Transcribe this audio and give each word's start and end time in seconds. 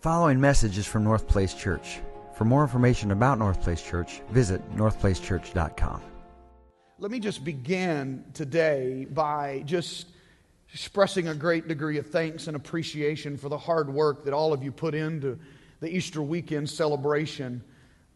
following 0.00 0.40
message 0.40 0.78
is 0.78 0.86
from 0.86 1.04
North 1.04 1.28
Place 1.28 1.52
Church. 1.52 2.00
For 2.34 2.46
more 2.46 2.62
information 2.62 3.10
about 3.10 3.38
North 3.38 3.60
Place 3.60 3.82
Church, 3.82 4.22
visit 4.30 4.62
northplacechurch.com. 4.74 6.00
Let 6.98 7.10
me 7.10 7.20
just 7.20 7.44
begin 7.44 8.24
today 8.32 9.06
by 9.10 9.62
just 9.66 10.06
expressing 10.72 11.28
a 11.28 11.34
great 11.34 11.68
degree 11.68 11.98
of 11.98 12.06
thanks 12.06 12.46
and 12.46 12.56
appreciation 12.56 13.36
for 13.36 13.50
the 13.50 13.58
hard 13.58 13.92
work 13.92 14.24
that 14.24 14.32
all 14.32 14.54
of 14.54 14.62
you 14.62 14.72
put 14.72 14.94
into 14.94 15.38
the 15.80 15.94
Easter 15.94 16.22
weekend 16.22 16.70
celebration. 16.70 17.62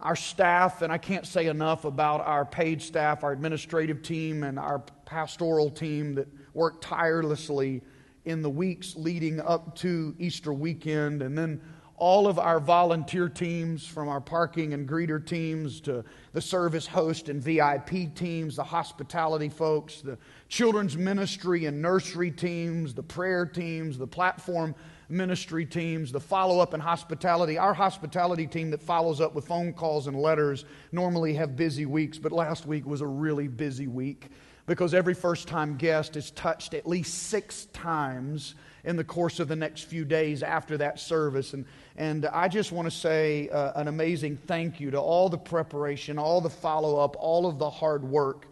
Our 0.01 0.17
staff, 0.17 0.81
and 0.81 0.91
I 0.91 0.97
can't 0.97 1.27
say 1.27 1.49
enough 1.49 1.85
about 1.85 2.23
our 2.23 2.47
paid 2.47 2.81
staff, 2.81 3.25
our 3.25 3.33
administrative 3.33 4.01
team, 4.01 4.43
and 4.43 4.59
our 4.59 4.79
pastoral 5.05 5.69
team 5.69 6.15
that 6.15 6.29
worked 6.55 6.83
tirelessly 6.83 7.83
in 8.25 8.41
the 8.41 8.51
weeks 8.51 8.97
leading 8.97 9.39
up 9.41 9.77
to 9.77 10.15
Easter 10.19 10.53
weekend, 10.53 11.21
and 11.21 11.37
then 11.37 11.61
all 11.97 12.27
of 12.27 12.39
our 12.39 12.59
volunteer 12.59 13.29
teams, 13.29 13.87
from 13.87 14.09
our 14.09 14.21
parking 14.21 14.75
and 14.75 14.89
greeter 14.89 15.25
teams 15.25 15.81
to 15.83 16.05
the 16.33 16.41
service 16.41 16.87
host 16.87 17.29
and 17.29 17.43
VIP 17.43 18.15
teams, 18.15 18.57
the 18.57 18.65
hospitality 18.65 19.49
folks, 19.49 20.01
the 20.01 20.19
children's 20.49 20.97
ministry 20.97 21.67
and 21.67 21.81
nursery 21.81 22.31
teams, 22.31 22.95
the 22.95 23.03
prayer 23.03 23.47
teams, 23.47 23.97
the 23.97 24.07
platform 24.07 24.75
ministry 25.09 25.65
teams, 25.65 26.11
the 26.11 26.21
follow 26.21 26.59
up 26.59 26.75
and 26.75 26.83
hospitality. 26.83 27.59
Our 27.59 27.75
hospitality 27.75 28.47
team 28.47 28.71
that 28.71 28.83
follows 28.83 29.21
up 29.21 29.35
with 29.35 29.47
phone 29.47 29.73
calls 29.73 30.07
and 30.07 30.17
letters 30.17 30.65
normally 30.91 31.35
have 31.35 31.57
busy 31.57 31.87
weeks, 31.87 32.19
but 32.19 32.33
last 32.33 32.67
week 32.67 32.87
was 32.87 33.03
a 33.03 33.07
really 33.07 33.47
busy 33.47 33.87
week 33.87 34.31
because 34.67 34.95
every 34.95 35.15
first 35.15 35.47
time 35.47 35.77
guest 35.77 36.17
is 36.17 36.31
touched 36.33 36.75
at 36.75 36.87
least 36.87 37.15
six 37.25 37.67
times 37.67 38.55
in 38.85 38.97
the 38.97 39.05
course 39.05 39.41
of 39.41 39.49
the 39.49 39.57
next 39.57 39.83
few 39.83 40.05
days 40.05 40.43
after 40.43 40.77
that 40.79 40.99
service. 40.99 41.53
And, 41.55 41.65
and 41.97 42.27
I 42.27 42.49
just 42.49 42.73
want 42.73 42.87
to 42.87 42.91
say 42.91 43.49
uh, 43.51 43.81
an 43.81 43.87
amazing 43.87 44.37
thank 44.37 44.81
you 44.81 44.91
to 44.91 45.01
all 45.01 45.29
the 45.29 45.39
preparation, 45.39 46.19
all 46.19 46.41
the 46.41 46.51
follow 46.51 46.99
up, 46.99 47.15
all 47.19 47.47
of 47.47 47.59
the 47.59 47.71
hard 47.71 48.03
work, 48.03 48.47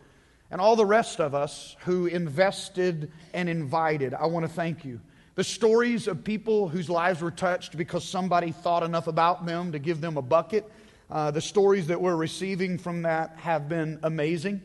and 0.51 0.61
all 0.61 0.77
the 0.77 0.87
rest 0.87 1.21
of 1.21 1.35
us 1.35 1.77
who 1.81 2.07
invested 2.07 3.11
and 3.35 3.49
invited. 3.49 4.15
I 4.15 4.27
want 4.27 4.47
to 4.47 4.53
thank 4.53 4.85
you. 4.85 5.01
The 5.35 5.43
stories 5.43 6.07
of 6.07 6.23
people 6.23 6.69
whose 6.69 6.89
lives 6.89 7.21
were 7.21 7.31
touched 7.31 7.77
because 7.77 8.05
somebody 8.05 8.53
thought 8.53 8.83
enough 8.83 9.07
about 9.09 9.45
them 9.45 9.73
to 9.73 9.79
give 9.79 10.01
them 10.01 10.19
a 10.19 10.23
bucket, 10.23 10.71
uh, 11.11 11.31
the 11.31 11.41
stories 11.41 11.89
that 11.89 12.01
we're 12.01 12.17
receiving 12.17 12.79
from 12.79 13.03
that 13.03 13.35
have 13.39 13.69
been 13.69 13.99
amazing. 14.03 14.61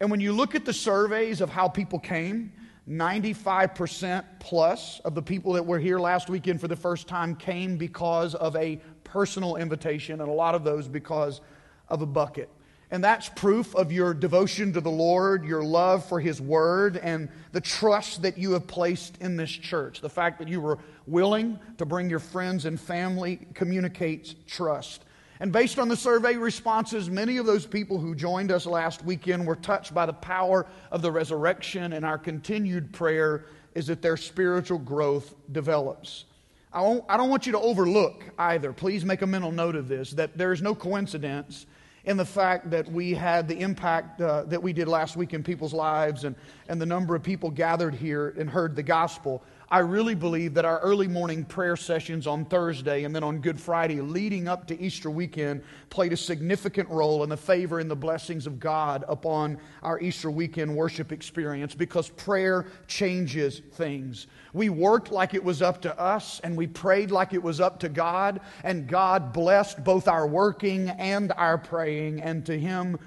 And 0.00 0.10
when 0.10 0.20
you 0.20 0.32
look 0.32 0.54
at 0.54 0.64
the 0.64 0.72
surveys 0.72 1.40
of 1.40 1.50
how 1.50 1.68
people 1.68 1.98
came, 1.98 2.52
95% 2.88 4.24
plus 4.40 5.00
of 5.00 5.14
the 5.14 5.22
people 5.22 5.52
that 5.52 5.64
were 5.64 5.78
here 5.78 6.00
last 6.00 6.28
weekend 6.28 6.60
for 6.60 6.68
the 6.68 6.76
first 6.76 7.06
time 7.06 7.36
came 7.36 7.76
because 7.76 8.34
of 8.34 8.56
a 8.56 8.80
personal 9.04 9.56
invitation, 9.56 10.20
and 10.20 10.28
a 10.28 10.32
lot 10.32 10.54
of 10.54 10.64
those 10.64 10.88
because 10.88 11.40
of 11.88 12.02
a 12.02 12.06
bucket. 12.06 12.48
And 12.90 13.02
that's 13.02 13.28
proof 13.30 13.74
of 13.74 13.90
your 13.90 14.12
devotion 14.12 14.72
to 14.74 14.80
the 14.80 14.90
Lord, 14.90 15.46
your 15.46 15.62
love 15.62 16.04
for 16.04 16.20
His 16.20 16.42
Word, 16.42 16.98
and 16.98 17.30
the 17.52 17.60
trust 17.60 18.20
that 18.22 18.36
you 18.36 18.52
have 18.52 18.66
placed 18.66 19.16
in 19.18 19.36
this 19.36 19.50
church. 19.50 20.00
The 20.00 20.10
fact 20.10 20.38
that 20.40 20.48
you 20.48 20.60
were 20.60 20.78
willing 21.06 21.58
to 21.78 21.86
bring 21.86 22.10
your 22.10 22.18
friends 22.18 22.66
and 22.66 22.78
family 22.78 23.40
communicates 23.54 24.34
trust. 24.46 25.04
And 25.42 25.50
based 25.50 25.80
on 25.80 25.88
the 25.88 25.96
survey 25.96 26.36
responses, 26.36 27.10
many 27.10 27.36
of 27.36 27.46
those 27.46 27.66
people 27.66 27.98
who 27.98 28.14
joined 28.14 28.52
us 28.52 28.64
last 28.64 29.04
weekend 29.04 29.44
were 29.44 29.56
touched 29.56 29.92
by 29.92 30.06
the 30.06 30.12
power 30.12 30.68
of 30.92 31.02
the 31.02 31.10
resurrection, 31.10 31.94
and 31.94 32.06
our 32.06 32.16
continued 32.16 32.92
prayer 32.92 33.46
is 33.74 33.88
that 33.88 34.02
their 34.02 34.16
spiritual 34.16 34.78
growth 34.78 35.34
develops. 35.50 36.26
I, 36.72 37.00
I 37.08 37.16
don't 37.16 37.28
want 37.28 37.44
you 37.44 37.50
to 37.54 37.58
overlook 37.58 38.22
either. 38.38 38.72
Please 38.72 39.04
make 39.04 39.22
a 39.22 39.26
mental 39.26 39.50
note 39.50 39.74
of 39.74 39.88
this 39.88 40.12
that 40.12 40.38
there 40.38 40.52
is 40.52 40.62
no 40.62 40.76
coincidence 40.76 41.66
in 42.04 42.16
the 42.16 42.24
fact 42.24 42.70
that 42.70 42.86
we 42.86 43.12
had 43.12 43.48
the 43.48 43.58
impact 43.58 44.20
uh, 44.20 44.44
that 44.44 44.62
we 44.62 44.72
did 44.72 44.86
last 44.86 45.16
week 45.16 45.34
in 45.34 45.42
people's 45.42 45.74
lives 45.74 46.22
and, 46.22 46.36
and 46.68 46.80
the 46.80 46.86
number 46.86 47.16
of 47.16 47.22
people 47.24 47.50
gathered 47.50 47.94
here 47.96 48.32
and 48.38 48.48
heard 48.48 48.76
the 48.76 48.82
gospel. 48.84 49.42
I 49.72 49.78
really 49.78 50.14
believe 50.14 50.52
that 50.52 50.66
our 50.66 50.80
early 50.80 51.08
morning 51.08 51.46
prayer 51.46 51.76
sessions 51.76 52.26
on 52.26 52.44
Thursday 52.44 53.04
and 53.04 53.16
then 53.16 53.24
on 53.24 53.38
Good 53.38 53.58
Friday 53.58 54.02
leading 54.02 54.46
up 54.46 54.66
to 54.66 54.78
Easter 54.78 55.10
weekend 55.10 55.62
played 55.88 56.12
a 56.12 56.16
significant 56.18 56.90
role 56.90 57.22
in 57.22 57.30
the 57.30 57.38
favor 57.38 57.78
and 57.78 57.90
the 57.90 57.96
blessings 57.96 58.46
of 58.46 58.60
God 58.60 59.02
upon 59.08 59.56
our 59.82 59.98
Easter 59.98 60.30
weekend 60.30 60.76
worship 60.76 61.10
experience 61.10 61.74
because 61.74 62.10
prayer 62.10 62.66
changes 62.86 63.62
things. 63.72 64.26
We 64.52 64.68
worked 64.68 65.10
like 65.10 65.32
it 65.32 65.42
was 65.42 65.62
up 65.62 65.80
to 65.82 65.98
us 65.98 66.38
and 66.44 66.54
we 66.54 66.66
prayed 66.66 67.10
like 67.10 67.32
it 67.32 67.42
was 67.42 67.58
up 67.58 67.80
to 67.80 67.88
God, 67.88 68.42
and 68.64 68.86
God 68.86 69.32
blessed 69.32 69.82
both 69.82 70.06
our 70.06 70.26
working 70.26 70.90
and 70.90 71.32
our 71.32 71.56
praying, 71.56 72.20
and 72.20 72.44
to 72.44 72.58
Him 72.58 72.98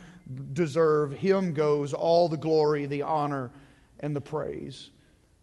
deserve, 0.54 1.12
Him 1.12 1.54
goes 1.54 1.94
all 1.94 2.28
the 2.28 2.38
glory, 2.38 2.88
the 2.88 3.04
honor, 3.04 3.52
and 4.00 4.16
the 4.16 4.22
praise. 4.22 4.90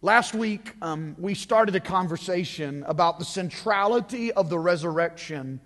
Last 0.03 0.33
week, 0.33 0.73
um, 0.81 1.15
we 1.17 1.33
started 1.33 1.75
a 1.75 1.79
conversation 1.79 2.83
about 2.87 3.19
the 3.19 3.23
centrality 3.23 4.33
of 4.33 4.49
the 4.49 4.59
resurrection 4.59 5.61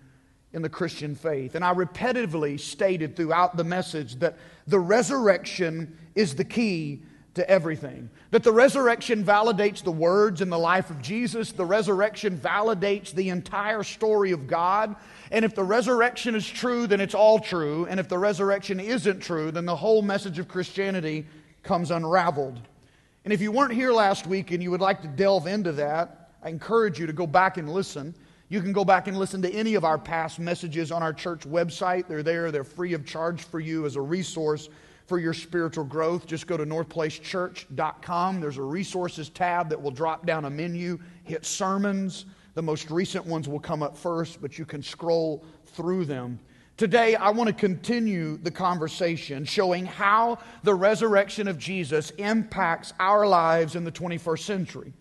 in 0.54 0.62
the 0.62 0.70
Christian 0.70 1.16
faith. 1.16 1.56
And 1.56 1.66
I 1.66 1.74
repetitively 1.74 2.60
stated 2.60 3.16
throughout 3.16 3.58
the 3.58 3.64
message 3.64 4.18
that 4.18 4.38
the 4.68 4.80
resurrection 4.80 5.98
is 6.14 6.36
the 6.36 6.44
key 6.44 7.02
to 7.34 7.50
everything. 7.50 8.12
That 8.30 8.44
the 8.44 8.52
resurrection 8.52 9.24
validates 9.24 9.82
the 9.82 9.92
words 9.92 10.40
in 10.40 10.52
the 10.52 10.60
life 10.60 10.92
of 10.92 11.02
Jesus, 11.02 11.52
the 11.52 11.66
resurrection 11.66 12.38
validates 12.38 13.12
the 13.12 13.30
entire 13.30 13.82
story 13.82 14.34
of 14.34 14.46
God. 14.46 14.96
And 15.32 15.46
if 15.46 15.56
the 15.56 15.64
resurrection 15.64 16.36
is 16.36 16.48
true, 16.48 16.86
then 16.86 17.02
it's 17.02 17.16
all 17.16 17.40
true. 17.40 17.88
And 17.90 18.00
if 18.00 18.08
the 18.08 18.20
resurrection 18.20 18.80
isn't 18.80 19.20
true, 19.20 19.50
then 19.50 19.66
the 19.66 19.76
whole 19.76 20.04
message 20.04 20.38
of 20.38 20.48
Christianity 20.48 21.26
comes 21.64 21.90
unraveled. 21.90 22.62
And 23.28 23.34
if 23.34 23.42
you 23.42 23.52
weren't 23.52 23.74
here 23.74 23.92
last 23.92 24.26
week 24.26 24.52
and 24.52 24.64
you 24.64 24.72
would 24.72 24.80
like 24.80 25.02
to 25.02 25.08
delve 25.10 25.48
into 25.48 25.74
that, 25.74 26.30
I 26.42 26.48
encourage 26.48 26.98
you 26.98 27.06
to 27.08 27.12
go 27.12 27.28
back 27.28 27.58
and 27.58 27.70
listen. 27.70 28.16
You 28.48 28.62
can 28.62 28.72
go 28.72 28.86
back 28.86 29.10
and 29.10 29.20
listen 29.20 29.42
to 29.42 29.52
any 29.52 29.76
of 29.76 29.84
our 29.84 29.98
past 29.98 30.40
messages 30.40 30.94
on 30.94 31.04
our 31.04 31.12
church 31.12 31.42
website. 31.42 32.08
They're 32.08 32.24
there, 32.24 32.54
they're 32.54 32.64
free 32.64 32.94
of 32.94 33.06
charge 33.06 33.44
for 33.44 33.60
you 33.60 33.86
as 33.86 33.98
a 33.98 34.02
resource 34.02 34.70
for 35.08 35.20
your 35.20 35.34
spiritual 35.34 35.84
growth. 35.84 36.26
Just 36.26 36.48
go 36.48 36.56
to 36.56 36.66
northplacechurch.com. 36.66 38.40
There's 38.40 38.58
a 38.60 38.64
resources 38.64 39.28
tab 39.28 39.68
that 39.72 39.82
will 39.82 39.92
drop 39.92 40.26
down 40.26 40.46
a 40.46 40.50
menu, 40.50 40.98
hit 41.26 41.46
sermons. 41.46 42.28
The 42.54 42.62
most 42.62 42.90
recent 42.90 43.26
ones 43.26 43.50
will 43.50 43.60
come 43.60 43.84
up 43.84 43.98
first, 43.98 44.42
but 44.42 44.58
you 44.58 44.64
can 44.64 44.82
scroll 44.82 45.44
through 45.66 46.06
them. 46.06 46.40
Today, 46.78 47.16
I 47.16 47.32
want 47.32 47.48
to 47.48 47.56
continue 47.56 48.38
the 48.38 48.52
conversation 48.52 49.46
showing 49.46 49.88
how 49.88 50.38
the 50.62 50.76
resurrection 50.76 51.48
of 51.48 51.58
Jesus 51.58 52.12
impacts 52.12 52.94
our 53.00 53.26
lives 53.26 53.76
in 53.76 53.84
the 53.84 53.92
21st 53.92 54.40
century. 54.42 54.94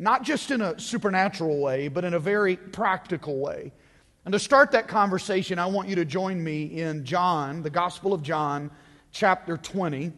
Not 0.00 0.24
just 0.24 0.50
in 0.50 0.60
a 0.60 0.76
supernatural 0.80 1.60
way, 1.60 1.86
but 1.86 2.04
in 2.04 2.14
a 2.14 2.18
very 2.18 2.56
practical 2.56 3.38
way. 3.38 3.72
And 4.24 4.32
to 4.32 4.40
start 4.40 4.72
that 4.72 4.88
conversation, 4.88 5.60
I 5.60 5.66
want 5.66 5.88
you 5.88 5.94
to 5.94 6.04
join 6.04 6.42
me 6.42 6.64
in 6.80 7.04
John, 7.04 7.62
the 7.62 7.70
Gospel 7.70 8.12
of 8.12 8.24
John, 8.24 8.72
chapter 9.12 9.56
20. 9.56 10.12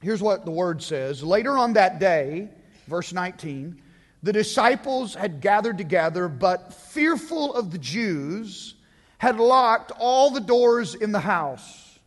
Here's 0.00 0.22
what 0.22 0.44
the 0.44 0.52
word 0.52 0.80
says 0.80 1.24
Later 1.24 1.58
on 1.58 1.72
that 1.72 1.98
day, 1.98 2.50
verse 2.86 3.12
19, 3.12 3.82
the 4.22 4.32
disciples 4.32 5.12
had 5.12 5.40
gathered 5.40 5.76
together, 5.76 6.28
but 6.28 6.72
fearful 6.72 7.52
of 7.52 7.72
the 7.72 7.78
Jews, 7.78 8.76
had 9.20 9.38
locked 9.38 9.92
all 9.98 10.30
the 10.30 10.40
doors 10.40 10.94
in 10.94 11.12
the 11.12 11.20
house. 11.20 11.98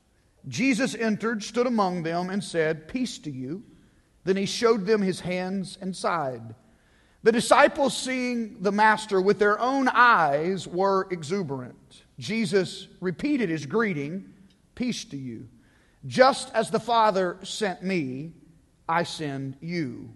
Jesus 0.48 0.96
entered, 0.96 1.44
stood 1.44 1.68
among 1.68 2.02
them, 2.02 2.32
and 2.32 2.44
said, 2.44 2.88
Peace 2.88 3.20
to 3.20 3.30
you. 3.30 3.62
Then 4.24 4.36
he 4.36 4.48
showed 4.48 4.88
them 4.88 5.04
his 5.04 5.20
hands 5.20 5.78
and 5.80 5.96
side. 5.96 6.56
The 7.22 7.32
disciples, 7.32 7.96
seeing 7.96 8.64
the 8.64 8.72
master 8.72 9.22
with 9.22 9.38
their 9.38 9.60
own 9.60 9.90
eyes, 9.90 10.68
were 10.68 11.08
exuberant. 11.12 12.02
Jesus 12.18 12.88
repeated 13.00 13.48
his 13.48 13.68
greeting, 13.68 14.34
Peace 14.74 15.06
to 15.06 15.18
you. 15.18 15.48
Just 16.08 16.52
as 16.56 16.72
the 16.72 16.80
Father 16.80 17.38
sent 17.44 17.84
me, 17.84 18.32
I 18.90 19.04
send 19.04 19.58
you. 19.62 20.10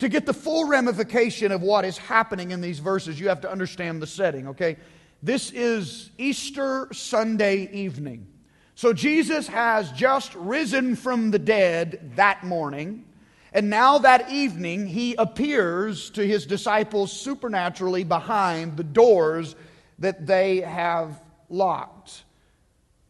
To 0.00 0.08
get 0.10 0.26
the 0.26 0.34
full 0.34 0.68
ramification 0.68 1.50
of 1.50 1.62
what 1.62 1.86
is 1.86 1.96
happening 1.96 2.50
in 2.50 2.60
these 2.60 2.78
verses, 2.78 3.18
you 3.18 3.30
have 3.30 3.40
to 3.40 3.50
understand 3.50 4.02
the 4.02 4.06
setting, 4.06 4.48
okay? 4.48 4.76
This 5.22 5.50
is 5.50 6.10
Easter 6.16 6.88
Sunday 6.92 7.70
evening. 7.72 8.26
So 8.74 8.94
Jesus 8.94 9.46
has 9.48 9.92
just 9.92 10.34
risen 10.34 10.96
from 10.96 11.30
the 11.30 11.38
dead 11.38 12.12
that 12.16 12.42
morning. 12.42 13.04
And 13.52 13.68
now 13.68 13.98
that 13.98 14.30
evening, 14.30 14.86
he 14.86 15.14
appears 15.16 16.08
to 16.10 16.26
his 16.26 16.46
disciples 16.46 17.12
supernaturally 17.12 18.02
behind 18.02 18.78
the 18.78 18.84
doors 18.84 19.56
that 19.98 20.26
they 20.26 20.60
have 20.62 21.20
locked. 21.50 22.22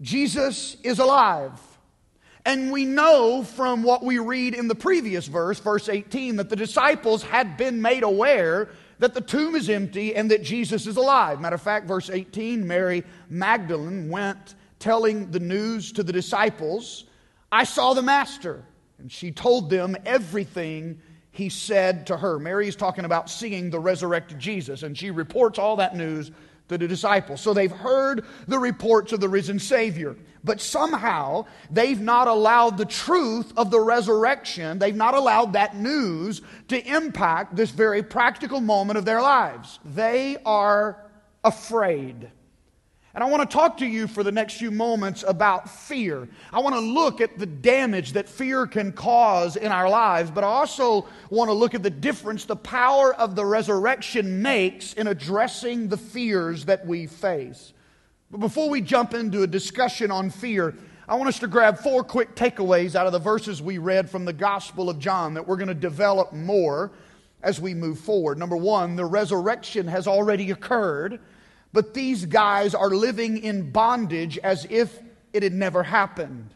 Jesus 0.00 0.78
is 0.82 0.98
alive. 0.98 1.60
And 2.44 2.72
we 2.72 2.86
know 2.86 3.44
from 3.44 3.84
what 3.84 4.02
we 4.02 4.18
read 4.18 4.54
in 4.54 4.66
the 4.66 4.74
previous 4.74 5.28
verse, 5.28 5.60
verse 5.60 5.88
18, 5.88 6.36
that 6.36 6.48
the 6.48 6.56
disciples 6.56 7.22
had 7.22 7.56
been 7.56 7.80
made 7.80 8.02
aware 8.02 8.70
that 9.00 9.14
the 9.14 9.20
tomb 9.20 9.56
is 9.56 9.69
empty 9.69 10.14
and 10.14 10.31
that 10.31 10.43
Jesus 10.43 10.87
is 10.87 10.97
alive. 10.97 11.41
Matter 11.41 11.56
of 11.56 11.62
fact, 11.62 11.87
verse 11.87 12.08
18 12.08 12.67
Mary 12.67 13.02
Magdalene 13.29 14.08
went 14.08 14.55
telling 14.79 15.31
the 15.31 15.41
news 15.41 15.91
to 15.93 16.02
the 16.02 16.12
disciples 16.12 17.05
I 17.50 17.64
saw 17.64 17.94
the 17.94 18.02
Master. 18.02 18.62
And 18.99 19.11
she 19.11 19.32
told 19.32 19.70
them 19.70 19.97
everything 20.05 21.00
he 21.32 21.49
said 21.49 22.06
to 22.08 22.17
her. 22.17 22.38
Mary 22.38 22.69
is 22.69 22.76
talking 22.76 23.05
about 23.05 23.31
seeing 23.31 23.70
the 23.70 23.81
resurrected 23.81 24.38
Jesus, 24.38 24.82
and 24.82 24.97
she 24.97 25.11
reports 25.11 25.58
all 25.58 25.76
that 25.76 25.96
news 25.96 26.31
to 26.70 26.78
the 26.78 26.88
disciples. 26.88 27.40
So 27.40 27.52
they've 27.52 27.70
heard 27.70 28.25
the 28.49 28.58
reports 28.58 29.12
of 29.12 29.20
the 29.20 29.28
risen 29.28 29.58
Savior, 29.58 30.17
but 30.43 30.61
somehow 30.61 31.46
they've 31.70 32.00
not 32.00 32.28
allowed 32.28 32.78
the 32.78 32.84
truth 32.87 33.52
of 33.56 33.70
the 33.70 33.81
resurrection, 33.81 34.78
they've 34.78 34.96
not 34.96 35.14
allowed 35.14 35.52
that 35.52 35.76
news 35.76 36.40
to 36.69 36.82
impact 36.88 37.56
this 37.56 37.70
very 37.70 38.02
practical 38.02 38.61
moment 38.61 38.99
of 38.99 39.05
their 39.05 39.20
lives. 39.20 39.78
They 39.84 40.38
are 40.46 41.05
afraid. 41.44 42.31
And 43.12 43.24
I 43.24 43.28
want 43.28 43.48
to 43.48 43.56
talk 43.56 43.76
to 43.78 43.86
you 43.86 44.06
for 44.06 44.22
the 44.22 44.30
next 44.30 44.54
few 44.54 44.70
moments 44.70 45.24
about 45.26 45.68
fear. 45.68 46.28
I 46.52 46.60
want 46.60 46.76
to 46.76 46.80
look 46.80 47.20
at 47.20 47.38
the 47.38 47.46
damage 47.46 48.12
that 48.12 48.28
fear 48.28 48.68
can 48.68 48.92
cause 48.92 49.56
in 49.56 49.72
our 49.72 49.88
lives, 49.88 50.30
but 50.30 50.44
I 50.44 50.46
also 50.46 51.08
want 51.28 51.48
to 51.48 51.52
look 51.52 51.74
at 51.74 51.82
the 51.82 51.90
difference 51.90 52.44
the 52.44 52.54
power 52.54 53.12
of 53.14 53.34
the 53.34 53.44
resurrection 53.44 54.40
makes 54.42 54.92
in 54.92 55.08
addressing 55.08 55.88
the 55.88 55.96
fears 55.96 56.66
that 56.66 56.86
we 56.86 57.08
face. 57.08 57.72
But 58.30 58.38
before 58.38 58.70
we 58.70 58.80
jump 58.80 59.12
into 59.12 59.42
a 59.42 59.46
discussion 59.46 60.12
on 60.12 60.30
fear, 60.30 60.76
I 61.08 61.16
want 61.16 61.28
us 61.28 61.40
to 61.40 61.48
grab 61.48 61.78
four 61.78 62.04
quick 62.04 62.36
takeaways 62.36 62.94
out 62.94 63.06
of 63.06 63.12
the 63.12 63.18
verses 63.18 63.60
we 63.60 63.78
read 63.78 64.08
from 64.08 64.24
the 64.24 64.32
Gospel 64.32 64.88
of 64.88 65.00
John 65.00 65.34
that 65.34 65.48
we're 65.48 65.56
going 65.56 65.66
to 65.66 65.74
develop 65.74 66.32
more 66.32 66.92
as 67.42 67.60
we 67.60 67.74
move 67.74 67.98
forward. 67.98 68.38
Number 68.38 68.56
one, 68.56 68.94
the 68.94 69.04
resurrection 69.04 69.88
has 69.88 70.06
already 70.06 70.52
occurred. 70.52 71.18
But 71.72 71.94
these 71.94 72.26
guys 72.26 72.75
are 72.75 72.90
living 72.90 73.38
in 73.38 73.70
bondage 73.70 74.38
as 74.38 74.67
if 74.69 74.99
it 75.32 75.43
had 75.43 75.52
never 75.52 75.82
happened. 75.82 76.50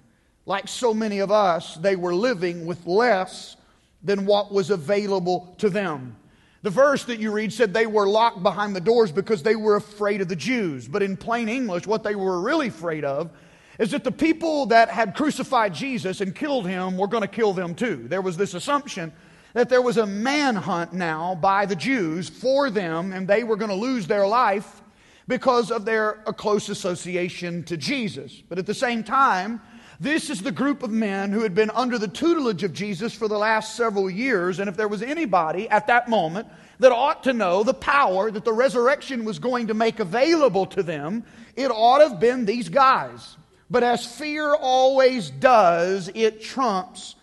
Like 0.46 0.68
so 0.68 0.92
many 0.92 1.20
of 1.20 1.30
us, 1.30 1.76
they 1.76 1.96
were 1.96 2.14
living 2.14 2.66
with 2.66 2.86
less 2.86 3.56
than 4.02 4.26
what 4.26 4.52
was 4.52 4.70
available 4.70 5.54
to 5.58 5.70
them. 5.70 6.16
The 6.62 6.70
verse 6.70 7.04
that 7.04 7.20
you 7.20 7.30
read 7.30 7.52
said 7.52 7.72
they 7.72 7.86
were 7.86 8.08
locked 8.08 8.42
behind 8.42 8.74
the 8.74 8.80
doors 8.80 9.12
because 9.12 9.42
they 9.42 9.56
were 9.56 9.76
afraid 9.76 10.20
of 10.20 10.28
the 10.28 10.36
Jews. 10.36 10.88
But 10.88 11.02
in 11.02 11.16
plain 11.16 11.48
English, 11.48 11.86
what 11.86 12.02
they 12.02 12.14
were 12.14 12.40
really 12.40 12.68
afraid 12.68 13.04
of 13.04 13.30
is 13.78 13.90
that 13.90 14.04
the 14.04 14.12
people 14.12 14.66
that 14.66 14.88
had 14.88 15.14
crucified 15.14 15.74
Jesus 15.74 16.20
and 16.20 16.34
killed 16.34 16.66
him 16.66 16.96
were 16.96 17.08
going 17.08 17.22
to 17.22 17.28
kill 17.28 17.52
them 17.52 17.74
too. 17.74 18.06
There 18.08 18.22
was 18.22 18.36
this 18.36 18.54
assumption 18.54 19.12
that 19.52 19.68
there 19.68 19.82
was 19.82 19.98
a 19.98 20.06
manhunt 20.06 20.92
now 20.92 21.34
by 21.34 21.66
the 21.66 21.76
Jews 21.76 22.28
for 22.28 22.70
them 22.70 23.12
and 23.12 23.26
they 23.28 23.44
were 23.44 23.56
going 23.56 23.70
to 23.70 23.76
lose 23.76 24.06
their 24.06 24.26
life 24.26 24.82
because 25.26 25.70
of 25.70 25.84
their 25.84 26.14
close 26.36 26.68
association 26.68 27.62
to 27.64 27.76
Jesus. 27.76 28.42
But 28.48 28.58
at 28.58 28.66
the 28.66 28.74
same 28.74 29.02
time, 29.02 29.60
this 30.00 30.28
is 30.28 30.42
the 30.42 30.52
group 30.52 30.82
of 30.82 30.90
men 30.90 31.30
who 31.30 31.42
had 31.42 31.54
been 31.54 31.70
under 31.70 31.98
the 31.98 32.08
tutelage 32.08 32.62
of 32.62 32.72
Jesus 32.72 33.14
for 33.14 33.28
the 33.28 33.38
last 33.38 33.76
several 33.76 34.10
years. 34.10 34.58
And 34.58 34.68
if 34.68 34.76
there 34.76 34.88
was 34.88 35.02
anybody 35.02 35.68
at 35.68 35.86
that 35.86 36.08
moment 36.08 36.48
that 36.80 36.92
ought 36.92 37.24
to 37.24 37.32
know 37.32 37.62
the 37.62 37.74
power 37.74 38.30
that 38.30 38.44
the 38.44 38.52
resurrection 38.52 39.24
was 39.24 39.38
going 39.38 39.68
to 39.68 39.74
make 39.74 40.00
available 40.00 40.66
to 40.66 40.82
them, 40.82 41.24
it 41.56 41.70
ought 41.70 41.98
to 41.98 42.08
have 42.08 42.20
been 42.20 42.44
these 42.44 42.68
guys. 42.68 43.36
But 43.70 43.82
as 43.82 44.04
fear 44.04 44.54
always 44.54 45.30
does, 45.30 46.10
it 46.14 46.42
trumps 46.42 47.14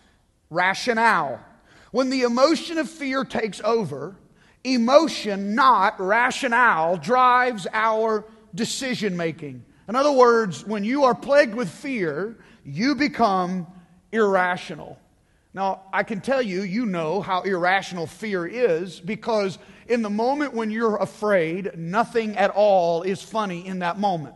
rationale. 0.50 1.40
When 1.92 2.10
the 2.10 2.22
emotion 2.22 2.78
of 2.78 2.88
fear 2.88 3.24
takes 3.24 3.60
over, 3.60 4.16
Emotion, 4.64 5.54
not 5.54 5.98
rationale, 5.98 6.96
drives 6.96 7.66
our 7.72 8.24
decision 8.54 9.16
making. 9.16 9.64
In 9.88 9.96
other 9.96 10.12
words, 10.12 10.64
when 10.64 10.84
you 10.84 11.04
are 11.04 11.14
plagued 11.14 11.54
with 11.54 11.68
fear, 11.68 12.36
you 12.64 12.94
become 12.94 13.66
irrational. 14.12 14.98
Now, 15.54 15.82
I 15.92 16.02
can 16.02 16.20
tell 16.20 16.40
you, 16.40 16.62
you 16.62 16.86
know 16.86 17.20
how 17.20 17.42
irrational 17.42 18.06
fear 18.06 18.46
is 18.46 19.00
because 19.00 19.58
in 19.88 20.02
the 20.02 20.10
moment 20.10 20.54
when 20.54 20.70
you're 20.70 20.96
afraid, 20.96 21.76
nothing 21.76 22.36
at 22.36 22.50
all 22.50 23.02
is 23.02 23.22
funny 23.22 23.66
in 23.66 23.80
that 23.80 23.98
moment. 23.98 24.34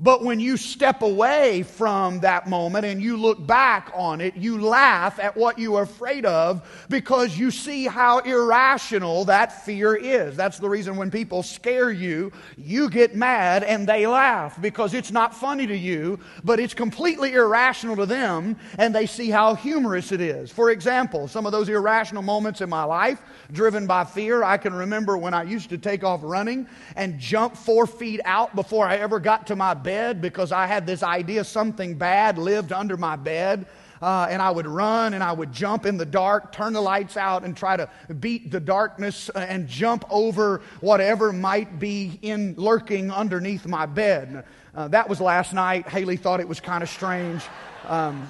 But 0.00 0.22
when 0.22 0.38
you 0.38 0.56
step 0.56 1.02
away 1.02 1.64
from 1.64 2.20
that 2.20 2.48
moment 2.48 2.84
and 2.84 3.02
you 3.02 3.16
look 3.16 3.44
back 3.44 3.90
on 3.94 4.20
it, 4.20 4.36
you 4.36 4.60
laugh 4.60 5.18
at 5.18 5.36
what 5.36 5.58
you 5.58 5.74
are 5.74 5.82
afraid 5.82 6.24
of 6.24 6.86
because 6.88 7.36
you 7.36 7.50
see 7.50 7.84
how 7.84 8.20
irrational 8.20 9.24
that 9.24 9.64
fear 9.64 9.96
is. 9.96 10.36
That's 10.36 10.60
the 10.60 10.68
reason 10.68 10.96
when 10.96 11.10
people 11.10 11.42
scare 11.42 11.90
you, 11.90 12.30
you 12.56 12.88
get 12.90 13.16
mad 13.16 13.64
and 13.64 13.88
they 13.88 14.06
laugh 14.06 14.60
because 14.62 14.94
it's 14.94 15.10
not 15.10 15.34
funny 15.34 15.66
to 15.66 15.76
you, 15.76 16.20
but 16.44 16.60
it's 16.60 16.74
completely 16.74 17.34
irrational 17.34 17.96
to 17.96 18.06
them 18.06 18.56
and 18.78 18.94
they 18.94 19.06
see 19.06 19.30
how 19.30 19.56
humorous 19.56 20.12
it 20.12 20.20
is. 20.20 20.52
For 20.52 20.70
example, 20.70 21.26
some 21.26 21.44
of 21.44 21.50
those 21.50 21.68
irrational 21.68 22.22
moments 22.22 22.60
in 22.60 22.70
my 22.70 22.84
life 22.84 23.20
driven 23.50 23.88
by 23.88 24.04
fear, 24.04 24.44
I 24.44 24.58
can 24.58 24.74
remember 24.74 25.18
when 25.18 25.34
I 25.34 25.42
used 25.42 25.70
to 25.70 25.78
take 25.78 26.04
off 26.04 26.20
running 26.22 26.68
and 26.94 27.18
jump 27.18 27.56
four 27.56 27.84
feet 27.84 28.20
out 28.24 28.54
before 28.54 28.86
I 28.86 28.98
ever 28.98 29.18
got 29.18 29.48
to 29.48 29.56
my 29.56 29.74
bed 29.74 29.87
bed 29.88 30.20
because 30.20 30.52
I 30.52 30.66
had 30.66 30.86
this 30.86 31.02
idea 31.02 31.42
something 31.44 31.94
bad 31.94 32.36
lived 32.36 32.72
under 32.72 32.98
my 32.98 33.16
bed. 33.16 33.64
Uh, 34.02 34.28
and 34.30 34.42
I 34.42 34.50
would 34.50 34.66
run 34.66 35.14
and 35.14 35.24
I 35.24 35.32
would 35.32 35.50
jump 35.50 35.86
in 35.86 35.96
the 35.96 36.04
dark, 36.04 36.52
turn 36.52 36.74
the 36.74 36.80
lights 36.80 37.16
out, 37.16 37.42
and 37.42 37.56
try 37.56 37.78
to 37.78 37.88
beat 38.20 38.50
the 38.50 38.60
darkness 38.60 39.30
uh, 39.34 39.38
and 39.38 39.66
jump 39.66 40.04
over 40.10 40.60
whatever 40.80 41.32
might 41.32 41.78
be 41.78 42.18
in 42.20 42.54
lurking 42.58 43.10
underneath 43.10 43.66
my 43.66 43.86
bed. 43.86 44.44
Uh, 44.74 44.88
that 44.88 45.08
was 45.08 45.22
last 45.22 45.54
night. 45.54 45.88
Haley 45.88 46.18
thought 46.18 46.38
it 46.38 46.46
was 46.46 46.60
kind 46.60 46.82
of 46.82 46.90
strange. 46.90 47.42
Um, 47.86 48.28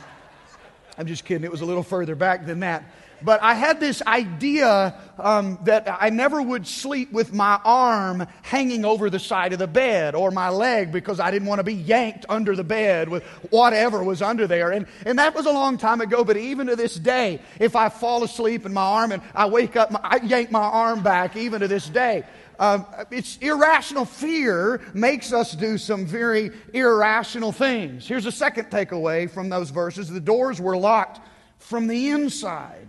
I'm 0.96 1.08
just 1.08 1.24
kidding. 1.24 1.44
It 1.44 1.50
was 1.50 1.60
a 1.60 1.66
little 1.66 1.82
further 1.82 2.14
back 2.14 2.46
than 2.46 2.60
that. 2.60 2.84
But 3.22 3.42
I 3.42 3.54
had 3.54 3.80
this 3.80 4.02
idea 4.02 4.94
um, 5.18 5.58
that 5.64 5.88
I 6.00 6.10
never 6.10 6.40
would 6.40 6.66
sleep 6.66 7.12
with 7.12 7.32
my 7.32 7.60
arm 7.64 8.26
hanging 8.42 8.84
over 8.84 9.10
the 9.10 9.18
side 9.18 9.52
of 9.52 9.58
the 9.58 9.66
bed 9.66 10.14
or 10.14 10.30
my 10.30 10.48
leg 10.48 10.92
because 10.92 11.20
I 11.20 11.30
didn't 11.30 11.48
want 11.48 11.58
to 11.58 11.64
be 11.64 11.74
yanked 11.74 12.26
under 12.28 12.54
the 12.54 12.64
bed 12.64 13.08
with 13.08 13.24
whatever 13.50 14.02
was 14.02 14.22
under 14.22 14.46
there. 14.46 14.70
And, 14.70 14.86
and 15.04 15.18
that 15.18 15.34
was 15.34 15.46
a 15.46 15.52
long 15.52 15.78
time 15.78 16.00
ago, 16.00 16.24
but 16.24 16.36
even 16.36 16.68
to 16.68 16.76
this 16.76 16.94
day, 16.94 17.40
if 17.58 17.76
I 17.76 17.88
fall 17.88 18.22
asleep 18.22 18.64
in 18.66 18.72
my 18.72 18.82
arm 18.82 19.12
and 19.12 19.22
I 19.34 19.46
wake 19.46 19.76
up, 19.76 19.90
I 20.04 20.18
yank 20.22 20.50
my 20.50 20.60
arm 20.60 21.02
back, 21.02 21.36
even 21.36 21.60
to 21.60 21.68
this 21.68 21.88
day. 21.88 22.24
Um, 22.58 22.86
it's 23.10 23.36
irrational 23.38 24.04
fear 24.04 24.80
makes 24.92 25.32
us 25.32 25.52
do 25.52 25.78
some 25.78 26.06
very 26.06 26.50
irrational 26.74 27.52
things. 27.52 28.06
Here's 28.06 28.26
a 28.26 28.32
second 28.32 28.66
takeaway 28.70 29.30
from 29.30 29.48
those 29.48 29.70
verses 29.70 30.08
the 30.08 30.20
doors 30.20 30.60
were 30.60 30.76
locked 30.76 31.20
from 31.58 31.86
the 31.86 32.10
inside 32.10 32.87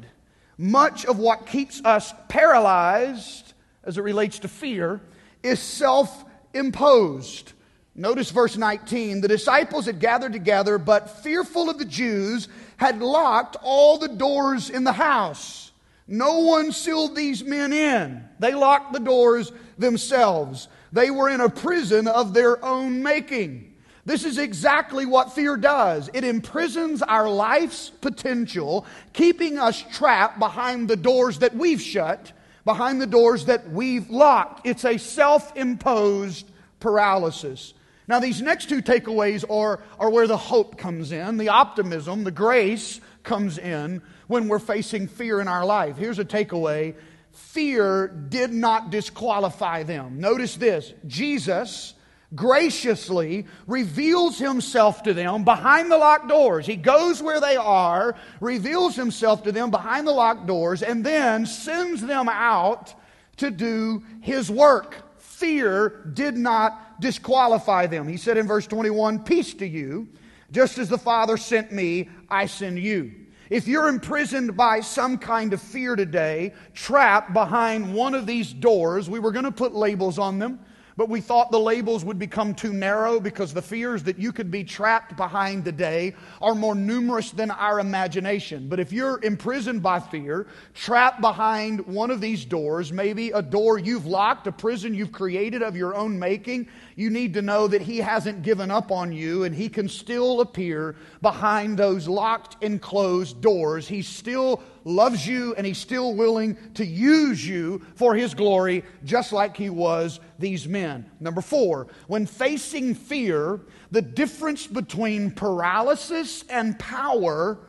much 0.60 1.06
of 1.06 1.18
what 1.18 1.48
keeps 1.48 1.82
us 1.86 2.14
paralyzed 2.28 3.54
as 3.86 3.98
it 3.98 4.02
relates 4.02 4.40
to 4.40 4.50
fear 4.50 5.00
is 5.42 5.60
self 5.62 6.26
imposed. 6.54 7.54
Notice 7.96 8.30
verse 8.30 8.58
19. 8.58 9.22
The 9.22 9.30
disciples 9.30 9.86
had 9.86 10.02
gathered 10.02 10.34
together, 10.34 10.78
but 10.78 11.24
fearful 11.24 11.70
of 11.70 11.80
the 11.80 11.86
Jews, 11.86 12.50
had 12.76 13.00
locked 13.00 13.56
all 13.64 13.98
the 13.98 14.10
doors 14.10 14.70
in 14.70 14.84
the 14.84 14.92
house. 14.92 15.72
No 16.08 16.40
one 16.40 16.74
sealed 16.74 17.16
these 17.16 17.42
men 17.42 17.72
in. 17.72 18.26
They 18.40 18.54
locked 18.54 18.92
the 18.92 19.00
doors 19.00 19.54
themselves. 19.78 20.68
They 20.92 21.10
were 21.10 21.30
in 21.30 21.40
a 21.40 21.50
prison 21.50 22.06
of 22.08 22.34
their 22.34 22.64
own 22.66 23.02
making. 23.02 23.69
This 24.06 24.26
is 24.26 24.38
exactly 24.38 25.06
what 25.06 25.34
fear 25.34 25.58
does. 25.58 26.10
It 26.14 26.24
imprisons 26.24 27.02
our 27.02 27.30
life's 27.30 27.90
potential, 27.90 28.86
keeping 29.14 29.58
us 29.60 29.84
trapped 29.92 30.40
behind 30.40 30.88
the 30.88 30.96
doors 30.96 31.40
that 31.40 31.56
we've 31.56 31.82
shut, 31.82 32.32
behind 32.66 33.02
the 33.02 33.08
doors 33.08 33.46
that 33.46 33.70
we've 33.72 34.10
locked. 34.10 34.66
It's 34.66 34.86
a 34.86 34.98
self 34.98 35.56
imposed 35.56 36.50
paralysis. 36.80 37.74
Now, 38.08 38.20
these 38.20 38.42
next 38.42 38.70
two 38.70 38.82
takeaways 38.82 39.48
are, 39.52 39.82
are 40.00 40.10
where 40.10 40.26
the 40.26 40.38
hope 40.38 40.78
comes 40.78 41.12
in, 41.12 41.38
the 41.38 41.50
optimism, 41.50 42.24
the 42.24 42.32
grace 42.32 43.00
comes 43.22 43.60
in 43.60 44.02
when 44.26 44.48
we're 44.48 44.58
facing 44.58 45.08
fear 45.08 45.40
in 45.40 45.48
our 45.48 45.64
life. 45.64 45.98
Here's 45.98 46.20
a 46.20 46.26
takeaway 46.26 46.96
fear 47.32 48.08
did 48.08 48.52
not 48.52 48.90
disqualify 48.90 49.84
them. 49.84 50.20
Notice 50.20 50.56
this 50.56 50.94
Jesus 51.06 51.94
graciously 52.36 53.46
reveals 53.66 54.38
himself 54.38 55.04
to 55.04 55.14
them 55.14 55.44
behind 55.44 55.92
the 55.92 55.98
locked 55.98 56.28
doors. 56.28 56.66
He 56.66 56.76
goes 56.76 57.22
where 57.22 57.40
they 57.40 57.56
are, 57.56 58.16
reveals 58.40 58.96
himself 58.96 59.44
to 59.44 59.52
them 59.52 59.72
behind 59.72 60.08
the 60.08 60.12
locked 60.12 60.46
doors, 60.46 60.84
and 60.84 61.04
then 61.04 61.46
sends 61.46 62.02
them 62.02 62.30
out 62.30 62.94
to 63.38 63.50
do 63.50 64.04
his 64.22 64.52
work. 64.52 65.20
Fear 65.20 66.12
did 66.14 66.38
not 66.38 67.02
disqualify 67.02 67.88
them. 67.88 68.08
He 68.08 68.18
said 68.18 68.38
in 68.38 68.48
verse 68.48 68.68
21 68.68 69.24
Peace 69.24 69.54
to 69.56 69.68
you, 69.68 70.08
just 70.52 70.78
as 70.78 70.90
the 70.90 70.98
Father 70.98 71.38
sent 71.38 71.72
me, 71.72 72.10
I 72.30 72.46
send 72.46 72.80
you. 72.80 73.12
If 73.50 73.68
you're 73.68 73.88
imprisoned 73.88 74.56
by 74.56 74.82
some 74.82 75.18
kind 75.18 75.54
of 75.54 75.62
fear 75.62 75.96
today, 75.96 76.54
trapped 76.76 77.34
behind 77.34 77.94
one 77.94 78.14
of 78.14 78.28
these 78.28 78.54
doors, 78.54 79.10
we 79.10 79.20
were 79.20 79.32
going 79.32 79.46
to 79.46 79.52
put 79.52 79.74
labels 79.74 80.20
on 80.20 80.38
them. 80.38 80.60
But 81.00 81.08
we 81.08 81.22
thought 81.22 81.50
the 81.50 81.58
labels 81.58 82.04
would 82.04 82.20
become 82.20 82.54
too 82.54 82.74
narrow 82.74 83.22
because 83.22 83.54
the 83.54 83.62
fears 83.62 84.04
that 84.04 84.20
you 84.20 84.34
could 84.34 84.52
be 84.52 84.66
trapped 84.66 85.16
behind 85.16 85.64
today 85.64 86.14
are 86.42 86.54
more 86.54 86.76
numerous 86.76 87.32
than 87.32 87.52
our 87.52 87.80
imagination. 87.80 88.68
But 88.68 88.82
if 88.82 88.92
you're 88.92 89.24
imprisoned 89.24 89.82
by 89.82 90.02
fear, 90.02 90.48
trapped 90.74 91.22
behind 91.22 91.86
one 91.88 92.12
of 92.12 92.20
these 92.20 92.44
doors, 92.44 92.92
maybe 92.92 93.32
a 93.32 93.42
door 93.42 93.80
you've 93.80 94.08
locked, 94.08 94.48
a 94.48 94.52
prison 94.52 94.94
you've 94.94 95.14
created 95.14 95.64
of 95.64 95.74
your 95.74 95.96
own 95.96 96.20
making, 96.20 96.68
you 97.00 97.10
need 97.10 97.34
to 97.36 97.42
know 97.42 97.66
that 97.66 97.82
He 97.82 98.00
hasn't 98.00 98.42
given 98.42 98.70
up 98.70 98.92
on 98.92 99.14
you 99.14 99.46
and 99.46 99.56
He 99.56 99.70
can 99.70 99.88
still 99.88 100.42
appear 100.42 100.98
behind 101.22 101.78
those 101.78 102.10
locked 102.10 102.62
and 102.62 102.82
closed 102.82 103.40
doors. 103.40 103.88
He 103.88 104.02
still 104.02 104.62
loves 104.84 105.26
you 105.26 105.56
and 105.56 105.66
He's 105.66 105.78
still 105.78 106.14
willing 106.14 106.58
to 106.74 106.86
use 106.86 107.48
you 107.48 107.82
for 107.96 108.16
His 108.16 108.34
glory, 108.34 108.84
just 109.06 109.32
like 109.32 109.56
He 109.56 109.70
was 109.70 110.20
these 110.40 110.68
men. 110.68 111.10
Number 111.22 111.40
four, 111.40 111.88
when 112.08 112.26
facing 112.26 112.96
fear, 112.96 113.62
the 113.92 114.02
difference 114.02 114.68
between 114.68 115.32
paralysis 115.32 116.44
and 116.50 116.78
power 116.78 117.60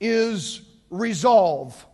is 0.00 0.62
resolve. 0.90 1.86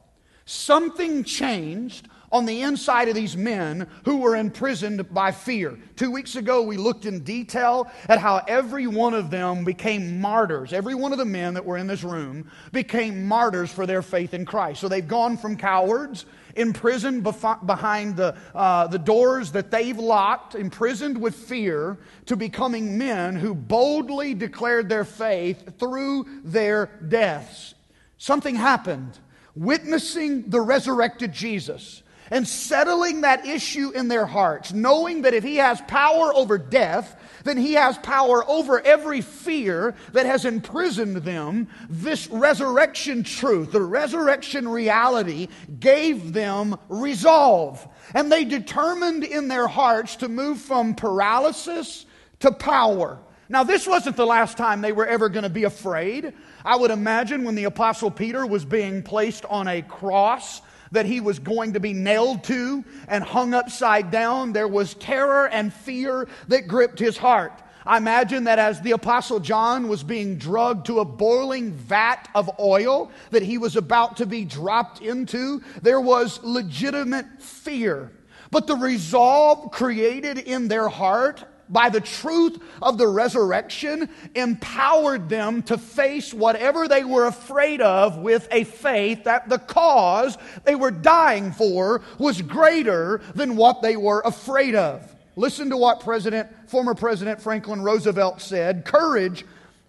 Something 0.46 1.24
changed 1.24 2.08
on 2.32 2.46
the 2.46 2.62
inside 2.62 3.08
of 3.08 3.14
these 3.14 3.36
men 3.36 3.86
who 4.04 4.18
were 4.18 4.36
imprisoned 4.36 5.12
by 5.12 5.30
fear. 5.30 5.78
Two 5.96 6.10
weeks 6.10 6.36
ago, 6.36 6.62
we 6.62 6.76
looked 6.76 7.06
in 7.06 7.20
detail 7.20 7.90
at 8.08 8.18
how 8.18 8.42
every 8.48 8.86
one 8.86 9.14
of 9.14 9.30
them 9.30 9.64
became 9.64 10.20
martyrs. 10.20 10.72
Every 10.72 10.94
one 10.94 11.12
of 11.12 11.18
the 11.18 11.24
men 11.24 11.54
that 11.54 11.64
were 11.64 11.76
in 11.76 11.86
this 11.86 12.02
room 12.02 12.50
became 12.72 13.26
martyrs 13.26 13.70
for 13.70 13.86
their 13.86 14.02
faith 14.02 14.34
in 14.34 14.44
Christ. 14.44 14.80
So 14.80 14.88
they've 14.88 15.06
gone 15.06 15.36
from 15.36 15.56
cowards, 15.56 16.26
imprisoned 16.56 17.22
behind 17.22 18.16
the, 18.16 18.36
uh, 18.54 18.86
the 18.88 18.98
doors 18.98 19.52
that 19.52 19.70
they've 19.70 19.98
locked, 19.98 20.54
imprisoned 20.54 21.18
with 21.18 21.34
fear, 21.34 21.98
to 22.26 22.36
becoming 22.36 22.98
men 22.98 23.36
who 23.36 23.54
boldly 23.54 24.34
declared 24.34 24.88
their 24.88 25.04
faith 25.04 25.78
through 25.78 26.26
their 26.44 26.86
deaths. 27.08 27.74
Something 28.18 28.56
happened. 28.56 29.18
Witnessing 29.54 30.50
the 30.50 30.60
resurrected 30.60 31.32
Jesus 31.32 32.02
and 32.30 32.46
settling 32.46 33.20
that 33.22 33.46
issue 33.46 33.90
in 33.90 34.08
their 34.08 34.26
hearts, 34.26 34.72
knowing 34.72 35.22
that 35.22 35.34
if 35.34 35.44
he 35.44 35.56
has 35.56 35.80
power 35.82 36.34
over 36.34 36.58
death, 36.58 37.16
then 37.44 37.56
he 37.56 37.74
has 37.74 37.96
power 37.98 38.48
over 38.48 38.80
every 38.80 39.20
fear 39.20 39.94
that 40.12 40.26
has 40.26 40.44
imprisoned 40.44 41.16
them. 41.18 41.68
This 41.88 42.26
resurrection 42.28 43.22
truth, 43.22 43.72
the 43.72 43.80
resurrection 43.80 44.68
reality, 44.68 45.48
gave 45.78 46.32
them 46.32 46.76
resolve. 46.88 47.86
And 48.14 48.30
they 48.30 48.44
determined 48.44 49.24
in 49.24 49.48
their 49.48 49.68
hearts 49.68 50.16
to 50.16 50.28
move 50.28 50.60
from 50.60 50.94
paralysis 50.94 52.06
to 52.40 52.52
power. 52.52 53.18
Now, 53.48 53.62
this 53.62 53.86
wasn't 53.86 54.16
the 54.16 54.26
last 54.26 54.56
time 54.56 54.80
they 54.80 54.90
were 54.90 55.06
ever 55.06 55.28
going 55.28 55.44
to 55.44 55.48
be 55.48 55.64
afraid. 55.64 56.32
I 56.64 56.76
would 56.76 56.90
imagine 56.90 57.44
when 57.44 57.54
the 57.54 57.64
Apostle 57.64 58.10
Peter 58.10 58.44
was 58.44 58.64
being 58.64 59.04
placed 59.04 59.44
on 59.44 59.68
a 59.68 59.82
cross 59.82 60.62
that 60.92 61.06
he 61.06 61.20
was 61.20 61.38
going 61.38 61.72
to 61.74 61.80
be 61.80 61.92
nailed 61.92 62.44
to 62.44 62.84
and 63.08 63.22
hung 63.22 63.54
upside 63.54 64.10
down, 64.10 64.52
there 64.52 64.68
was 64.68 64.94
terror 64.94 65.48
and 65.48 65.72
fear 65.72 66.28
that 66.48 66.68
gripped 66.68 66.98
his 66.98 67.16
heart. 67.16 67.62
I 67.86 67.98
imagine 67.98 68.44
that 68.44 68.58
as 68.58 68.80
the 68.80 68.92
Apostle 68.92 69.38
John 69.38 69.86
was 69.86 70.02
being 70.02 70.38
drugged 70.38 70.86
to 70.86 70.98
a 70.98 71.04
boiling 71.04 71.70
vat 71.70 72.28
of 72.34 72.50
oil 72.58 73.12
that 73.30 73.44
he 73.44 73.58
was 73.58 73.76
about 73.76 74.16
to 74.16 74.26
be 74.26 74.44
dropped 74.44 75.00
into, 75.00 75.62
there 75.82 76.00
was 76.00 76.42
legitimate 76.42 77.40
fear. 77.40 78.10
But 78.50 78.66
the 78.66 78.74
resolve 78.76 79.70
created 79.70 80.38
in 80.38 80.66
their 80.66 80.88
heart 80.88 81.44
by 81.68 81.88
the 81.88 82.00
truth 82.00 82.58
of 82.80 82.98
the 82.98 83.08
resurrection, 83.08 84.08
empowered 84.34 85.28
them 85.28 85.62
to 85.64 85.78
face 85.78 86.32
whatever 86.32 86.88
they 86.88 87.04
were 87.04 87.26
afraid 87.26 87.80
of 87.80 88.18
with 88.18 88.48
a 88.50 88.64
faith 88.64 89.24
that 89.24 89.48
the 89.48 89.58
cause 89.58 90.38
they 90.64 90.74
were 90.74 90.90
dying 90.90 91.52
for 91.52 92.02
was 92.18 92.42
greater 92.42 93.20
than 93.34 93.56
what 93.56 93.82
they 93.82 93.96
were 93.96 94.22
afraid 94.24 94.74
of. 94.74 95.14
Listen 95.36 95.68
to 95.70 95.76
what 95.76 96.00
President, 96.00 96.48
former 96.68 96.94
President 96.94 97.40
Franklin 97.40 97.82
Roosevelt 97.82 98.40
said 98.40 98.84
Courage 98.84 99.44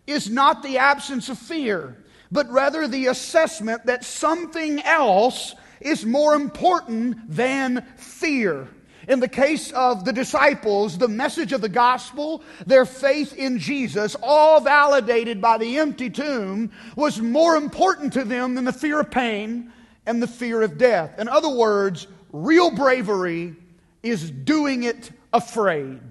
is 0.06 0.30
not 0.30 0.64
the 0.64 0.78
absence 0.78 1.30
of 1.30 1.38
fear, 1.38 1.98
but 2.32 2.50
rather 2.50 2.88
the 2.88 3.08
assessment 3.08 3.86
that 3.86 4.04
something 4.04 4.82
else 4.82 5.56
is 5.80 6.06
more 6.06 6.34
important 6.34 7.18
than 7.30 7.86
fear. 7.98 8.68
In 9.08 9.22
the 9.22 9.28
case 9.30 9.72
of 9.72 10.04
the 10.04 10.12
disciples, 10.12 10.98
the 10.98 11.08
message 11.08 11.54
of 11.54 11.62
the 11.62 11.70
gospel, 11.70 12.44
their 12.66 12.86
faith 12.86 13.34
in 13.34 13.58
Jesus, 13.58 14.18
all 14.22 14.60
validated 14.60 15.42
by 15.42 15.58
the 15.58 15.78
empty 15.80 16.10
tomb, 16.10 16.72
was 16.98 17.22
more 17.22 17.56
important 17.56 18.12
to 18.14 18.26
them 18.26 18.56
than 18.56 18.66
the 18.66 18.74
fear 18.74 19.00
of 19.00 19.10
pain 19.10 19.72
and 20.06 20.22
the 20.22 20.28
fear 20.28 20.62
of 20.62 20.78
death. 20.78 21.18
In 21.20 21.30
other 21.30 21.50
words, 21.50 22.08
real 22.34 22.70
bravery 22.70 23.56
is 24.04 24.30
doing 24.30 24.84
it 24.84 25.12
afraid. 25.32 26.02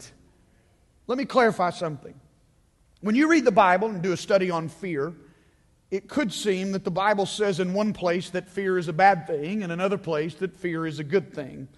Let 1.06 1.18
me 1.18 1.26
clarify 1.26 1.70
something. 1.70 2.14
When 3.02 3.14
you 3.14 3.28
read 3.28 3.44
the 3.44 3.52
Bible 3.52 3.88
and 3.88 4.02
do 4.02 4.12
a 4.12 4.16
study 4.16 4.50
on 4.50 4.68
fear, 4.68 5.12
it 5.90 6.08
could 6.08 6.32
seem 6.32 6.72
that 6.72 6.82
the 6.82 6.90
Bible 6.90 7.26
says 7.26 7.60
in 7.60 7.74
one 7.74 7.92
place 7.92 8.30
that 8.30 8.48
fear 8.48 8.78
is 8.78 8.88
a 8.88 8.92
bad 8.92 9.26
thing, 9.26 9.62
and 9.62 9.70
another 9.70 9.98
place 9.98 10.34
that 10.36 10.56
fear 10.56 10.86
is 10.86 10.98
a 10.98 11.04
good 11.04 11.34
thing. 11.34 11.68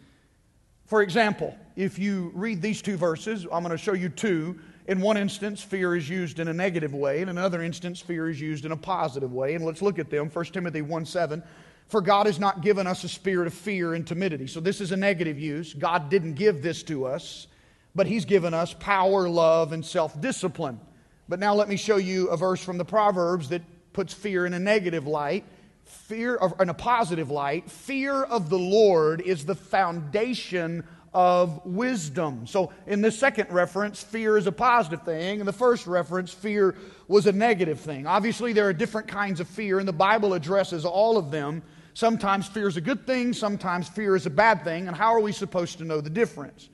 For 0.89 1.03
example, 1.03 1.55
if 1.77 1.99
you 1.99 2.33
read 2.35 2.63
these 2.63 2.81
two 2.81 2.97
verses, 2.97 3.45
I'm 3.53 3.63
going 3.63 3.71
to 3.73 3.77
show 3.77 3.93
you 3.93 4.09
two. 4.09 4.59
In 4.87 5.03
one 5.03 5.19
instance, 5.19 5.63
fear 5.63 5.95
is 5.95 6.09
used 6.09 6.41
in 6.41 6.49
a 6.49 6.53
negative 6.55 6.95
way. 6.95 7.21
In 7.21 7.29
another 7.29 7.63
instance, 7.63 8.01
fear 8.01 8.31
is 8.31 8.41
used 8.41 8.65
in 8.65 8.73
a 8.73 8.77
positive 8.77 9.35
way. 9.35 9.55
And 9.55 9.67
let's 9.67 9.83
look 9.83 9.99
at 9.99 10.09
them. 10.09 10.31
1 10.31 10.45
Timothy 10.47 10.81
1 10.81 11.05
7. 11.05 11.43
For 11.89 12.01
God 12.01 12.25
has 12.25 12.41
not 12.41 12.63
given 12.63 12.87
us 12.87 13.05
a 13.05 13.09
spirit 13.09 13.47
of 13.47 13.53
fear 13.53 13.93
and 13.93 14.07
timidity. 14.07 14.47
So 14.47 14.61
this 14.61 14.81
is 14.81 14.91
a 14.91 14.97
negative 14.97 15.39
use. 15.39 15.75
God 15.75 16.09
didn't 16.09 16.35
give 16.35 16.63
this 16.63 16.83
to 16.85 17.05
us, 17.05 17.49
but 17.95 18.07
He's 18.07 18.25
given 18.25 18.55
us 18.55 18.73
power, 18.73 19.29
love, 19.29 19.73
and 19.73 19.85
self 19.85 20.19
discipline. 20.23 20.81
But 21.29 21.39
now 21.39 21.55
let 21.55 21.69
me 21.69 21.77
show 21.77 21.99
you 21.99 22.29
a 22.29 22.37
verse 22.39 22.65
from 22.65 22.79
the 22.79 22.85
Proverbs 22.85 23.51
that 23.51 23.61
puts 23.93 24.15
fear 24.15 24.47
in 24.47 24.55
a 24.55 24.59
negative 24.59 25.07
light 25.07 25.45
fear 25.91 26.37
of, 26.37 26.61
in 26.61 26.69
a 26.69 26.75
positive 26.75 27.31
light, 27.31 27.71
fear 27.71 28.23
of 28.23 28.51
the 28.51 28.59
Lord 28.59 29.21
is 29.21 29.45
the 29.45 29.55
foundation 29.55 30.85
of 31.15 31.65
wisdom. 31.65 32.47
So, 32.47 32.73
in 32.87 33.01
this 33.01 33.19
second 33.19 33.51
reference, 33.51 34.03
fear 34.03 34.37
is 34.37 34.47
a 34.47 34.53
positive 34.53 35.03
thing. 35.03 35.41
In 35.41 35.47
the 35.47 35.53
first 35.53 35.87
reference, 35.87 36.33
fear 36.33 36.75
was 37.09 37.27
a 37.27 37.33
negative 37.33 37.81
thing. 37.81 38.07
Obviously, 38.07 38.53
there 38.53 38.69
are 38.69 38.73
different 38.73 39.09
kinds 39.09 39.41
of 39.41 39.49
fear, 39.49 39.79
and 39.79 39.89
the 39.89 39.93
Bible 39.93 40.35
addresses 40.35 40.85
all 40.85 41.17
of 41.17 41.31
them. 41.31 41.63
Sometimes 41.95 42.47
fear 42.47 42.69
is 42.69 42.77
a 42.77 42.81
good 42.81 43.07
thing, 43.07 43.33
sometimes 43.33 43.89
fear 43.89 44.15
is 44.15 44.27
a 44.27 44.31
bad 44.31 44.63
thing, 44.63 44.87
and 44.87 44.97
how 44.97 45.15
are 45.15 45.21
we 45.21 45.33
supposed 45.33 45.79
to 45.79 45.85
know 45.85 46.01
the 46.01 46.11
difference? 46.11 46.69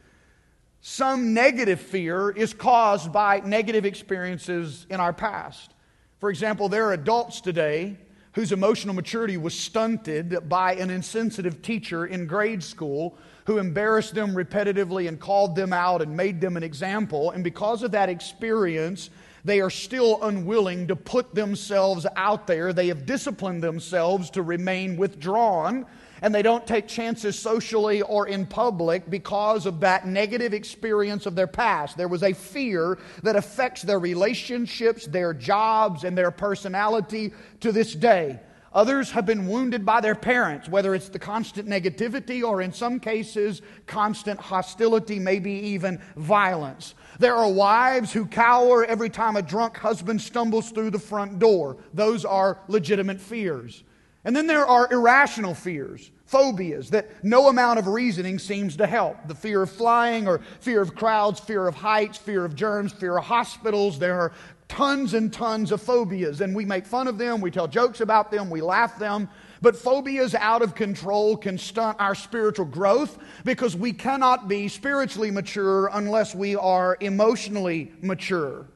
Some 0.82 1.32
negative 1.32 1.80
fear 1.80 2.28
is 2.30 2.52
caused 2.52 3.10
by 3.10 3.40
negative 3.40 3.86
experiences 3.86 4.86
in 4.90 5.00
our 5.00 5.14
past. 5.14 5.72
For 6.20 6.28
example, 6.28 6.68
there 6.68 6.86
are 6.88 6.92
adults 6.92 7.40
today 7.40 7.96
whose 8.34 8.52
emotional 8.52 8.94
maturity 8.94 9.36
was 9.36 9.58
stunted 9.58 10.48
by 10.48 10.74
an 10.74 10.90
insensitive 10.90 11.62
teacher 11.62 12.06
in 12.06 12.26
grade 12.26 12.62
school 12.62 13.16
who 13.46 13.58
embarrassed 13.58 14.14
them 14.14 14.34
repetitively 14.34 15.06
and 15.08 15.20
called 15.20 15.54
them 15.54 15.72
out 15.72 16.02
and 16.02 16.16
made 16.16 16.40
them 16.40 16.56
an 16.56 16.62
example. 16.62 17.30
And 17.30 17.44
because 17.44 17.82
of 17.82 17.92
that 17.92 18.08
experience, 18.08 19.10
they 19.44 19.60
are 19.60 19.70
still 19.70 20.22
unwilling 20.22 20.88
to 20.88 20.96
put 20.96 21.34
themselves 21.34 22.06
out 22.16 22.46
there. 22.46 22.72
They 22.72 22.88
have 22.88 23.06
disciplined 23.06 23.62
themselves 23.62 24.30
to 24.30 24.42
remain 24.42 24.96
withdrawn 24.96 25.86
and 26.24 26.34
they 26.34 26.40
don't 26.40 26.66
take 26.66 26.88
chances 26.88 27.38
socially 27.38 28.00
or 28.00 28.26
in 28.26 28.46
public 28.46 29.10
because 29.10 29.66
of 29.66 29.80
that 29.80 30.06
negative 30.06 30.54
experience 30.54 31.26
of 31.26 31.34
their 31.34 31.46
past. 31.46 31.98
There 31.98 32.08
was 32.08 32.22
a 32.22 32.32
fear 32.32 32.98
that 33.22 33.36
affects 33.36 33.82
their 33.82 33.98
relationships, 33.98 35.06
their 35.06 35.34
jobs, 35.34 36.02
and 36.02 36.16
their 36.16 36.30
personality 36.30 37.34
to 37.60 37.72
this 37.72 37.94
day. 37.94 38.40
Others 38.72 39.10
have 39.10 39.26
been 39.26 39.46
wounded 39.46 39.84
by 39.84 40.00
their 40.00 40.14
parents, 40.14 40.66
whether 40.66 40.94
it's 40.94 41.10
the 41.10 41.18
constant 41.18 41.68
negativity 41.68 42.42
or, 42.42 42.62
in 42.62 42.72
some 42.72 43.00
cases, 43.00 43.60
constant 43.86 44.40
hostility, 44.40 45.18
maybe 45.18 45.52
even 45.52 46.00
violence. 46.16 46.94
There 47.18 47.36
are 47.36 47.52
wives 47.52 48.14
who 48.14 48.24
cower 48.24 48.82
every 48.86 49.10
time 49.10 49.36
a 49.36 49.42
drunk 49.42 49.76
husband 49.76 50.22
stumbles 50.22 50.70
through 50.70 50.92
the 50.92 50.98
front 50.98 51.38
door. 51.38 51.76
Those 51.92 52.24
are 52.24 52.60
legitimate 52.66 53.20
fears. 53.20 53.84
And 54.24 54.34
then 54.34 54.46
there 54.46 54.66
are 54.66 54.90
irrational 54.92 55.54
fears 55.54 56.10
phobias 56.26 56.90
that 56.90 57.22
no 57.22 57.48
amount 57.48 57.78
of 57.78 57.86
reasoning 57.86 58.38
seems 58.38 58.76
to 58.76 58.86
help. 58.86 59.16
The 59.28 59.34
fear 59.34 59.62
of 59.62 59.70
flying 59.70 60.26
or 60.26 60.40
fear 60.60 60.80
of 60.80 60.94
crowds, 60.96 61.38
fear 61.38 61.68
of 61.68 61.74
heights, 61.74 62.18
fear 62.18 62.44
of 62.44 62.56
germs, 62.56 62.92
fear 62.92 63.18
of 63.18 63.24
hospitals. 63.24 63.98
There 63.98 64.18
are 64.18 64.32
tons 64.66 65.14
and 65.14 65.32
tons 65.32 65.70
of 65.70 65.80
phobias, 65.80 66.40
and 66.40 66.56
we 66.56 66.64
make 66.64 66.86
fun 66.86 67.06
of 67.06 67.18
them, 67.18 67.40
we 67.40 67.50
tell 67.50 67.68
jokes 67.68 68.00
about 68.00 68.30
them, 68.30 68.50
we 68.50 68.60
laugh 68.60 68.98
them. 68.98 69.28
But 69.60 69.76
phobias 69.76 70.34
out 70.34 70.62
of 70.62 70.74
control 70.74 71.36
can 71.36 71.56
stunt 71.56 72.00
our 72.00 72.14
spiritual 72.14 72.66
growth 72.66 73.18
because 73.44 73.76
we 73.76 73.92
cannot 73.92 74.48
be 74.48 74.68
spiritually 74.68 75.30
mature 75.30 75.88
unless 75.92 76.34
we 76.34 76.56
are 76.56 76.96
emotionally 77.00 77.92
mature. 78.02 78.66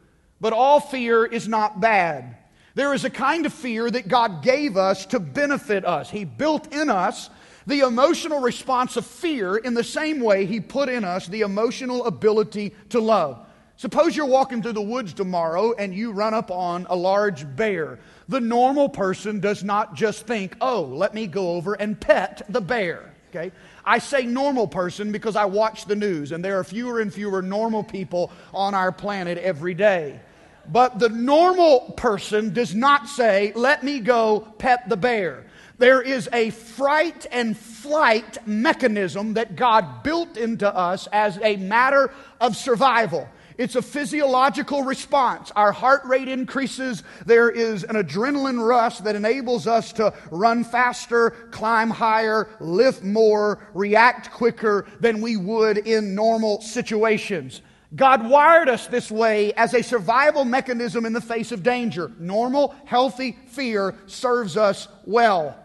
But 0.41 0.53
all 0.53 0.79
fear 0.79 1.27
is 1.27 1.49
not 1.49 1.81
bad. 1.81 2.37
There 2.79 2.95
is 2.95 3.05
a 3.05 3.11
kind 3.11 3.45
of 3.45 3.53
fear 3.53 3.91
that 3.91 4.07
God 4.07 4.41
gave 4.41 4.77
us 4.77 5.05
to 5.07 5.19
benefit 5.19 5.85
us. 5.85 6.09
He 6.11 6.25
built 6.25 6.73
in 6.73 6.89
us 6.89 7.29
the 7.67 7.81
emotional 7.81 8.39
response 8.39 8.97
of 8.97 9.05
fear 9.05 9.57
in 9.57 9.75
the 9.75 9.83
same 9.83 10.21
way 10.21 10.47
He 10.47 10.61
put 10.61 10.89
in 10.89 11.03
us 11.03 11.27
the 11.27 11.41
emotional 11.41 12.07
ability 12.07 12.73
to 12.91 13.01
love. 13.01 13.45
Suppose 13.79 14.15
you're 14.17 14.27
walking 14.27 14.63
through 14.63 14.75
the 14.75 14.81
woods 14.81 15.13
tomorrow 15.13 15.73
and 15.73 15.93
you 15.93 16.13
run 16.13 16.35
up 16.35 16.53
on 16.53 16.87
a 16.89 16.95
large 16.95 17.45
bear. 17.57 17.99
The 18.29 18.41
normal 18.41 18.89
person 18.89 19.41
does 19.41 19.65
not 19.65 19.97
just 19.97 20.29
think, 20.29 20.57
oh, 20.61 20.83
let 20.83 21.15
me 21.15 21.27
go 21.27 21.57
over 21.57 21.75
and 21.75 22.01
pet 22.01 22.43
the 22.49 22.61
bear. 22.61 23.13
Okay? 23.31 23.51
I 23.85 23.99
say 23.99 24.25
normal 24.25 24.69
person 24.69 25.11
because 25.11 25.35
I 25.35 25.47
watch 25.47 25.87
the 25.87 25.97
news 25.97 26.31
and 26.31 26.45
there 26.45 26.61
are 26.61 26.65
fewer 26.65 27.01
and 27.01 27.13
fewer 27.13 27.43
normal 27.43 27.83
people 27.83 28.31
on 28.55 28.73
our 28.73 28.93
planet 28.93 29.37
every 29.37 29.75
day. 29.75 30.21
But 30.69 30.99
the 30.99 31.09
normal 31.09 31.95
person 31.97 32.53
does 32.53 32.75
not 32.75 33.09
say, 33.09 33.53
let 33.55 33.83
me 33.83 34.01
go 34.01 34.41
pet 34.59 34.89
the 34.89 34.97
bear. 34.97 35.47
There 35.79 36.03
is 36.03 36.29
a 36.33 36.51
fright 36.51 37.27
and 37.31 37.57
flight 37.57 38.47
mechanism 38.47 39.35
that 39.35 39.57
God 39.57 40.03
built 40.03 40.37
into 40.37 40.73
us 40.73 41.07
as 41.13 41.39
a 41.43 41.57
matter 41.57 42.13
of 42.41 42.57
survival. 42.57 43.29
It's 43.57 43.77
a 43.77 43.83
physiological 43.83 44.83
response. 44.83 45.51
Our 45.57 45.73
heart 45.73 46.05
rate 46.05 46.29
increases. 46.29 47.03
There 47.27 47.51
is 47.51 47.83
an 47.83 47.97
adrenaline 47.97 48.65
rush 48.65 48.99
that 48.99 49.17
enables 49.17 49.67
us 49.67 49.93
to 49.95 50.15
run 50.31 50.63
faster, 50.63 51.31
climb 51.51 51.91
higher, 51.91 52.49
lift 52.61 53.03
more, 53.03 53.67
react 53.75 54.31
quicker 54.31 54.87
than 55.01 55.21
we 55.21 55.37
would 55.37 55.79
in 55.79 56.15
normal 56.15 56.61
situations. 56.61 57.63
God 57.95 58.29
wired 58.29 58.69
us 58.69 58.87
this 58.87 59.11
way 59.11 59.53
as 59.55 59.73
a 59.73 59.83
survival 59.83 60.45
mechanism 60.45 61.07
in 61.07 61.13
the 61.13 61.21
face 61.21 61.53
of 61.53 61.63
danger. 61.63 62.13
Normal, 62.19 62.75
healthy 62.85 63.39
fear 63.49 63.95
serves 64.07 64.57
us 64.57 64.89
well. 65.07 65.57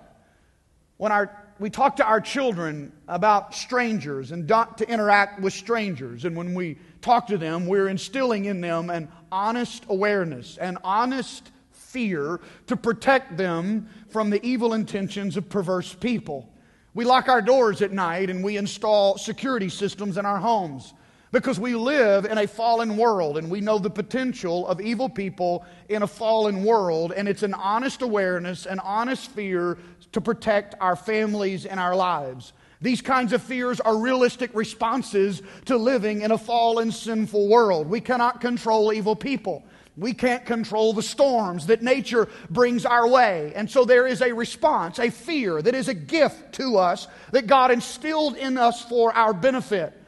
When 0.98 1.12
our 1.12 1.44
we 1.60 1.70
talk 1.70 1.98
to 1.98 2.06
our 2.06 2.20
children 2.20 2.92
about 3.08 3.54
strangers 3.54 4.32
and 4.32 4.48
not 4.48 4.80
to 4.80 4.90
interact 4.90 5.40
with 5.40 5.54
strangers. 5.54 6.26
And 6.26 6.36
when 6.36 6.54
we 6.54 6.78
talk 7.02 7.28
to 7.28 7.38
them, 7.38 7.68
we're 7.68 7.90
instilling 7.90 8.46
in 8.46 8.60
them 8.60 8.90
an 8.90 9.08
honest 9.32 9.86
awareness, 9.88 10.58
an 10.58 10.78
honest 10.84 11.52
fear 11.72 12.42
to 12.68 12.76
protect 12.76 13.38
them 13.38 13.88
from 14.10 14.30
the 14.30 14.44
evil 14.46 14.74
intentions 14.74 15.38
of 15.38 15.48
perverse 15.48 15.94
people. 15.94 16.50
We 16.96 17.06
lock 17.06 17.30
our 17.30 17.42
doors 17.42 17.82
at 17.82 17.92
night 17.92 18.30
and 18.30 18.44
we 18.44 18.58
install 18.58 19.18
security 19.18 19.70
systems 19.70 20.18
in 20.18 20.26
our 20.26 20.40
homes 20.40 20.94
because 21.34 21.60
we 21.60 21.74
live 21.74 22.26
in 22.26 22.38
a 22.38 22.48
fallen 22.48 22.96
world 22.96 23.40
and 23.40 23.50
we 23.50 23.60
know 23.60 23.80
the 23.80 23.90
potential 23.90 24.68
of 24.68 24.80
evil 24.80 25.10
people 25.10 25.66
in 25.90 26.04
a 26.04 26.08
fallen 26.08 26.64
world. 26.64 27.12
And 27.12 27.28
it's 27.28 27.42
an 27.42 27.56
honest 27.56 28.04
awareness, 28.04 28.68
an 28.68 28.80
honest 28.80 29.32
fear 29.32 29.80
to 30.12 30.22
protect 30.22 30.76
our 30.80 30.96
families 30.96 31.66
and 31.66 31.80
our 31.80 31.96
lives. 31.96 32.54
These 32.82 33.02
kinds 33.02 33.34
of 33.34 33.42
fears 33.42 33.80
are 33.80 33.98
realistic 33.98 34.52
responses 34.54 35.42
to 35.66 35.76
living 35.76 36.22
in 36.22 36.32
a 36.32 36.38
fallen, 36.38 36.92
sinful 36.92 37.48
world. 37.50 37.90
We 37.90 38.00
cannot 38.00 38.40
control 38.40 38.94
evil 38.94 39.16
people. 39.16 39.64
We 39.98 40.14
can't 40.14 40.46
control 40.46 40.94
the 40.94 41.02
storms 41.02 41.66
that 41.66 41.82
nature 41.82 42.30
brings 42.52 42.86
our 42.86 43.08
way. 43.08 43.54
And 43.56 43.70
so 43.70 43.86
there 43.86 44.06
is 44.06 44.22
a 44.22 44.34
response, 44.34 45.00
a 45.00 45.10
fear 45.10 45.64
that 45.64 45.74
is 45.74 45.88
a 45.88 45.96
gift 45.96 46.54
to 46.56 46.78
us 46.78 47.08
that 47.32 47.48
God 47.48 47.72
instilled 47.72 48.38
in 48.38 48.60
us 48.60 48.84
for 48.84 49.12
our 49.14 49.34
benefit. 49.34 50.00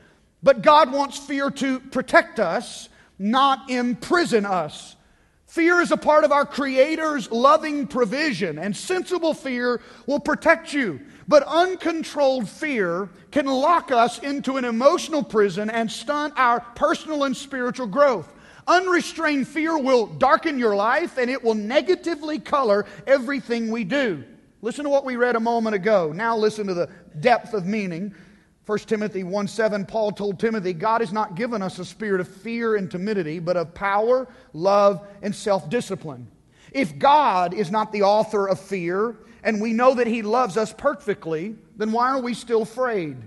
But 0.45 0.61
God 0.61 0.93
wants 0.93 1.17
fear 1.17 1.49
to 1.49 1.79
protect 1.79 2.39
us, 2.39 2.87
not 3.17 3.67
imprison 3.67 4.45
us. 4.45 4.95
Fear 5.47 5.81
is 5.81 5.89
a 5.89 5.97
part 5.97 6.23
of 6.23 6.31
our 6.31 6.45
Creator's 6.45 7.31
loving 7.31 7.87
provision, 7.87 8.59
and 8.59 8.77
sensible 8.77 9.33
fear 9.33 9.81
will 10.05 10.19
protect 10.19 10.71
you. 10.71 10.99
But 11.27 11.41
uncontrolled 11.47 12.47
fear 12.47 13.09
can 13.31 13.47
lock 13.47 13.91
us 13.91 14.19
into 14.19 14.57
an 14.57 14.65
emotional 14.65 15.23
prison 15.23 15.71
and 15.71 15.91
stunt 15.91 16.35
our 16.37 16.59
personal 16.59 17.23
and 17.23 17.35
spiritual 17.35 17.87
growth. 17.87 18.31
Unrestrained 18.67 19.47
fear 19.47 19.75
will 19.79 20.05
darken 20.05 20.59
your 20.59 20.75
life 20.75 21.17
and 21.17 21.31
it 21.31 21.43
will 21.43 21.55
negatively 21.55 22.37
color 22.37 22.85
everything 23.07 23.71
we 23.71 23.83
do. 23.83 24.23
Listen 24.61 24.83
to 24.83 24.91
what 24.91 25.05
we 25.05 25.15
read 25.15 25.35
a 25.35 25.39
moment 25.39 25.75
ago. 25.75 26.11
Now 26.11 26.37
listen 26.37 26.67
to 26.67 26.75
the 26.75 26.89
depth 27.19 27.55
of 27.55 27.65
meaning. 27.65 28.13
1 28.65 28.79
Timothy 28.79 29.23
1 29.23 29.47
7, 29.47 29.85
Paul 29.85 30.11
told 30.11 30.39
Timothy, 30.39 30.73
God 30.73 31.01
has 31.01 31.13
not 31.13 31.35
given 31.35 31.61
us 31.61 31.77
a 31.77 31.85
spirit 31.85 32.19
of 32.19 32.27
fear 32.27 32.75
and 32.75 32.89
timidity, 32.89 33.39
but 33.39 33.57
of 33.57 33.75
power, 33.75 34.27
love, 34.53 35.07
and 35.21 35.35
self 35.35 35.69
discipline. 35.69 36.27
If 36.71 36.97
God 36.97 37.53
is 37.53 37.69
not 37.69 37.91
the 37.91 38.01
author 38.01 38.47
of 38.47 38.59
fear, 38.59 39.15
and 39.43 39.61
we 39.61 39.73
know 39.73 39.93
that 39.95 40.07
He 40.07 40.23
loves 40.23 40.57
us 40.57 40.73
perfectly, 40.73 41.55
then 41.77 41.91
why 41.91 42.09
are 42.09 42.21
we 42.21 42.33
still 42.33 42.63
afraid? 42.63 43.17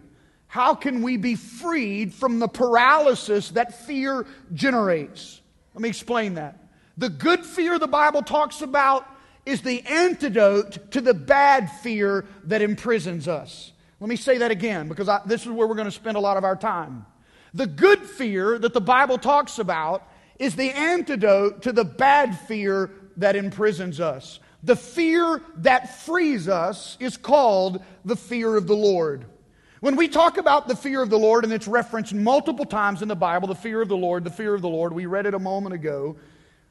How 0.48 0.74
can 0.74 1.02
we 1.02 1.16
be 1.16 1.36
freed 1.36 2.12
from 2.12 2.40
the 2.40 2.48
paralysis 2.48 3.50
that 3.50 3.86
fear 3.86 4.26
generates? 4.52 5.40
Let 5.74 5.82
me 5.82 5.88
explain 5.88 6.34
that. 6.34 6.58
The 6.96 7.10
good 7.10 7.46
fear 7.46 7.78
the 7.78 7.86
Bible 7.86 8.22
talks 8.22 8.60
about 8.60 9.06
is 9.46 9.62
the 9.62 9.82
antidote 9.82 10.90
to 10.90 11.00
the 11.00 11.14
bad 11.14 11.70
fear 11.70 12.24
that 12.44 12.60
imprisons 12.60 13.28
us. 13.28 13.72
Let 14.00 14.08
me 14.08 14.16
say 14.16 14.38
that 14.38 14.50
again 14.50 14.88
because 14.88 15.08
I, 15.08 15.20
this 15.26 15.42
is 15.42 15.48
where 15.48 15.66
we're 15.66 15.74
going 15.74 15.86
to 15.86 15.90
spend 15.90 16.16
a 16.16 16.20
lot 16.20 16.36
of 16.36 16.44
our 16.44 16.56
time. 16.56 17.06
The 17.54 17.66
good 17.66 18.00
fear 18.00 18.58
that 18.58 18.74
the 18.74 18.80
Bible 18.80 19.18
talks 19.18 19.58
about 19.58 20.08
is 20.38 20.54
the 20.54 20.70
antidote 20.70 21.62
to 21.62 21.72
the 21.72 21.84
bad 21.84 22.38
fear 22.38 22.90
that 23.16 23.34
imprisons 23.34 24.00
us. 24.00 24.38
The 24.62 24.76
fear 24.76 25.42
that 25.56 26.00
frees 26.00 26.48
us 26.48 26.96
is 27.00 27.16
called 27.16 27.82
the 28.04 28.16
fear 28.16 28.56
of 28.56 28.66
the 28.66 28.76
Lord. 28.76 29.26
When 29.80 29.94
we 29.94 30.08
talk 30.08 30.38
about 30.38 30.66
the 30.66 30.74
fear 30.74 31.02
of 31.02 31.10
the 31.10 31.18
Lord, 31.18 31.44
and 31.44 31.52
it's 31.52 31.68
referenced 31.68 32.12
multiple 32.12 32.64
times 32.64 33.00
in 33.00 33.08
the 33.08 33.14
Bible, 33.14 33.46
the 33.46 33.54
fear 33.54 33.80
of 33.80 33.88
the 33.88 33.96
Lord, 33.96 34.24
the 34.24 34.30
fear 34.30 34.54
of 34.54 34.62
the 34.62 34.68
Lord, 34.68 34.92
we 34.92 35.06
read 35.06 35.26
it 35.26 35.34
a 35.34 35.38
moment 35.38 35.74
ago. 35.74 36.16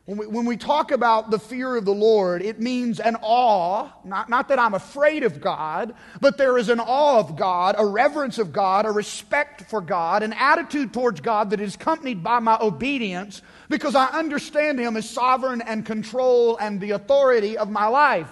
When 0.08 0.18
we, 0.20 0.26
when 0.26 0.46
we, 0.46 0.56
talk 0.56 0.94
about 0.94 1.32
the 1.32 1.38
fear 1.38 1.76
of 1.76 1.84
the 1.84 1.94
Lord, 1.94 2.42
it 2.42 2.62
means 2.62 3.02
an 3.02 3.18
awe, 3.22 3.92
not, 4.06 4.30
not 4.30 4.48
that 4.48 4.58
I'm 4.58 4.74
afraid 4.74 5.24
of 5.24 5.42
God, 5.42 5.94
but 6.22 6.38
there 6.38 6.58
is 6.58 6.70
an 6.70 6.80
awe 6.80 7.20
of 7.20 7.36
God, 7.36 7.76
a 7.78 7.86
reverence 7.86 8.38
of 8.38 8.54
God, 8.54 8.86
a 8.86 8.92
respect 8.92 9.70
for 9.70 9.82
God, 9.82 10.24
an 10.24 10.32
attitude 10.32 10.94
towards 10.94 11.20
God 11.20 11.50
that 11.50 11.60
is 11.60 11.76
accompanied 11.76 12.24
by 12.24 12.40
my 12.40 12.58
obedience 12.62 13.42
because 13.68 13.96
I 13.96 14.06
understand 14.06 14.80
Him 14.80 14.96
as 14.96 15.10
sovereign 15.10 15.62
and 15.62 15.86
control 15.86 16.56
and 16.56 16.80
the 16.80 16.92
authority 16.92 17.58
of 17.58 17.70
my 17.70 17.88
life. 17.88 18.32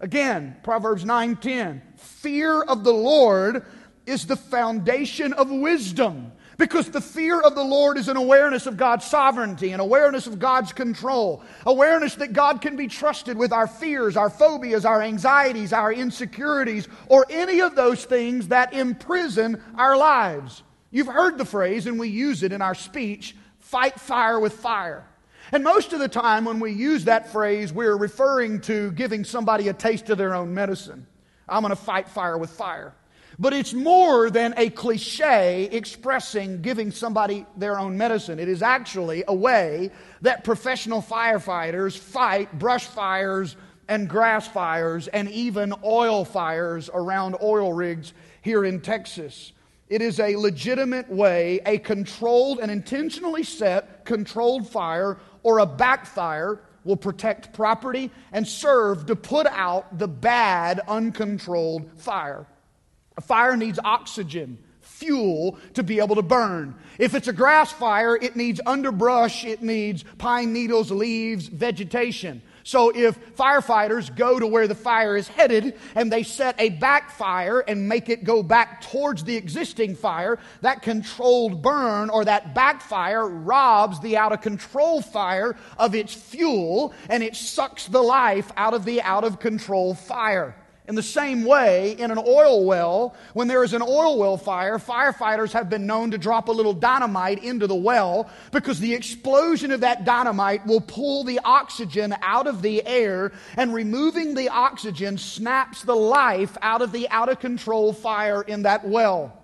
Again, 0.00 0.56
Proverbs 0.64 1.04
9:10. 1.04 1.82
Fear 1.98 2.62
of 2.62 2.82
the 2.82 2.92
Lord 2.92 3.64
is 4.06 4.26
the 4.26 4.34
foundation 4.34 5.32
of 5.32 5.52
wisdom. 5.52 6.32
Because 6.62 6.88
the 6.88 7.00
fear 7.00 7.40
of 7.40 7.56
the 7.56 7.64
Lord 7.64 7.98
is 7.98 8.06
an 8.06 8.16
awareness 8.16 8.66
of 8.66 8.76
God's 8.76 9.04
sovereignty, 9.04 9.72
an 9.72 9.80
awareness 9.80 10.28
of 10.28 10.38
God's 10.38 10.72
control, 10.72 11.42
awareness 11.66 12.14
that 12.14 12.34
God 12.34 12.60
can 12.60 12.76
be 12.76 12.86
trusted 12.86 13.36
with 13.36 13.52
our 13.52 13.66
fears, 13.66 14.16
our 14.16 14.30
phobias, 14.30 14.84
our 14.84 15.02
anxieties, 15.02 15.72
our 15.72 15.92
insecurities, 15.92 16.86
or 17.08 17.26
any 17.28 17.60
of 17.60 17.74
those 17.74 18.04
things 18.04 18.46
that 18.48 18.74
imprison 18.74 19.60
our 19.74 19.96
lives. 19.96 20.62
You've 20.92 21.08
heard 21.08 21.36
the 21.36 21.44
phrase, 21.44 21.88
and 21.88 21.98
we 21.98 22.06
use 22.06 22.44
it 22.44 22.52
in 22.52 22.62
our 22.62 22.76
speech 22.76 23.34
fight 23.58 23.98
fire 23.98 24.38
with 24.38 24.52
fire. 24.52 25.04
And 25.50 25.64
most 25.64 25.92
of 25.92 25.98
the 25.98 26.06
time, 26.06 26.44
when 26.44 26.60
we 26.60 26.70
use 26.70 27.06
that 27.06 27.32
phrase, 27.32 27.72
we're 27.72 27.96
referring 27.96 28.60
to 28.60 28.92
giving 28.92 29.24
somebody 29.24 29.66
a 29.66 29.72
taste 29.72 30.10
of 30.10 30.18
their 30.18 30.32
own 30.32 30.54
medicine. 30.54 31.08
I'm 31.48 31.62
going 31.62 31.70
to 31.70 31.76
fight 31.76 32.08
fire 32.08 32.38
with 32.38 32.50
fire. 32.50 32.94
But 33.38 33.52
it's 33.52 33.72
more 33.72 34.30
than 34.30 34.54
a 34.56 34.70
cliche 34.70 35.64
expressing 35.64 36.62
giving 36.62 36.90
somebody 36.90 37.46
their 37.56 37.78
own 37.78 37.96
medicine. 37.96 38.38
It 38.38 38.48
is 38.48 38.62
actually 38.62 39.24
a 39.26 39.34
way 39.34 39.90
that 40.20 40.44
professional 40.44 41.02
firefighters 41.02 41.96
fight 41.96 42.58
brush 42.58 42.86
fires 42.86 43.56
and 43.88 44.08
grass 44.08 44.46
fires 44.48 45.08
and 45.08 45.30
even 45.30 45.74
oil 45.84 46.24
fires 46.24 46.90
around 46.92 47.36
oil 47.42 47.72
rigs 47.72 48.12
here 48.42 48.64
in 48.64 48.80
Texas. 48.80 49.52
It 49.88 50.00
is 50.00 50.20
a 50.20 50.36
legitimate 50.36 51.10
way, 51.10 51.60
a 51.66 51.78
controlled 51.78 52.60
and 52.60 52.70
intentionally 52.70 53.42
set 53.42 54.04
controlled 54.04 54.68
fire 54.68 55.18
or 55.42 55.58
a 55.58 55.66
backfire 55.66 56.60
will 56.84 56.96
protect 56.96 57.52
property 57.52 58.10
and 58.32 58.46
serve 58.46 59.06
to 59.06 59.16
put 59.16 59.46
out 59.46 59.98
the 59.98 60.08
bad, 60.08 60.80
uncontrolled 60.88 61.90
fire. 61.96 62.46
A 63.16 63.20
fire 63.20 63.56
needs 63.56 63.78
oxygen, 63.84 64.58
fuel 64.80 65.58
to 65.74 65.82
be 65.82 65.98
able 65.98 66.16
to 66.16 66.22
burn. 66.22 66.74
If 66.98 67.14
it's 67.14 67.28
a 67.28 67.32
grass 67.32 67.72
fire, 67.72 68.16
it 68.16 68.36
needs 68.36 68.60
underbrush, 68.64 69.44
it 69.44 69.62
needs 69.62 70.04
pine 70.18 70.52
needles, 70.52 70.90
leaves, 70.90 71.48
vegetation. 71.48 72.42
So 72.64 72.90
if 72.94 73.36
firefighters 73.36 74.14
go 74.14 74.38
to 74.38 74.46
where 74.46 74.68
the 74.68 74.74
fire 74.74 75.16
is 75.16 75.26
headed 75.26 75.78
and 75.94 76.12
they 76.12 76.22
set 76.22 76.54
a 76.60 76.68
backfire 76.68 77.60
and 77.60 77.88
make 77.88 78.08
it 78.08 78.24
go 78.24 78.42
back 78.42 78.82
towards 78.82 79.24
the 79.24 79.36
existing 79.36 79.96
fire, 79.96 80.38
that 80.60 80.82
controlled 80.82 81.60
burn 81.60 82.08
or 82.08 82.24
that 82.24 82.54
backfire 82.54 83.26
robs 83.26 83.98
the 84.00 84.16
out 84.16 84.32
of 84.32 84.40
control 84.40 85.02
fire 85.02 85.56
of 85.76 85.94
its 85.94 86.14
fuel 86.14 86.94
and 87.08 87.22
it 87.22 87.34
sucks 87.34 87.86
the 87.86 88.02
life 88.02 88.52
out 88.56 88.74
of 88.74 88.84
the 88.84 89.02
out 89.02 89.24
of 89.24 89.40
control 89.40 89.94
fire. 89.94 90.54
In 90.88 90.96
the 90.96 91.02
same 91.02 91.44
way, 91.44 91.92
in 91.92 92.10
an 92.10 92.18
oil 92.18 92.64
well, 92.64 93.14
when 93.34 93.46
there 93.46 93.62
is 93.62 93.72
an 93.72 93.82
oil 93.82 94.18
well 94.18 94.36
fire, 94.36 94.78
firefighters 94.78 95.52
have 95.52 95.70
been 95.70 95.86
known 95.86 96.10
to 96.10 96.18
drop 96.18 96.48
a 96.48 96.52
little 96.52 96.72
dynamite 96.72 97.44
into 97.44 97.68
the 97.68 97.74
well 97.74 98.28
because 98.50 98.80
the 98.80 98.92
explosion 98.92 99.70
of 99.70 99.80
that 99.80 100.04
dynamite 100.04 100.66
will 100.66 100.80
pull 100.80 101.22
the 101.22 101.38
oxygen 101.44 102.16
out 102.20 102.48
of 102.48 102.62
the 102.62 102.84
air, 102.84 103.30
and 103.56 103.72
removing 103.72 104.34
the 104.34 104.48
oxygen 104.48 105.18
snaps 105.18 105.82
the 105.82 105.94
life 105.94 106.56
out 106.62 106.82
of 106.82 106.90
the 106.90 107.08
out 107.10 107.28
of 107.28 107.38
control 107.38 107.92
fire 107.92 108.42
in 108.42 108.62
that 108.62 108.86
well. 108.86 109.38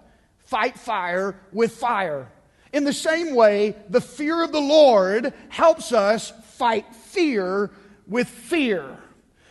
Fight 0.44 0.77
fire 0.77 1.38
with 1.53 1.72
fire. 1.72 2.27
In 2.72 2.83
the 2.83 2.92
same 2.92 3.37
way, 3.37 3.77
the 3.88 4.01
fear 4.01 4.42
of 4.42 4.51
the 4.51 4.61
Lord 4.61 5.33
helps 5.51 5.92
us 5.92 6.33
fight 6.57 6.92
fear 6.94 7.70
with 8.09 8.29
fear. 8.29 8.98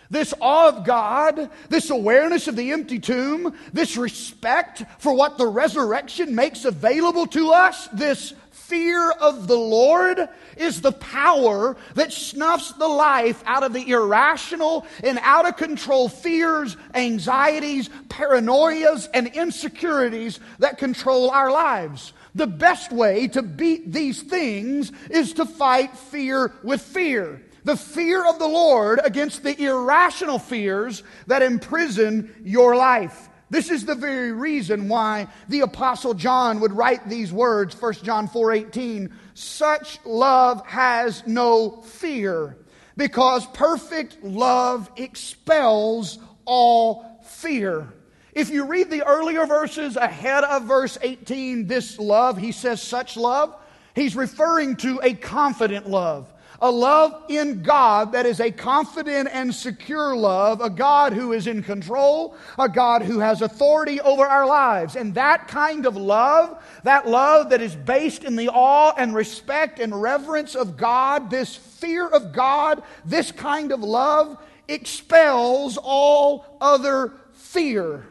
This 0.10 0.34
awe 0.40 0.70
of 0.70 0.86
God, 0.86 1.50
this 1.70 1.90
awareness 1.90 2.48
of 2.48 2.56
the 2.56 2.72
empty 2.72 3.00
tomb, 3.00 3.54
this 3.74 3.98
respect 3.98 4.84
for 5.00 5.14
what 5.14 5.38
the 5.38 5.48
resurrection 5.48 6.34
makes 6.34 6.66
available 6.66 7.28
to 7.28 7.52
us, 7.52 7.88
this 7.94 8.34
fear 8.68 9.12
of 9.12 9.48
the 9.48 9.58
Lord 9.58 10.28
is 10.58 10.82
the 10.82 10.92
power 10.92 11.78
that 11.96 12.12
snuffs 12.12 12.74
the 12.74 12.88
life 12.88 13.42
out 13.46 13.64
of 13.64 13.72
the 13.72 13.90
irrational 13.90 14.86
and 15.04 15.20
out 15.22 15.48
of 15.48 15.56
control 15.56 16.10
fears, 16.10 16.76
anxieties, 16.94 17.90
paranoias, 18.10 19.08
and 19.14 19.28
insecurities 19.28 20.40
that 20.60 20.78
control 20.78 21.30
our 21.30 21.50
lives. 21.50 22.12
The 22.36 22.48
best 22.48 22.92
way 22.92 23.30
to 23.30 23.42
beat 23.42 23.92
these 23.92 24.22
things 24.22 24.92
is 25.10 25.34
to 25.34 25.46
fight 25.46 25.98
fear 25.98 26.54
with 26.62 26.82
fear 26.82 27.42
the 27.68 27.76
fear 27.76 28.26
of 28.26 28.40
the 28.40 28.48
Lord 28.48 29.02
against 29.04 29.44
the 29.44 29.62
irrational 29.62 30.40
fears 30.40 31.04
that 31.28 31.42
imprison 31.42 32.34
your 32.42 32.78
life. 32.78 33.28
This 33.50 33.70
is 33.70 33.84
the 33.84 33.94
very 33.94 34.32
reason 34.32 34.88
why 34.88 35.28
the 35.50 35.60
apostle 35.60 36.14
John 36.14 36.62
would 36.62 36.72
write 36.72 37.10
these 37.10 37.34
words, 37.34 37.76
1 37.76 38.06
John 38.06 38.30
4:18, 38.30 39.12
such 39.34 40.00
love 40.06 40.66
has 40.66 41.28
no 41.28 41.82
fear, 41.82 42.56
because 42.96 43.46
perfect 43.48 44.24
love 44.24 44.90
expels 44.96 46.20
all 46.46 47.20
fear. 47.26 47.94
If 48.32 48.50
you 48.50 48.64
read 48.64 48.90
the 48.90 49.06
earlier 49.06 49.46
verses 49.46 49.98
ahead 49.98 50.46
of 50.46 50.64
verse 50.64 50.98
18, 51.02 51.68
this 51.68 52.00
love, 52.00 52.38
he 52.38 52.54
says 52.54 52.82
such 52.82 53.18
love, 53.18 53.54
he's 53.94 54.16
referring 54.16 54.78
to 54.78 55.02
a 55.04 55.14
confident 55.14 55.90
love 55.90 56.32
a 56.62 56.72
love 56.72 57.24
in 57.30 57.62
God 57.62 58.14
that 58.14 58.26
is 58.26 58.40
a 58.40 58.52
confident 58.52 59.30
and 59.32 59.54
secure 59.54 60.16
love, 60.16 60.62
a 60.62 60.70
God 60.70 61.14
who 61.14 61.34
is 61.34 61.48
in 61.48 61.62
control, 61.62 62.36
a 62.58 62.68
God 62.68 63.04
who 63.04 63.20
has 63.20 63.42
authority 63.42 64.02
over 64.02 64.26
our 64.26 64.46
lives. 64.46 64.96
And 64.96 65.14
that 65.16 65.48
kind 65.48 65.86
of 65.86 65.96
love, 65.96 66.62
that 66.84 67.08
love 67.08 67.52
that 67.52 67.62
is 67.62 67.76
based 67.76 68.24
in 68.24 68.36
the 68.36 68.50
awe 68.50 68.94
and 68.98 69.14
respect 69.14 69.80
and 69.80 70.02
reverence 70.02 70.56
of 70.56 70.78
God, 70.78 71.30
this 71.30 71.56
fear 71.56 72.08
of 72.08 72.34
God, 72.34 72.82
this 73.06 73.32
kind 73.32 73.72
of 73.72 73.82
love 73.82 74.38
expels 74.68 75.78
all 75.82 76.58
other 76.60 77.14
fear. 77.34 78.06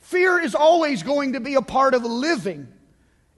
Fear 0.00 0.40
is 0.40 0.54
always 0.54 1.02
going 1.02 1.34
to 1.34 1.40
be 1.40 1.54
a 1.54 1.62
part 1.62 1.94
of 1.94 2.04
living. 2.04 2.68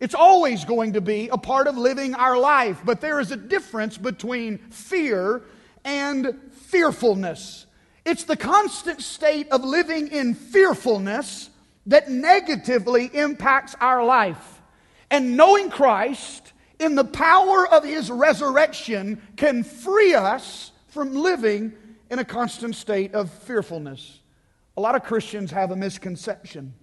It's 0.04 0.14
always 0.14 0.66
going 0.66 0.92
to 0.92 1.00
be 1.00 1.30
a 1.30 1.38
part 1.38 1.66
of 1.66 1.78
living 1.78 2.14
our 2.14 2.36
life, 2.36 2.78
but 2.84 3.00
there 3.00 3.20
is 3.20 3.30
a 3.30 3.38
difference 3.38 3.96
between 3.96 4.58
fear 4.58 5.40
and 5.82 6.38
fearfulness. 6.52 7.64
It's 8.04 8.24
the 8.24 8.36
constant 8.36 9.00
state 9.00 9.48
of 9.48 9.64
living 9.64 10.08
in 10.08 10.34
fearfulness 10.34 11.48
that 11.86 12.10
negatively 12.10 13.06
impacts 13.14 13.76
our 13.80 14.04
life. 14.04 14.60
And 15.10 15.38
knowing 15.38 15.70
Christ 15.70 16.52
in 16.78 16.96
the 16.96 17.04
power 17.04 17.66
of 17.66 17.82
his 17.82 18.10
resurrection 18.10 19.22
can 19.36 19.64
free 19.64 20.12
us 20.12 20.72
from 20.88 21.14
living 21.14 21.72
in 22.10 22.18
a 22.18 22.26
constant 22.26 22.74
state 22.74 23.14
of 23.14 23.30
fearfulness. 23.30 24.20
A 24.76 24.82
lot 24.82 24.96
of 24.96 25.02
Christians 25.02 25.50
have 25.52 25.70
a 25.70 25.76
misconception 25.76 26.74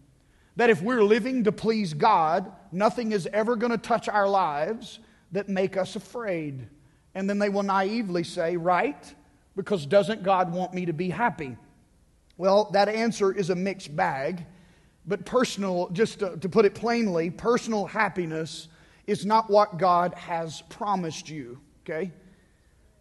that 0.56 0.70
if 0.70 0.82
we're 0.82 1.04
living 1.04 1.44
to 1.46 1.52
please 1.52 1.94
God, 1.94 2.52
nothing 2.72 3.12
is 3.12 3.28
ever 3.32 3.56
going 3.56 3.72
to 3.72 3.78
touch 3.78 4.10
our 4.10 4.28
lives 4.28 5.00
that 5.32 5.50
make 5.50 5.78
us 5.78 5.96
afraid. 5.96 6.68
And 7.16 7.30
then 7.30 7.40
they 7.40 7.50
will 7.50 7.64
naively 7.64 8.24
say, 8.24 8.58
Right, 8.58 9.16
because 9.56 9.86
doesn't 9.86 10.24
God 10.24 10.52
want 10.52 10.74
me 10.74 10.86
to 10.86 10.94
be 10.94 11.10
happy? 11.10 11.58
Well, 12.38 12.70
that 12.72 12.90
answer 12.90 13.32
is 13.32 13.50
a 13.50 13.56
mixed 13.56 13.96
bag. 13.96 14.46
But 15.06 15.26
personal, 15.26 15.90
just 15.90 16.20
to, 16.20 16.38
to 16.38 16.50
put 16.50 16.66
it 16.66 16.76
plainly, 16.76 17.30
personal 17.32 17.86
happiness 17.86 18.68
is 19.08 19.26
not 19.26 19.50
what 19.50 19.78
God 19.78 20.14
has 20.14 20.62
promised 20.70 21.28
you, 21.30 21.60
okay? 21.84 22.12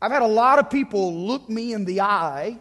I've 0.01 0.13
had 0.13 0.23
a 0.23 0.27
lot 0.27 0.59
of 0.59 0.71
people 0.71 1.15
look 1.27 1.49
me 1.49 1.75
in 1.75 1.85
the 1.85 2.01
eye 2.01 2.59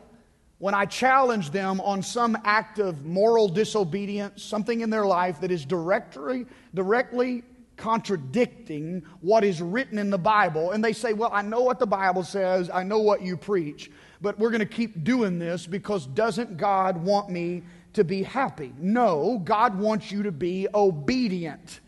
when 0.59 0.73
I 0.73 0.85
challenge 0.85 1.51
them 1.51 1.79
on 1.81 2.03
some 2.03 2.37
act 2.43 2.79
of 2.79 3.05
moral 3.05 3.47
disobedience, 3.47 4.43
something 4.43 4.81
in 4.81 4.89
their 4.89 5.05
life 5.05 5.41
that 5.41 5.51
is 5.51 5.65
directly, 5.65 6.45
directly 6.73 7.43
contradicting 7.77 9.03
what 9.21 9.45
is 9.45 9.61
written 9.61 9.97
in 9.97 10.09
the 10.09 10.17
Bible, 10.17 10.71
and 10.71 10.83
they 10.83 10.91
say, 10.91 11.13
Well, 11.13 11.31
I 11.33 11.41
know 11.41 11.61
what 11.61 11.79
the 11.79 11.87
Bible 11.87 12.23
says, 12.23 12.69
I 12.69 12.83
know 12.83 12.99
what 12.99 13.21
you 13.21 13.37
preach, 13.37 13.89
but 14.21 14.37
we're 14.37 14.51
going 14.51 14.59
to 14.59 14.65
keep 14.65 15.03
doing 15.03 15.39
this 15.39 15.65
because 15.65 16.05
doesn't 16.05 16.57
God 16.57 16.97
want 16.97 17.29
me 17.29 17.63
to 17.93 18.03
be 18.03 18.21
happy? 18.21 18.73
No, 18.77 19.41
God 19.43 19.79
wants 19.79 20.11
you 20.11 20.23
to 20.23 20.31
be 20.31 20.67
obedient. 20.73 21.79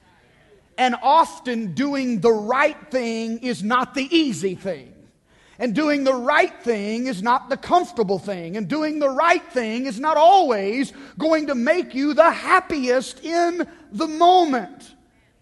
And 0.78 0.96
often 1.04 1.74
doing 1.74 2.22
the 2.22 2.32
right 2.32 2.78
thing 2.90 3.40
is 3.40 3.62
not 3.62 3.94
the 3.94 4.08
easy 4.16 4.56
thing. 4.56 4.94
And 5.62 5.76
doing 5.76 6.04
the 6.04 6.16
right 6.16 6.52
thing 6.64 7.06
is 7.06 7.22
not 7.22 7.48
the 7.48 7.56
comfortable 7.56 8.18
thing. 8.18 8.58
And 8.58 8.68
doing 8.68 8.98
the 8.98 9.12
right 9.12 9.44
thing 9.54 9.86
is 9.86 10.00
not 10.00 10.18
always 10.18 10.92
going 11.20 11.48
to 11.48 11.56
make 11.56 11.94
you 11.94 12.16
the 12.16 12.32
happiest 12.32 13.24
in 13.24 13.68
the 13.92 14.08
moment. 14.08 14.96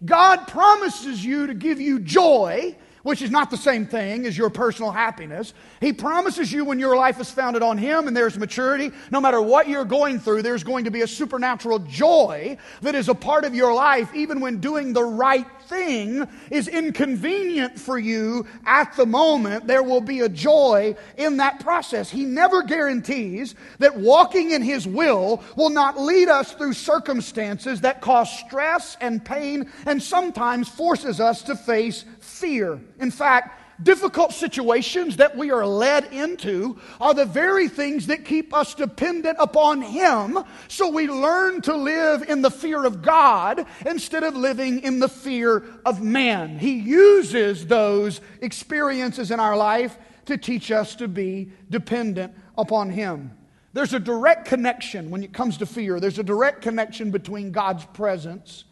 God 0.04 0.46
promises 0.46 1.24
you 1.24 1.46
to 1.46 1.54
give 1.54 1.80
you 1.80 2.00
joy 2.00 2.76
which 3.02 3.22
is 3.22 3.30
not 3.30 3.50
the 3.50 3.56
same 3.56 3.86
thing 3.86 4.26
as 4.26 4.36
your 4.36 4.50
personal 4.50 4.90
happiness. 4.90 5.54
He 5.80 5.92
promises 5.92 6.52
you 6.52 6.64
when 6.64 6.78
your 6.78 6.96
life 6.96 7.20
is 7.20 7.30
founded 7.30 7.62
on 7.62 7.78
Him 7.78 8.06
and 8.06 8.16
there's 8.16 8.38
maturity, 8.38 8.90
no 9.10 9.20
matter 9.20 9.40
what 9.40 9.68
you're 9.68 9.84
going 9.84 10.18
through, 10.18 10.42
there's 10.42 10.64
going 10.64 10.84
to 10.84 10.90
be 10.90 11.00
a 11.02 11.06
supernatural 11.06 11.78
joy 11.80 12.58
that 12.82 12.94
is 12.94 13.08
a 13.08 13.14
part 13.14 13.44
of 13.44 13.54
your 13.54 13.72
life, 13.72 14.14
even 14.14 14.40
when 14.40 14.60
doing 14.60 14.92
the 14.92 15.02
right 15.02 15.46
thing 15.70 16.28
is 16.50 16.68
inconvenient 16.68 17.78
for 17.78 17.98
you 17.98 18.46
at 18.66 18.94
the 18.96 19.06
moment. 19.06 19.66
There 19.66 19.82
will 19.82 20.00
be 20.00 20.20
a 20.20 20.28
joy 20.28 20.96
in 21.16 21.38
that 21.38 21.60
process. 21.60 22.10
He 22.10 22.24
never 22.24 22.62
guarantees 22.62 23.54
that 23.78 23.96
walking 23.96 24.50
in 24.50 24.62
His 24.62 24.86
will 24.86 25.42
will 25.56 25.70
not 25.70 25.98
lead 25.98 26.28
us 26.28 26.52
through 26.52 26.74
circumstances 26.74 27.80
that 27.80 28.02
cause 28.02 28.30
stress 28.40 28.96
and 29.00 29.24
pain 29.24 29.70
and 29.86 30.02
sometimes 30.02 30.68
forces 30.68 31.20
us 31.20 31.42
to 31.42 31.56
face 31.56 32.04
fear. 32.18 32.80
In 32.98 33.10
fact, 33.10 33.59
difficult 33.82 34.32
situations 34.32 35.16
that 35.16 35.36
we 35.36 35.50
are 35.50 35.66
led 35.66 36.12
into 36.12 36.78
are 37.00 37.14
the 37.14 37.24
very 37.24 37.68
things 37.68 38.06
that 38.08 38.24
keep 38.24 38.52
us 38.54 38.74
dependent 38.74 39.38
upon 39.40 39.82
Him. 39.82 40.38
So 40.68 40.88
we 40.90 41.08
learn 41.08 41.62
to 41.62 41.76
live 41.76 42.28
in 42.28 42.42
the 42.42 42.50
fear 42.50 42.84
of 42.84 43.02
God 43.02 43.66
instead 43.86 44.22
of 44.24 44.36
living 44.36 44.82
in 44.82 45.00
the 45.00 45.08
fear 45.08 45.64
of 45.84 46.02
man. 46.02 46.58
He 46.58 46.78
uses 46.78 47.66
those 47.66 48.20
experiences 48.40 49.30
in 49.30 49.40
our 49.40 49.56
life 49.56 49.96
to 50.26 50.36
teach 50.36 50.70
us 50.70 50.94
to 50.96 51.08
be 51.08 51.50
dependent 51.70 52.34
upon 52.56 52.90
Him. 52.90 53.32
There's 53.72 53.94
a 53.94 54.00
direct 54.00 54.46
connection 54.46 55.10
when 55.10 55.22
it 55.22 55.32
comes 55.32 55.58
to 55.58 55.66
fear. 55.66 56.00
There's 56.00 56.18
a 56.18 56.24
direct 56.24 56.62
connection 56.62 57.10
between 57.10 57.52
God's 57.52 57.84
presence 57.84 58.64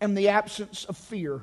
and 0.00 0.16
the 0.16 0.28
absence 0.28 0.84
of 0.84 0.96
fear. 0.96 1.42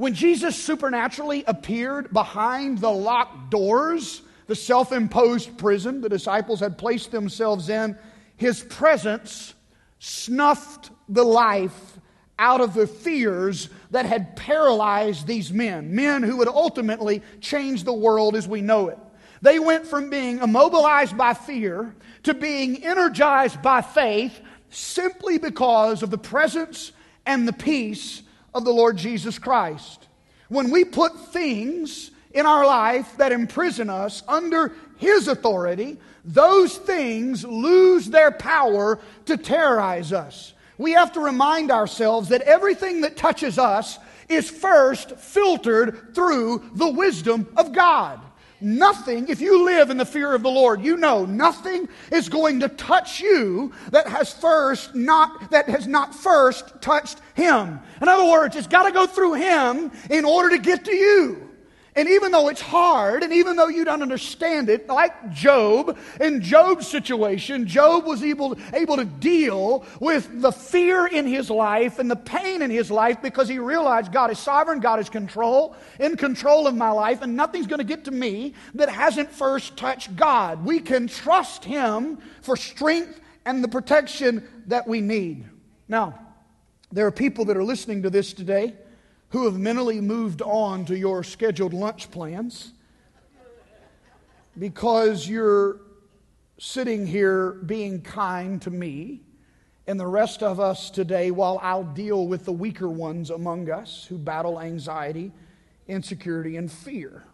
When 0.00 0.14
Jesus 0.14 0.56
supernaturally 0.56 1.44
appeared 1.46 2.10
behind 2.10 2.78
the 2.78 2.90
locked 2.90 3.50
doors, 3.50 4.22
the 4.46 4.54
self 4.54 4.92
imposed 4.92 5.58
prison 5.58 6.00
the 6.00 6.08
disciples 6.08 6.60
had 6.60 6.78
placed 6.78 7.10
themselves 7.10 7.68
in, 7.68 7.98
his 8.38 8.62
presence 8.62 9.52
snuffed 9.98 10.90
the 11.10 11.22
life 11.22 11.98
out 12.38 12.62
of 12.62 12.72
the 12.72 12.86
fears 12.86 13.68
that 13.90 14.06
had 14.06 14.36
paralyzed 14.36 15.26
these 15.26 15.52
men, 15.52 15.94
men 15.94 16.22
who 16.22 16.38
would 16.38 16.48
ultimately 16.48 17.20
change 17.42 17.84
the 17.84 17.92
world 17.92 18.34
as 18.34 18.48
we 18.48 18.62
know 18.62 18.88
it. 18.88 18.98
They 19.42 19.58
went 19.58 19.86
from 19.86 20.08
being 20.08 20.38
immobilized 20.38 21.18
by 21.18 21.34
fear 21.34 21.94
to 22.22 22.32
being 22.32 22.82
energized 22.82 23.60
by 23.60 23.82
faith 23.82 24.40
simply 24.70 25.36
because 25.36 26.02
of 26.02 26.08
the 26.08 26.16
presence 26.16 26.92
and 27.26 27.46
the 27.46 27.52
peace 27.52 28.22
of 28.54 28.64
the 28.64 28.72
Lord 28.72 28.96
Jesus 28.96 29.38
Christ. 29.38 30.08
When 30.48 30.70
we 30.70 30.84
put 30.84 31.32
things 31.32 32.10
in 32.32 32.46
our 32.46 32.66
life 32.66 33.16
that 33.16 33.32
imprison 33.32 33.90
us 33.90 34.22
under 34.28 34.72
His 34.96 35.28
authority, 35.28 35.98
those 36.24 36.76
things 36.76 37.44
lose 37.44 38.06
their 38.10 38.30
power 38.30 38.98
to 39.26 39.36
terrorize 39.36 40.12
us. 40.12 40.52
We 40.78 40.92
have 40.92 41.12
to 41.12 41.20
remind 41.20 41.70
ourselves 41.70 42.28
that 42.30 42.42
everything 42.42 43.02
that 43.02 43.16
touches 43.16 43.58
us 43.58 43.98
is 44.28 44.48
first 44.48 45.16
filtered 45.16 46.14
through 46.14 46.70
the 46.74 46.88
wisdom 46.88 47.48
of 47.56 47.72
God. 47.72 48.20
Nothing, 48.60 49.28
if 49.28 49.40
you 49.40 49.64
live 49.64 49.90
in 49.90 49.96
the 49.96 50.04
fear 50.04 50.34
of 50.34 50.42
the 50.42 50.50
Lord, 50.50 50.82
you 50.82 50.96
know 50.96 51.24
nothing 51.24 51.88
is 52.12 52.28
going 52.28 52.60
to 52.60 52.68
touch 52.68 53.20
you 53.20 53.72
that 53.90 54.06
has 54.06 54.32
first 54.32 54.94
not, 54.94 55.50
that 55.50 55.68
has 55.68 55.86
not 55.86 56.14
first 56.14 56.80
touched 56.82 57.18
Him. 57.34 57.80
In 58.00 58.08
other 58.08 58.30
words, 58.30 58.56
it's 58.56 58.66
got 58.66 58.84
to 58.84 58.92
go 58.92 59.06
through 59.06 59.34
Him 59.34 59.90
in 60.10 60.24
order 60.24 60.50
to 60.56 60.58
get 60.58 60.84
to 60.84 60.94
you. 60.94 61.49
And 61.96 62.08
even 62.08 62.30
though 62.30 62.48
it's 62.48 62.60
hard, 62.60 63.24
and 63.24 63.32
even 63.32 63.56
though 63.56 63.68
you 63.68 63.84
don't 63.84 64.02
understand 64.02 64.68
it, 64.68 64.86
like 64.86 65.32
Job, 65.32 65.98
in 66.20 66.40
Job's 66.40 66.86
situation, 66.86 67.66
Job 67.66 68.04
was 68.04 68.22
able, 68.22 68.56
able 68.72 68.96
to 68.96 69.04
deal 69.04 69.84
with 69.98 70.40
the 70.40 70.52
fear 70.52 71.06
in 71.06 71.26
his 71.26 71.50
life 71.50 71.98
and 71.98 72.08
the 72.08 72.16
pain 72.16 72.62
in 72.62 72.70
his 72.70 72.90
life 72.92 73.20
because 73.20 73.48
he 73.48 73.58
realized 73.58 74.12
God 74.12 74.30
is 74.30 74.38
sovereign, 74.38 74.78
God 74.78 75.00
is 75.00 75.08
control, 75.08 75.74
in 75.98 76.16
control 76.16 76.68
of 76.68 76.76
my 76.76 76.90
life, 76.90 77.22
and 77.22 77.36
nothing's 77.36 77.66
going 77.66 77.78
to 77.78 77.84
get 77.84 78.04
to 78.04 78.12
me 78.12 78.54
that 78.74 78.88
hasn't 78.88 79.30
first 79.30 79.76
touched 79.76 80.14
God. 80.14 80.64
We 80.64 80.80
can 80.80 81.08
trust 81.08 81.64
Him 81.64 82.18
for 82.42 82.56
strength 82.56 83.20
and 83.44 83.64
the 83.64 83.68
protection 83.68 84.46
that 84.66 84.86
we 84.86 85.00
need. 85.00 85.44
Now, 85.88 86.18
there 86.92 87.06
are 87.06 87.12
people 87.12 87.46
that 87.46 87.56
are 87.56 87.64
listening 87.64 88.02
to 88.02 88.10
this 88.10 88.32
today 88.32 88.74
who 89.30 89.44
have 89.44 89.58
mentally 89.58 90.00
moved 90.00 90.42
on 90.42 90.84
to 90.84 90.96
your 90.96 91.24
scheduled 91.24 91.72
lunch 91.72 92.10
plans 92.10 92.72
because 94.58 95.28
you're 95.28 95.80
sitting 96.58 97.06
here 97.06 97.52
being 97.52 98.02
kind 98.02 98.60
to 98.60 98.70
me 98.70 99.22
and 99.86 99.98
the 99.98 100.06
rest 100.06 100.42
of 100.42 100.60
us 100.60 100.90
today 100.90 101.30
while 101.30 101.58
I'll 101.62 101.84
deal 101.84 102.26
with 102.26 102.44
the 102.44 102.52
weaker 102.52 102.88
ones 102.88 103.30
among 103.30 103.70
us 103.70 104.04
who 104.04 104.18
battle 104.18 104.60
anxiety, 104.60 105.32
insecurity, 105.88 106.56
and 106.56 106.70
fear. 106.70 107.24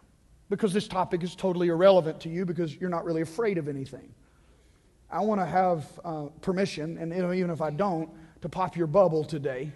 Because 0.49 0.73
this 0.73 0.87
topic 0.87 1.23
is 1.23 1.35
totally 1.35 1.67
irrelevant 1.67 2.21
to 2.21 2.29
you 2.29 2.45
because 2.45 2.75
you're 2.75 2.89
not 2.89 3.05
really 3.05 3.21
afraid 3.21 3.57
of 3.57 3.67
anything. 3.67 4.13
I 5.11 5.19
want 5.19 5.41
to 5.41 5.45
have 5.45 5.99
uh, 6.03 6.25
permission, 6.41 6.97
and 6.97 7.13
even 7.13 7.49
if 7.49 7.61
I 7.61 7.69
don't, 7.69 8.09
to 8.41 8.49
pop 8.49 8.77
your 8.77 8.87
bubble 8.87 9.23
today. 9.23 9.71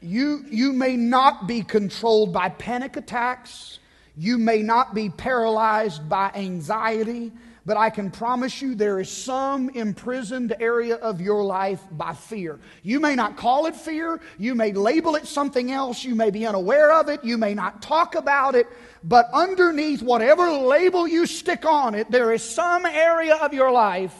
You, 0.00 0.44
you 0.48 0.72
may 0.72 0.96
not 0.96 1.46
be 1.46 1.62
controlled 1.62 2.32
by 2.32 2.50
panic 2.50 2.96
attacks. 2.96 3.80
You 4.16 4.38
may 4.38 4.62
not 4.62 4.94
be 4.94 5.10
paralyzed 5.10 6.08
by 6.08 6.30
anxiety, 6.34 7.32
but 7.66 7.76
I 7.76 7.90
can 7.90 8.10
promise 8.10 8.62
you 8.62 8.74
there 8.74 9.00
is 9.00 9.10
some 9.10 9.68
imprisoned 9.70 10.54
area 10.60 10.96
of 10.96 11.20
your 11.20 11.42
life 11.44 11.82
by 11.90 12.14
fear. 12.14 12.58
You 12.82 13.00
may 13.00 13.14
not 13.14 13.36
call 13.36 13.66
it 13.66 13.76
fear. 13.76 14.20
You 14.38 14.54
may 14.54 14.72
label 14.72 15.16
it 15.16 15.26
something 15.26 15.70
else. 15.70 16.04
You 16.04 16.14
may 16.14 16.30
be 16.30 16.46
unaware 16.46 16.92
of 16.92 17.08
it. 17.08 17.24
You 17.24 17.36
may 17.36 17.54
not 17.54 17.82
talk 17.82 18.14
about 18.14 18.54
it. 18.54 18.68
But 19.04 19.28
underneath 19.32 20.02
whatever 20.02 20.50
label 20.50 21.06
you 21.06 21.26
stick 21.26 21.64
on 21.64 21.94
it, 21.94 22.10
there 22.10 22.32
is 22.32 22.42
some 22.42 22.86
area 22.86 23.34
of 23.34 23.52
your 23.52 23.70
life 23.70 24.14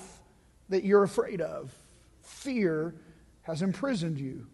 that 0.69 0.85
you're 0.85 1.05
afraid 1.05 1.41
of. 1.41 1.73
Fear 2.23 2.95
has 3.43 3.63
imprisoned 3.63 4.19
you. 4.19 4.47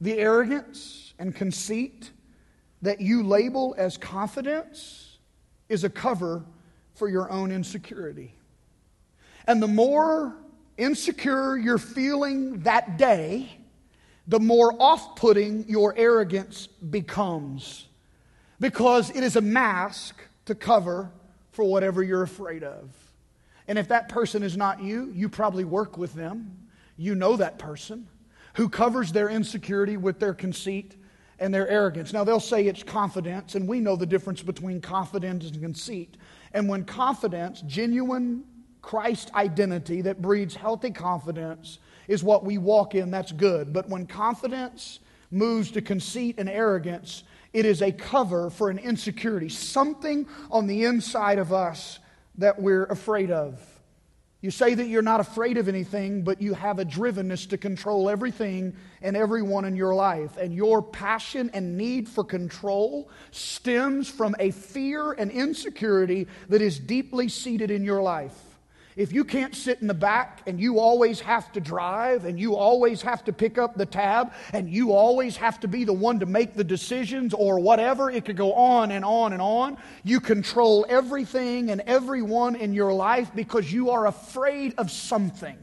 The 0.00 0.18
arrogance 0.18 1.14
and 1.18 1.34
conceit 1.34 2.10
that 2.82 3.00
you 3.00 3.22
label 3.22 3.74
as 3.78 3.96
confidence 3.96 5.18
is 5.68 5.84
a 5.84 5.90
cover 5.90 6.44
for 6.94 7.08
your 7.08 7.30
own 7.30 7.50
insecurity. 7.50 8.34
And 9.46 9.62
the 9.62 9.68
more 9.68 10.36
insecure 10.76 11.56
you're 11.56 11.78
feeling 11.78 12.60
that 12.60 12.98
day, 12.98 13.50
the 14.26 14.40
more 14.40 14.74
off 14.80 15.16
putting 15.16 15.68
your 15.68 15.94
arrogance 15.96 16.66
becomes. 16.66 17.86
Because 18.60 19.10
it 19.10 19.22
is 19.22 19.36
a 19.36 19.40
mask 19.40 20.16
to 20.46 20.54
cover 20.54 21.10
for 21.52 21.64
whatever 21.64 22.02
you're 22.02 22.22
afraid 22.22 22.62
of. 22.62 22.90
And 23.68 23.78
if 23.78 23.88
that 23.88 24.08
person 24.08 24.42
is 24.42 24.56
not 24.56 24.82
you, 24.82 25.10
you 25.14 25.28
probably 25.28 25.64
work 25.64 25.96
with 25.96 26.14
them. 26.14 26.68
You 26.96 27.14
know 27.14 27.36
that 27.36 27.58
person 27.58 28.06
who 28.54 28.68
covers 28.68 29.12
their 29.12 29.28
insecurity 29.28 29.96
with 29.96 30.18
their 30.18 30.34
conceit 30.34 30.96
and 31.38 31.52
their 31.52 31.68
arrogance. 31.68 32.12
Now, 32.12 32.24
they'll 32.24 32.40
say 32.40 32.66
it's 32.66 32.82
confidence, 32.82 33.54
and 33.54 33.68
we 33.68 33.80
know 33.80 33.96
the 33.96 34.06
difference 34.06 34.42
between 34.42 34.80
confidence 34.80 35.44
and 35.50 35.60
conceit. 35.60 36.16
And 36.52 36.68
when 36.68 36.84
confidence, 36.84 37.60
genuine 37.62 38.44
Christ 38.80 39.32
identity 39.34 40.02
that 40.02 40.22
breeds 40.22 40.54
healthy 40.54 40.90
confidence, 40.90 41.78
is 42.06 42.22
what 42.22 42.44
we 42.44 42.58
walk 42.58 42.94
in, 42.94 43.10
that's 43.10 43.32
good. 43.32 43.72
But 43.72 43.88
when 43.88 44.06
confidence 44.06 45.00
moves 45.30 45.70
to 45.72 45.82
conceit 45.82 46.36
and 46.38 46.48
arrogance, 46.48 47.24
it 47.52 47.64
is 47.64 47.82
a 47.82 47.90
cover 47.90 48.50
for 48.50 48.70
an 48.70 48.78
insecurity, 48.78 49.48
something 49.48 50.26
on 50.50 50.66
the 50.66 50.84
inside 50.84 51.38
of 51.38 51.52
us 51.52 51.98
that 52.36 52.60
we're 52.60 52.84
afraid 52.84 53.30
of. 53.30 53.60
You 54.44 54.50
say 54.50 54.74
that 54.74 54.88
you're 54.88 55.00
not 55.00 55.20
afraid 55.20 55.56
of 55.56 55.68
anything, 55.70 56.20
but 56.20 56.42
you 56.42 56.52
have 56.52 56.78
a 56.78 56.84
drivenness 56.84 57.48
to 57.48 57.56
control 57.56 58.10
everything 58.10 58.76
and 59.00 59.16
everyone 59.16 59.64
in 59.64 59.74
your 59.74 59.94
life. 59.94 60.36
And 60.36 60.52
your 60.52 60.82
passion 60.82 61.50
and 61.54 61.78
need 61.78 62.10
for 62.10 62.24
control 62.24 63.08
stems 63.30 64.10
from 64.10 64.36
a 64.38 64.50
fear 64.50 65.12
and 65.12 65.30
insecurity 65.30 66.26
that 66.50 66.60
is 66.60 66.78
deeply 66.78 67.30
seated 67.30 67.70
in 67.70 67.84
your 67.84 68.02
life. 68.02 68.38
If 68.96 69.12
you 69.12 69.24
can't 69.24 69.56
sit 69.56 69.80
in 69.80 69.88
the 69.88 69.94
back 69.94 70.42
and 70.46 70.60
you 70.60 70.78
always 70.78 71.18
have 71.20 71.50
to 71.52 71.60
drive 71.60 72.26
and 72.26 72.38
you 72.38 72.54
always 72.54 73.02
have 73.02 73.24
to 73.24 73.32
pick 73.32 73.58
up 73.58 73.76
the 73.76 73.86
tab 73.86 74.32
and 74.52 74.70
you 74.70 74.92
always 74.92 75.36
have 75.36 75.58
to 75.60 75.68
be 75.68 75.82
the 75.82 75.92
one 75.92 76.20
to 76.20 76.26
make 76.26 76.54
the 76.54 76.62
decisions 76.62 77.34
or 77.34 77.58
whatever, 77.58 78.08
it 78.08 78.24
could 78.24 78.36
go 78.36 78.52
on 78.52 78.92
and 78.92 79.04
on 79.04 79.32
and 79.32 79.42
on. 79.42 79.78
You 80.04 80.20
control 80.20 80.86
everything 80.88 81.72
and 81.72 81.80
everyone 81.86 82.54
in 82.54 82.72
your 82.72 82.92
life 82.92 83.32
because 83.34 83.72
you 83.72 83.90
are 83.90 84.06
afraid 84.06 84.74
of 84.78 84.92
something. 84.92 85.58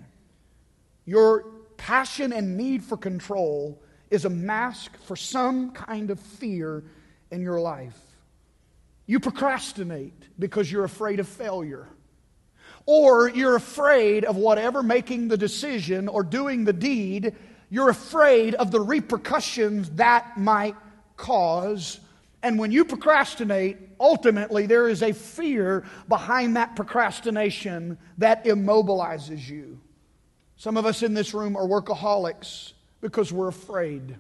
Your 1.06 1.46
passion 1.78 2.34
and 2.34 2.58
need 2.58 2.84
for 2.84 2.98
control 2.98 3.82
is 4.10 4.26
a 4.26 4.30
mask 4.30 4.98
for 5.06 5.16
some 5.16 5.72
kind 5.72 6.12
of 6.12 6.20
fear 6.20 6.84
in 7.32 7.42
your 7.42 7.62
life. 7.62 7.98
You 9.06 9.22
procrastinate 9.22 10.28
because 10.38 10.70
you're 10.70 10.84
afraid 10.84 11.22
of 11.22 11.30
failure 11.30 11.88
or 12.86 13.30
you're 13.30 13.56
afraid 13.56 14.26
of 14.26 14.36
whatever 14.36 14.84
making 14.84 15.28
the 15.28 15.38
decision 15.38 16.08
or 16.08 16.24
doing 16.24 16.66
the 16.66 16.74
deed, 16.74 17.36
you're 17.70 17.90
afraid 17.90 18.56
of 18.56 18.72
the 18.72 18.82
repercussions 18.82 19.90
that 19.92 20.38
might 20.38 20.76
cause. 21.16 22.00
And 22.44 22.58
when 22.58 22.72
you 22.72 22.86
procrastinate, 22.86 23.78
ultimately 24.00 24.66
there 24.66 24.90
is 24.90 25.04
a 25.04 25.14
fear 25.14 25.86
behind 26.08 26.56
that 26.56 26.76
procrastination 26.76 27.98
that 28.18 28.46
immobilizes 28.46 29.48
you. 29.48 29.80
Some 30.58 30.78
of 30.78 30.86
us 30.86 31.04
in 31.04 31.14
this 31.14 31.34
room 31.34 31.56
are 31.56 31.68
workaholics 31.68 32.74
because 33.00 33.32
we're 33.32 33.48
afraid. 33.48 34.16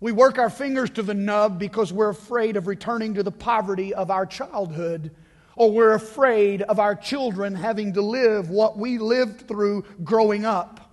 We 0.00 0.12
work 0.12 0.38
our 0.38 0.50
fingers 0.50 0.90
to 0.90 1.02
the 1.02 1.14
nub 1.14 1.58
because 1.58 1.92
we're 1.92 2.10
afraid 2.10 2.56
of 2.56 2.66
returning 2.66 3.14
to 3.14 3.22
the 3.22 3.32
poverty 3.32 3.92
of 3.94 4.10
our 4.10 4.26
childhood 4.26 5.10
or 5.58 5.72
we're 5.72 5.94
afraid 5.94 6.62
of 6.62 6.78
our 6.78 6.94
children 6.94 7.52
having 7.52 7.92
to 7.92 8.00
live 8.00 8.48
what 8.48 8.78
we 8.78 8.96
lived 8.96 9.48
through 9.48 9.84
growing 10.04 10.44
up. 10.44 10.88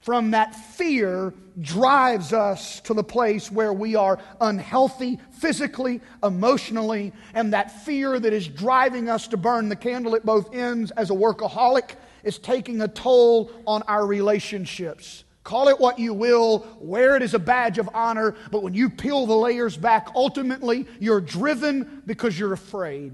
From 0.00 0.30
that 0.30 0.54
fear 0.54 1.34
drives 1.60 2.32
us 2.32 2.78
to 2.82 2.94
the 2.94 3.02
place 3.02 3.50
where 3.50 3.72
we 3.72 3.96
are 3.96 4.20
unhealthy 4.40 5.18
physically, 5.32 6.00
emotionally, 6.22 7.12
and 7.34 7.52
that 7.52 7.84
fear 7.84 8.20
that 8.20 8.32
is 8.32 8.46
driving 8.46 9.10
us 9.10 9.26
to 9.26 9.36
burn 9.36 9.68
the 9.68 9.76
candle 9.76 10.14
at 10.14 10.24
both 10.24 10.54
ends 10.54 10.92
as 10.92 11.10
a 11.10 11.14
workaholic 11.14 11.96
is 12.22 12.38
taking 12.38 12.80
a 12.80 12.88
toll 12.88 13.50
on 13.66 13.82
our 13.82 14.06
relationships. 14.06 15.24
Call 15.42 15.66
it 15.66 15.80
what 15.80 15.98
you 15.98 16.14
will, 16.14 16.68
wear 16.78 17.16
it 17.16 17.22
as 17.22 17.34
a 17.34 17.38
badge 17.38 17.78
of 17.78 17.90
honor, 17.92 18.36
but 18.52 18.62
when 18.62 18.74
you 18.74 18.88
peel 18.88 19.26
the 19.26 19.34
layers 19.34 19.76
back, 19.76 20.08
ultimately 20.14 20.86
you're 21.00 21.20
driven 21.20 22.02
because 22.06 22.38
you're 22.38 22.52
afraid. 22.52 23.12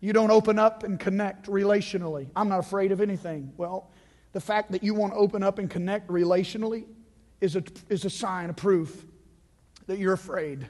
You 0.00 0.12
don't 0.12 0.30
open 0.30 0.58
up 0.58 0.84
and 0.84 0.98
connect 0.98 1.46
relationally. 1.46 2.28
I'm 2.36 2.48
not 2.48 2.60
afraid 2.60 2.92
of 2.92 3.00
anything. 3.00 3.52
Well, 3.56 3.90
the 4.32 4.40
fact 4.40 4.72
that 4.72 4.82
you 4.84 4.94
want 4.94 5.12
to 5.14 5.18
open 5.18 5.42
up 5.42 5.58
and 5.58 5.68
connect 5.68 6.08
relationally 6.08 6.84
is 7.40 7.56
a, 7.56 7.62
is 7.88 8.04
a 8.04 8.10
sign, 8.10 8.50
a 8.50 8.54
proof 8.54 9.04
that 9.86 9.98
you're 9.98 10.12
afraid. 10.12 10.68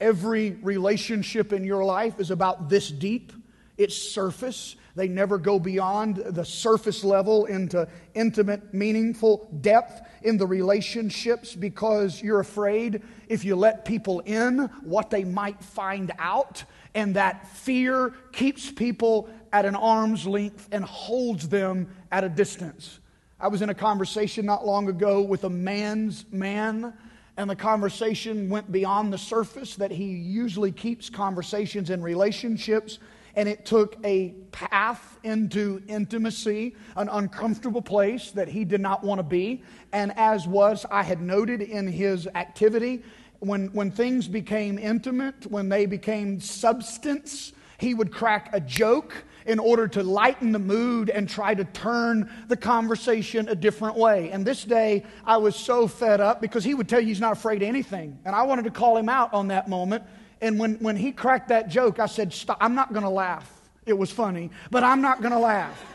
Every 0.00 0.52
relationship 0.62 1.52
in 1.52 1.64
your 1.64 1.84
life 1.84 2.20
is 2.20 2.30
about 2.30 2.68
this 2.68 2.88
deep, 2.88 3.32
it's 3.76 3.96
surface. 3.96 4.76
They 4.96 5.06
never 5.06 5.38
go 5.38 5.60
beyond 5.60 6.16
the 6.16 6.44
surface 6.44 7.04
level 7.04 7.46
into 7.46 7.86
intimate, 8.14 8.74
meaningful 8.74 9.48
depth 9.60 10.00
in 10.22 10.38
the 10.38 10.46
relationships 10.46 11.54
because 11.54 12.20
you're 12.20 12.40
afraid 12.40 13.02
if 13.28 13.44
you 13.44 13.54
let 13.54 13.84
people 13.84 14.18
in 14.20 14.58
what 14.82 15.10
they 15.10 15.22
might 15.22 15.62
find 15.62 16.10
out. 16.18 16.64
And 16.98 17.14
that 17.14 17.46
fear 17.46 18.12
keeps 18.32 18.72
people 18.72 19.30
at 19.52 19.64
an 19.64 19.76
arm's 19.76 20.26
length 20.26 20.68
and 20.72 20.84
holds 20.84 21.48
them 21.48 21.88
at 22.10 22.24
a 22.24 22.28
distance. 22.28 22.98
I 23.38 23.46
was 23.46 23.62
in 23.62 23.68
a 23.68 23.74
conversation 23.74 24.44
not 24.44 24.66
long 24.66 24.88
ago 24.88 25.22
with 25.22 25.44
a 25.44 25.48
man's 25.48 26.24
man, 26.32 26.92
and 27.36 27.48
the 27.48 27.54
conversation 27.54 28.48
went 28.48 28.72
beyond 28.72 29.12
the 29.12 29.18
surface 29.18 29.76
that 29.76 29.92
he 29.92 30.06
usually 30.06 30.72
keeps 30.72 31.08
conversations 31.08 31.90
in 31.90 32.02
relationships. 32.02 32.98
And 33.36 33.48
it 33.48 33.64
took 33.64 33.94
a 34.04 34.30
path 34.50 35.20
into 35.22 35.80
intimacy, 35.86 36.74
an 36.96 37.08
uncomfortable 37.08 37.82
place 37.82 38.32
that 38.32 38.48
he 38.48 38.64
did 38.64 38.80
not 38.80 39.04
want 39.04 39.20
to 39.20 39.22
be. 39.22 39.62
And 39.92 40.12
as 40.16 40.48
was, 40.48 40.84
I 40.90 41.04
had 41.04 41.20
noted 41.22 41.62
in 41.62 41.86
his 41.86 42.26
activity, 42.34 43.04
when, 43.40 43.68
when 43.68 43.90
things 43.90 44.28
became 44.28 44.78
intimate, 44.78 45.46
when 45.50 45.68
they 45.68 45.86
became 45.86 46.40
substance, 46.40 47.52
he 47.78 47.94
would 47.94 48.12
crack 48.12 48.50
a 48.52 48.60
joke 48.60 49.14
in 49.46 49.58
order 49.58 49.88
to 49.88 50.02
lighten 50.02 50.52
the 50.52 50.58
mood 50.58 51.08
and 51.08 51.28
try 51.28 51.54
to 51.54 51.64
turn 51.64 52.30
the 52.48 52.56
conversation 52.56 53.48
a 53.48 53.54
different 53.54 53.96
way. 53.96 54.30
And 54.30 54.44
this 54.44 54.64
day, 54.64 55.04
I 55.24 55.36
was 55.38 55.56
so 55.56 55.86
fed 55.86 56.20
up 56.20 56.40
because 56.40 56.64
he 56.64 56.74
would 56.74 56.88
tell 56.88 57.00
you 57.00 57.06
he's 57.06 57.20
not 57.20 57.32
afraid 57.32 57.62
of 57.62 57.68
anything. 57.68 58.18
And 58.24 58.34
I 58.34 58.42
wanted 58.42 58.64
to 58.64 58.70
call 58.70 58.96
him 58.96 59.08
out 59.08 59.32
on 59.32 59.48
that 59.48 59.68
moment. 59.68 60.02
And 60.40 60.58
when, 60.58 60.74
when 60.76 60.96
he 60.96 61.12
cracked 61.12 61.48
that 61.48 61.68
joke, 61.68 61.98
I 61.98 62.06
said, 62.06 62.32
Stop, 62.32 62.58
I'm 62.60 62.74
not 62.74 62.92
going 62.92 63.04
to 63.04 63.10
laugh. 63.10 63.50
It 63.86 63.96
was 63.96 64.10
funny, 64.10 64.50
but 64.70 64.84
I'm 64.84 65.00
not 65.00 65.22
going 65.22 65.32
to 65.32 65.38
laugh. 65.38 65.84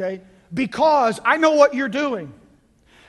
Okay? 0.00 0.20
Because 0.54 1.18
I 1.24 1.38
know 1.38 1.54
what 1.54 1.74
you're 1.74 1.88
doing. 1.88 2.32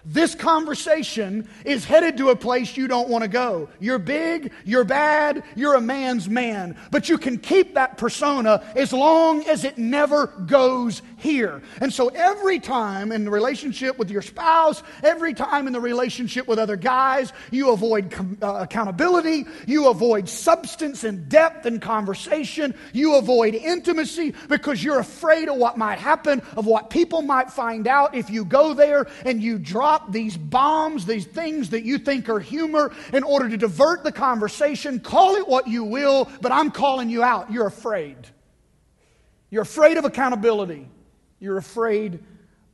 This 0.06 0.36
conversation 0.36 1.48
is 1.66 1.86
headed 1.86 2.18
to 2.18 2.30
a 2.30 2.36
place 2.36 2.78
you 2.78 2.88
don't 2.88 3.10
want 3.10 3.24
to 3.24 3.28
go. 3.28 3.70
You're 3.80 4.00
big, 4.00 4.52
you're 4.64 4.84
bad, 4.84 5.44
you're 5.56 5.76
a 5.76 5.82
man's 5.82 6.30
man. 6.30 6.78
But 6.92 7.10
you 7.10 7.18
can 7.18 7.38
keep 7.38 7.76
that 7.76 7.98
persona 7.98 8.64
as 8.76 8.94
long 8.94 9.44
as 9.46 9.64
it 9.64 9.78
never 9.78 10.28
goes 10.28 11.02
here. 11.20 11.62
And 11.82 11.94
so 11.94 12.10
every 12.10 12.60
time 12.60 13.12
in 13.12 13.26
the 13.26 13.32
relationship 13.32 13.98
with 13.98 14.10
your 14.10 14.22
spouse, 14.22 14.82
every 15.04 15.34
time 15.34 15.68
in 15.68 15.74
the 15.74 15.80
relationship 15.80 16.48
with 16.48 16.60
other 16.60 16.76
guys, 16.76 17.34
you 17.52 17.72
avoid 17.72 18.12
com- 18.12 18.38
uh, 18.42 18.56
accountability, 18.62 19.46
you 19.68 19.90
avoid 19.90 20.28
substance 20.30 21.04
and 21.04 21.30
depth 21.30 21.66
in 21.66 21.80
conversation, 21.80 22.74
you 22.94 23.16
avoid 23.16 23.56
intimacy 23.56 24.34
because 24.48 24.84
you're 24.84 25.00
afraid 25.00 25.50
of 25.50 25.58
what 25.58 25.78
might 25.78 26.00
happen, 26.00 26.42
of 26.56 26.66
what 26.66 26.90
people 26.90 27.22
might 27.22 27.52
find 27.52 27.88
out 27.88 28.16
if 28.16 28.30
you 28.30 28.46
go 28.46 28.74
there 28.74 29.08
and 29.26 29.42
you 29.42 29.60
drop 29.60 30.12
these 30.12 30.38
bombs, 30.38 31.06
these 31.06 31.26
things 31.26 31.70
that 31.72 31.84
you 31.84 31.98
think 31.98 32.30
are 32.30 32.40
humor 32.40 32.92
in 33.14 33.24
order 33.24 33.50
to 33.50 33.58
divert 33.58 34.04
the 34.04 34.12
conversation. 34.12 35.00
Call 35.00 35.36
it 35.36 35.48
what 35.48 35.68
you 35.68 35.84
will, 35.84 36.30
but 36.42 36.52
I'm 36.52 36.72
calling 36.72 37.10
you 37.10 37.24
out. 37.24 37.52
You're 37.52 37.68
afraid. 37.68 38.18
You're 39.50 39.64
afraid 39.64 39.98
of 39.98 40.06
accountability. 40.06 40.88
You're 41.40 41.58
afraid 41.58 42.20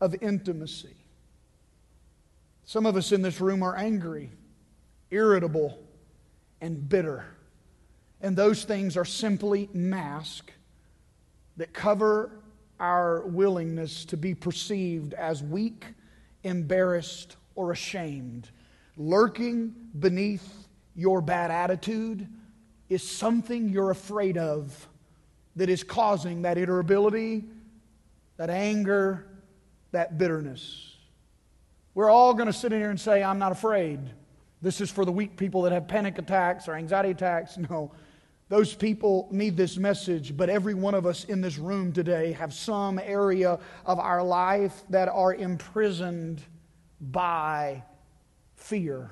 of 0.01 0.15
intimacy. 0.21 0.95
Some 2.65 2.86
of 2.86 2.95
us 2.95 3.12
in 3.12 3.21
this 3.21 3.39
room 3.39 3.62
are 3.62 3.75
angry, 3.75 4.32
irritable, 5.12 5.80
and 6.62 6.88
bitter. 6.89 7.25
And 8.21 8.36
those 8.36 8.63
things 8.63 8.97
are 8.97 9.06
simply 9.06 9.69
masks 9.73 10.51
that 11.58 11.73
cover 11.73 12.32
our 12.80 13.21
willingness 13.28 14.06
to 14.06 14.17
be 14.17 14.34
perceived 14.34 15.13
as 15.13 15.41
weak, 15.41 15.86
embarrassed, 16.43 17.38
or 17.56 17.71
ashamed. 17.71 18.49
Lurking 18.97 19.73
beneath 19.99 20.67
your 20.95 21.21
bad 21.21 21.51
attitude 21.51 22.28
is 22.89 23.08
something 23.08 23.69
you're 23.69 23.91
afraid 23.91 24.38
of 24.38 24.88
that 25.56 25.69
is 25.69 25.84
causing 25.84 26.41
that 26.41 26.58
irritability, 26.58 27.45
that 28.38 28.50
anger, 28.50 29.28
that 29.91 30.17
bitterness. 30.17 30.95
We're 31.93 32.10
all 32.10 32.34
going 32.34 32.48
to 32.48 32.54
sit 32.54 32.74
in 32.74 32.80
here 32.80 32.89
and 32.89 33.00
say, 33.00 33.24
I'm 33.24 33.39
not 33.39 33.52
afraid. 33.52 34.00
This 34.62 34.82
is 34.82 34.91
for 34.91 35.06
the 35.06 35.12
weak 35.12 35.38
people 35.38 35.62
that 35.63 35.71
have 35.71 35.88
panic 35.88 36.17
attacks 36.17 36.67
or 36.67 36.76
anxiety 36.76 37.12
attacks. 37.12 37.58
No. 37.69 37.91
Those 38.48 38.76
people 38.76 39.28
need 39.32 39.58
this 39.58 39.76
message, 39.76 40.38
but 40.38 40.52
every 40.52 40.76
one 40.76 40.93
of 40.93 41.08
us 41.08 41.24
in 41.24 41.41
this 41.41 41.58
room 41.58 41.91
today 41.91 42.32
have 42.34 42.54
some 42.54 43.00
area 43.00 43.58
of 43.88 43.98
our 43.98 44.21
life 44.21 44.84
that 44.91 45.10
are 45.10 45.34
imprisoned 45.34 46.43
by 47.02 47.84
fear. 48.54 49.10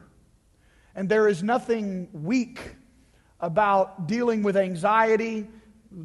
And 0.94 1.10
there 1.10 1.28
is 1.28 1.42
nothing 1.42 2.10
weak 2.14 2.60
about 3.40 4.08
dealing 4.08 4.44
with 4.44 4.56
anxiety. 4.56 5.48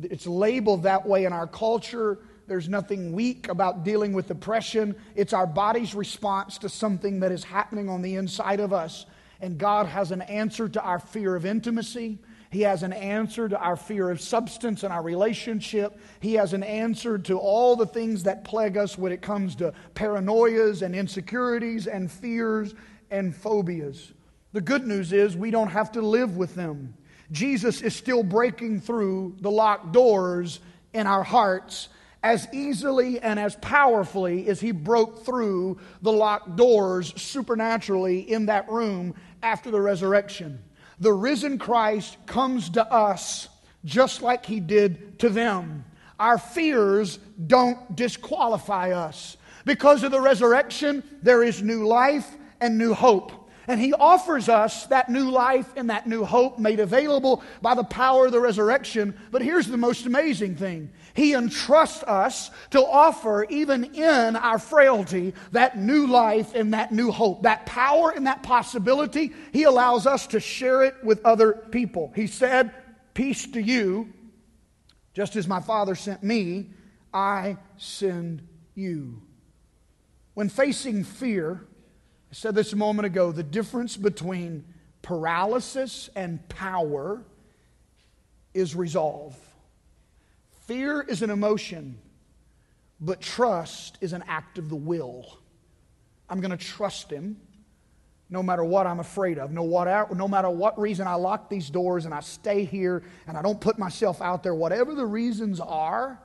It's 0.04 0.26
labeled 0.26 0.84
that 0.84 1.06
way 1.06 1.26
in 1.26 1.32
our 1.34 1.46
culture. 1.46 2.18
There's 2.48 2.68
nothing 2.68 3.12
weak 3.12 3.48
about 3.48 3.84
dealing 3.84 4.14
with 4.14 4.30
oppression. 4.30 4.96
It's 5.14 5.34
our 5.34 5.46
body's 5.46 5.94
response 5.94 6.56
to 6.58 6.70
something 6.70 7.20
that 7.20 7.30
is 7.30 7.44
happening 7.44 7.90
on 7.90 8.00
the 8.00 8.16
inside 8.16 8.58
of 8.58 8.72
us. 8.72 9.04
And 9.40 9.58
God 9.58 9.86
has 9.86 10.10
an 10.12 10.22
answer 10.22 10.66
to 10.70 10.82
our 10.82 10.98
fear 10.98 11.36
of 11.36 11.44
intimacy. 11.44 12.18
He 12.50 12.62
has 12.62 12.82
an 12.82 12.94
answer 12.94 13.50
to 13.50 13.58
our 13.58 13.76
fear 13.76 14.10
of 14.10 14.22
substance 14.22 14.82
and 14.82 14.90
our 14.92 15.02
relationship. 15.02 16.00
He 16.20 16.34
has 16.34 16.54
an 16.54 16.62
answer 16.62 17.18
to 17.18 17.38
all 17.38 17.76
the 17.76 17.86
things 17.86 18.22
that 18.22 18.44
plague 18.44 18.78
us 18.78 18.96
when 18.96 19.12
it 19.12 19.20
comes 19.20 19.54
to 19.56 19.74
paranoias 19.94 20.80
and 20.80 20.96
insecurities 20.96 21.86
and 21.86 22.10
fears 22.10 22.74
and 23.10 23.36
phobias. 23.36 24.14
The 24.54 24.62
good 24.62 24.86
news 24.86 25.12
is 25.12 25.36
we 25.36 25.50
don't 25.50 25.68
have 25.68 25.92
to 25.92 26.00
live 26.00 26.38
with 26.38 26.54
them. 26.54 26.94
Jesus 27.30 27.82
is 27.82 27.94
still 27.94 28.22
breaking 28.22 28.80
through 28.80 29.36
the 29.40 29.50
locked 29.50 29.92
doors 29.92 30.60
in 30.94 31.06
our 31.06 31.22
hearts 31.22 31.90
as 32.22 32.48
easily 32.52 33.20
and 33.20 33.38
as 33.38 33.56
powerfully 33.56 34.48
as 34.48 34.60
he 34.60 34.72
broke 34.72 35.24
through 35.24 35.78
the 36.02 36.12
locked 36.12 36.56
doors 36.56 37.12
supernaturally 37.20 38.20
in 38.30 38.46
that 38.46 38.68
room 38.68 39.14
after 39.42 39.70
the 39.70 39.80
resurrection. 39.80 40.58
The 41.00 41.12
risen 41.12 41.58
Christ 41.58 42.16
comes 42.26 42.70
to 42.70 42.84
us 42.92 43.48
just 43.84 44.20
like 44.22 44.44
he 44.44 44.58
did 44.58 45.18
to 45.20 45.28
them. 45.28 45.84
Our 46.18 46.38
fears 46.38 47.18
don't 47.46 47.94
disqualify 47.94 48.90
us. 48.90 49.36
Because 49.64 50.02
of 50.02 50.10
the 50.10 50.20
resurrection, 50.20 51.04
there 51.22 51.42
is 51.44 51.62
new 51.62 51.86
life 51.86 52.36
and 52.60 52.76
new 52.76 52.94
hope. 52.94 53.32
And 53.68 53.78
he 53.78 53.92
offers 53.92 54.48
us 54.48 54.86
that 54.86 55.10
new 55.10 55.30
life 55.30 55.70
and 55.76 55.90
that 55.90 56.06
new 56.06 56.24
hope 56.24 56.58
made 56.58 56.80
available 56.80 57.44
by 57.60 57.74
the 57.74 57.84
power 57.84 58.26
of 58.26 58.32
the 58.32 58.40
resurrection. 58.40 59.16
But 59.30 59.42
here's 59.42 59.66
the 59.66 59.76
most 59.76 60.06
amazing 60.06 60.56
thing 60.56 60.90
He 61.18 61.34
entrusts 61.34 62.04
us 62.04 62.52
to 62.70 62.80
offer, 62.80 63.44
even 63.50 63.86
in 63.96 64.36
our 64.36 64.60
frailty, 64.60 65.34
that 65.50 65.76
new 65.76 66.06
life 66.06 66.54
and 66.54 66.74
that 66.74 66.92
new 66.92 67.10
hope. 67.10 67.42
That 67.42 67.66
power 67.66 68.10
and 68.10 68.28
that 68.28 68.44
possibility, 68.44 69.32
He 69.52 69.64
allows 69.64 70.06
us 70.06 70.28
to 70.28 70.38
share 70.38 70.84
it 70.84 70.94
with 71.02 71.20
other 71.26 71.54
people. 71.72 72.12
He 72.14 72.28
said, 72.28 72.72
Peace 73.14 73.48
to 73.48 73.60
you, 73.60 74.12
just 75.12 75.34
as 75.34 75.48
my 75.48 75.60
Father 75.60 75.96
sent 75.96 76.22
me, 76.22 76.70
I 77.12 77.56
send 77.78 78.46
you. 78.76 79.20
When 80.34 80.48
facing 80.48 81.02
fear, 81.02 81.66
I 82.30 82.34
said 82.34 82.54
this 82.54 82.72
a 82.72 82.76
moment 82.76 83.06
ago 83.06 83.32
the 83.32 83.42
difference 83.42 83.96
between 83.96 84.64
paralysis 85.02 86.10
and 86.14 86.48
power 86.48 87.24
is 88.54 88.76
resolve. 88.76 89.36
Fear 90.68 91.00
is 91.08 91.22
an 91.22 91.30
emotion, 91.30 91.98
but 93.00 93.22
trust 93.22 93.96
is 94.02 94.12
an 94.12 94.22
act 94.28 94.58
of 94.58 94.68
the 94.68 94.76
will. 94.76 95.38
I'm 96.28 96.42
going 96.42 96.50
to 96.50 96.62
trust 96.62 97.10
Him 97.10 97.40
no 98.28 98.42
matter 98.42 98.62
what 98.62 98.86
I'm 98.86 99.00
afraid 99.00 99.38
of, 99.38 99.50
no, 99.50 99.62
what, 99.62 100.14
no 100.14 100.28
matter 100.28 100.50
what 100.50 100.78
reason 100.78 101.06
I 101.06 101.14
lock 101.14 101.48
these 101.48 101.70
doors 101.70 102.04
and 102.04 102.12
I 102.12 102.20
stay 102.20 102.64
here 102.64 103.02
and 103.26 103.38
I 103.38 103.40
don't 103.40 103.58
put 103.58 103.78
myself 103.78 104.20
out 104.20 104.42
there, 104.42 104.54
whatever 104.54 104.94
the 104.94 105.06
reasons 105.06 105.58
are, 105.58 106.20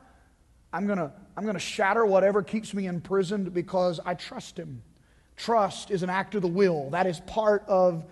I'm 0.74 0.88
going 0.88 1.00
to, 1.00 1.10
I'm 1.38 1.44
going 1.44 1.56
to 1.56 1.60
shatter 1.60 2.06
whatever 2.06 2.44
keeps 2.44 2.74
me 2.74 2.88
imprisoned 2.88 3.54
because 3.54 4.02
I 4.06 4.14
trust 4.16 4.60
Him. 4.60 4.84
Trust 5.38 5.90
is 5.90 6.04
an 6.04 6.10
act 6.10 6.36
of 6.36 6.42
the 6.42 6.50
will, 6.50 6.90
that 6.90 7.08
is 7.08 7.22
part 7.22 7.64
of 7.70 8.04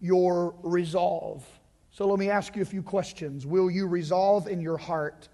your 0.00 0.54
resolve. 0.62 1.44
So 1.90 2.06
let 2.06 2.20
me 2.20 2.30
ask 2.30 2.54
you 2.54 2.62
a 2.62 2.64
few 2.64 2.84
questions. 2.84 3.44
Will 3.44 3.68
you 3.68 3.88
resolve 3.88 4.46
in 4.46 4.60
your 4.60 4.76
heart 4.76 5.28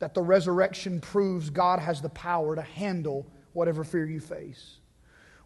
that 0.00 0.14
the 0.14 0.22
resurrection 0.22 1.00
proves 1.00 1.48
God 1.50 1.78
has 1.78 2.02
the 2.02 2.08
power 2.08 2.56
to 2.56 2.62
handle 2.62 3.30
whatever 3.52 3.84
fear 3.84 4.04
you 4.04 4.20
face? 4.20 4.78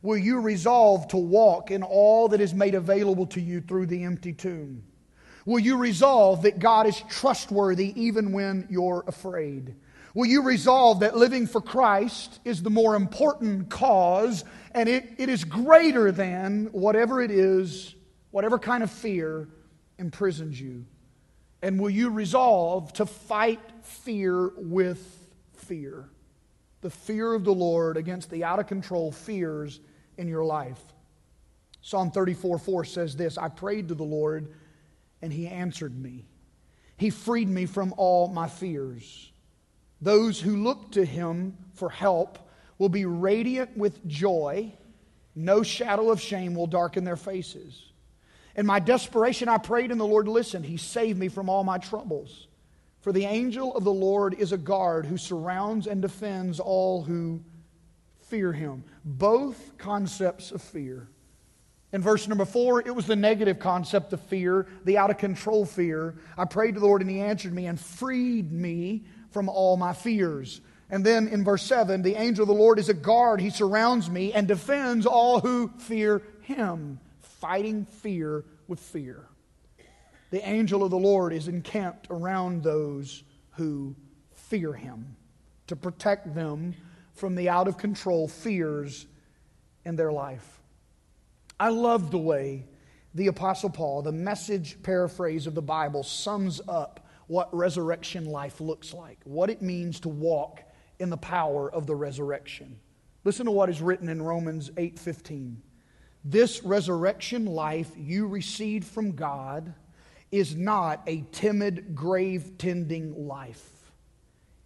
Will 0.00 0.16
you 0.16 0.40
resolve 0.40 1.08
to 1.08 1.16
walk 1.16 1.70
in 1.70 1.82
all 1.82 2.28
that 2.28 2.40
is 2.40 2.54
made 2.54 2.74
available 2.74 3.26
to 3.28 3.40
you 3.40 3.60
through 3.60 3.86
the 3.86 4.04
empty 4.04 4.32
tomb? 4.32 4.82
Will 5.46 5.58
you 5.58 5.76
resolve 5.76 6.42
that 6.42 6.58
God 6.58 6.86
is 6.86 7.02
trustworthy 7.08 7.92
even 8.00 8.32
when 8.32 8.66
you're 8.70 9.04
afraid? 9.06 9.74
Will 10.14 10.26
you 10.26 10.42
resolve 10.42 11.00
that 11.00 11.16
living 11.16 11.46
for 11.46 11.60
Christ 11.60 12.38
is 12.44 12.62
the 12.62 12.70
more 12.70 12.94
important 12.94 13.68
cause 13.68 14.44
and 14.72 14.88
it, 14.88 15.08
it 15.18 15.28
is 15.28 15.42
greater 15.44 16.12
than 16.12 16.66
whatever 16.66 17.20
it 17.20 17.30
is, 17.30 17.94
whatever 18.30 18.58
kind 18.58 18.82
of 18.82 18.90
fear 18.90 19.48
imprisons 19.98 20.60
you? 20.60 20.84
And 21.64 21.80
will 21.80 21.88
you 21.88 22.10
resolve 22.10 22.92
to 22.92 23.06
fight 23.06 23.58
fear 23.80 24.50
with 24.54 25.02
fear? 25.54 26.10
The 26.82 26.90
fear 26.90 27.32
of 27.32 27.42
the 27.42 27.54
Lord 27.54 27.96
against 27.96 28.28
the 28.28 28.44
out 28.44 28.58
of 28.58 28.66
control 28.66 29.10
fears 29.10 29.80
in 30.18 30.28
your 30.28 30.44
life. 30.44 30.78
Psalm 31.80 32.10
34 32.10 32.58
4 32.58 32.84
says 32.84 33.16
this 33.16 33.38
I 33.38 33.48
prayed 33.48 33.88
to 33.88 33.94
the 33.94 34.04
Lord, 34.04 34.52
and 35.22 35.32
he 35.32 35.48
answered 35.48 35.98
me. 35.98 36.26
He 36.98 37.08
freed 37.08 37.48
me 37.48 37.64
from 37.64 37.94
all 37.96 38.28
my 38.28 38.46
fears. 38.46 39.32
Those 40.02 40.38
who 40.38 40.62
look 40.62 40.92
to 40.92 41.04
him 41.06 41.56
for 41.72 41.88
help 41.88 42.38
will 42.76 42.90
be 42.90 43.06
radiant 43.06 43.74
with 43.74 44.06
joy. 44.06 44.70
No 45.34 45.62
shadow 45.62 46.10
of 46.10 46.20
shame 46.20 46.54
will 46.54 46.66
darken 46.66 47.04
their 47.04 47.16
faces. 47.16 47.93
In 48.56 48.66
my 48.66 48.78
desperation, 48.78 49.48
I 49.48 49.58
prayed, 49.58 49.90
and 49.90 50.00
the 50.00 50.06
Lord 50.06 50.28
listened. 50.28 50.64
He 50.64 50.76
saved 50.76 51.18
me 51.18 51.28
from 51.28 51.48
all 51.48 51.64
my 51.64 51.78
troubles. 51.78 52.46
For 53.00 53.12
the 53.12 53.24
angel 53.24 53.76
of 53.76 53.84
the 53.84 53.92
Lord 53.92 54.34
is 54.34 54.52
a 54.52 54.58
guard 54.58 55.06
who 55.06 55.18
surrounds 55.18 55.86
and 55.86 56.00
defends 56.00 56.60
all 56.60 57.02
who 57.02 57.42
fear 58.28 58.52
him. 58.52 58.84
Both 59.04 59.76
concepts 59.76 60.52
of 60.52 60.62
fear. 60.62 61.08
In 61.92 62.00
verse 62.00 62.26
number 62.26 62.44
four, 62.44 62.80
it 62.80 62.94
was 62.94 63.06
the 63.06 63.14
negative 63.14 63.58
concept 63.58 64.12
of 64.12 64.20
fear, 64.22 64.66
the 64.84 64.98
out 64.98 65.10
of 65.10 65.18
control 65.18 65.64
fear. 65.64 66.14
I 66.36 66.44
prayed 66.44 66.74
to 66.74 66.80
the 66.80 66.86
Lord, 66.86 67.02
and 67.02 67.10
He 67.10 67.20
answered 67.20 67.52
me 67.52 67.66
and 67.66 67.78
freed 67.78 68.50
me 68.50 69.04
from 69.30 69.48
all 69.48 69.76
my 69.76 69.92
fears. 69.92 70.60
And 70.90 71.04
then 71.04 71.28
in 71.28 71.44
verse 71.44 71.62
7, 71.62 72.02
the 72.02 72.16
angel 72.16 72.42
of 72.42 72.48
the 72.48 72.54
Lord 72.54 72.78
is 72.78 72.88
a 72.88 72.94
guard. 72.94 73.40
He 73.40 73.50
surrounds 73.50 74.08
me 74.08 74.32
and 74.32 74.48
defends 74.48 75.06
all 75.06 75.40
who 75.40 75.70
fear 75.78 76.22
Him 76.40 77.00
fighting 77.44 77.84
fear 77.84 78.42
with 78.68 78.80
fear. 78.80 79.28
The 80.30 80.48
angel 80.48 80.82
of 80.82 80.90
the 80.90 80.98
Lord 80.98 81.30
is 81.34 81.46
encamped 81.46 82.06
around 82.08 82.62
those 82.62 83.22
who 83.50 83.94
fear 84.32 84.72
him 84.72 85.14
to 85.66 85.76
protect 85.76 86.34
them 86.34 86.74
from 87.12 87.34
the 87.34 87.50
out 87.50 87.68
of 87.68 87.76
control 87.76 88.28
fears 88.28 89.04
in 89.84 89.94
their 89.94 90.10
life. 90.10 90.58
I 91.60 91.68
love 91.68 92.10
the 92.10 92.16
way 92.16 92.64
the 93.12 93.26
Apostle 93.26 93.68
Paul, 93.68 94.00
the 94.00 94.10
message 94.10 94.82
paraphrase 94.82 95.46
of 95.46 95.54
the 95.54 95.60
Bible, 95.60 96.02
sums 96.02 96.62
up 96.66 97.06
what 97.26 97.54
resurrection 97.54 98.24
life 98.24 98.58
looks 98.58 98.94
like, 98.94 99.18
what 99.24 99.50
it 99.50 99.60
means 99.60 100.00
to 100.00 100.08
walk 100.08 100.62
in 100.98 101.10
the 101.10 101.18
power 101.18 101.70
of 101.70 101.86
the 101.86 101.94
resurrection. 101.94 102.80
Listen 103.22 103.44
to 103.44 103.52
what 103.52 103.68
is 103.68 103.82
written 103.82 104.08
in 104.08 104.22
Romans 104.22 104.70
8:15. 104.78 105.60
This 106.24 106.64
resurrection 106.64 107.44
life 107.44 107.90
you 107.96 108.26
received 108.26 108.86
from 108.86 109.12
God 109.12 109.74
is 110.32 110.56
not 110.56 111.02
a 111.06 111.22
timid, 111.32 111.94
grave 111.94 112.56
tending 112.56 113.28
life. 113.28 113.70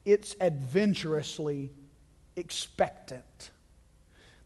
It's 0.05 0.37
adventurously 0.41 1.71
expectant. 2.37 3.51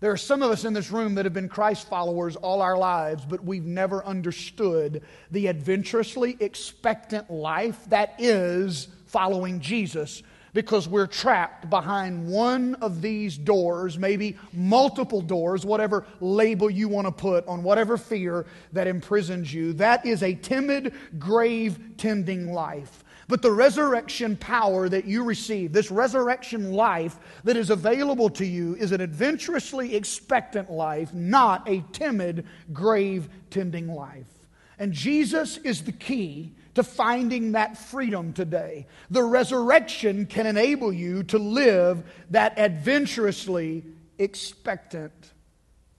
There 0.00 0.10
are 0.10 0.16
some 0.16 0.42
of 0.42 0.50
us 0.50 0.64
in 0.64 0.72
this 0.72 0.90
room 0.90 1.14
that 1.14 1.26
have 1.26 1.34
been 1.34 1.48
Christ 1.48 1.88
followers 1.88 2.34
all 2.34 2.60
our 2.60 2.76
lives, 2.76 3.24
but 3.24 3.44
we've 3.44 3.64
never 3.64 4.04
understood 4.04 5.02
the 5.30 5.46
adventurously 5.46 6.36
expectant 6.40 7.30
life 7.30 7.78
that 7.90 8.16
is 8.18 8.88
following 9.06 9.60
Jesus 9.60 10.24
because 10.54 10.86
we're 10.86 11.06
trapped 11.06 11.70
behind 11.70 12.26
one 12.26 12.74
of 12.76 13.00
these 13.00 13.38
doors, 13.38 13.98
maybe 13.98 14.36
multiple 14.52 15.22
doors, 15.22 15.64
whatever 15.64 16.06
label 16.20 16.68
you 16.68 16.88
want 16.88 17.06
to 17.06 17.12
put 17.12 17.46
on 17.46 17.62
whatever 17.62 17.96
fear 17.96 18.46
that 18.72 18.86
imprisons 18.86 19.52
you. 19.52 19.72
That 19.72 20.04
is 20.04 20.22
a 20.22 20.34
timid, 20.34 20.94
grave 21.18 21.78
tending 21.96 22.52
life. 22.52 23.02
But 23.28 23.40
the 23.40 23.52
resurrection 23.52 24.36
power 24.36 24.90
that 24.90 25.06
you 25.06 25.24
receive, 25.24 25.72
this 25.72 25.90
resurrection 25.90 26.72
life 26.72 27.18
that 27.44 27.56
is 27.56 27.70
available 27.70 28.28
to 28.30 28.44
you, 28.44 28.74
is 28.74 28.92
an 28.92 29.00
adventurously 29.00 29.94
expectant 29.94 30.70
life, 30.70 31.14
not 31.14 31.66
a 31.66 31.82
timid, 31.92 32.46
grave 32.74 33.30
tending 33.48 33.88
life. 33.88 34.41
And 34.82 34.92
Jesus 34.92 35.58
is 35.58 35.84
the 35.84 35.92
key 35.92 36.56
to 36.74 36.82
finding 36.82 37.52
that 37.52 37.78
freedom 37.78 38.32
today. 38.32 38.88
The 39.10 39.22
resurrection 39.22 40.26
can 40.26 40.44
enable 40.44 40.92
you 40.92 41.22
to 41.22 41.38
live 41.38 42.02
that 42.30 42.58
adventurously 42.58 43.84
expectant 44.18 45.12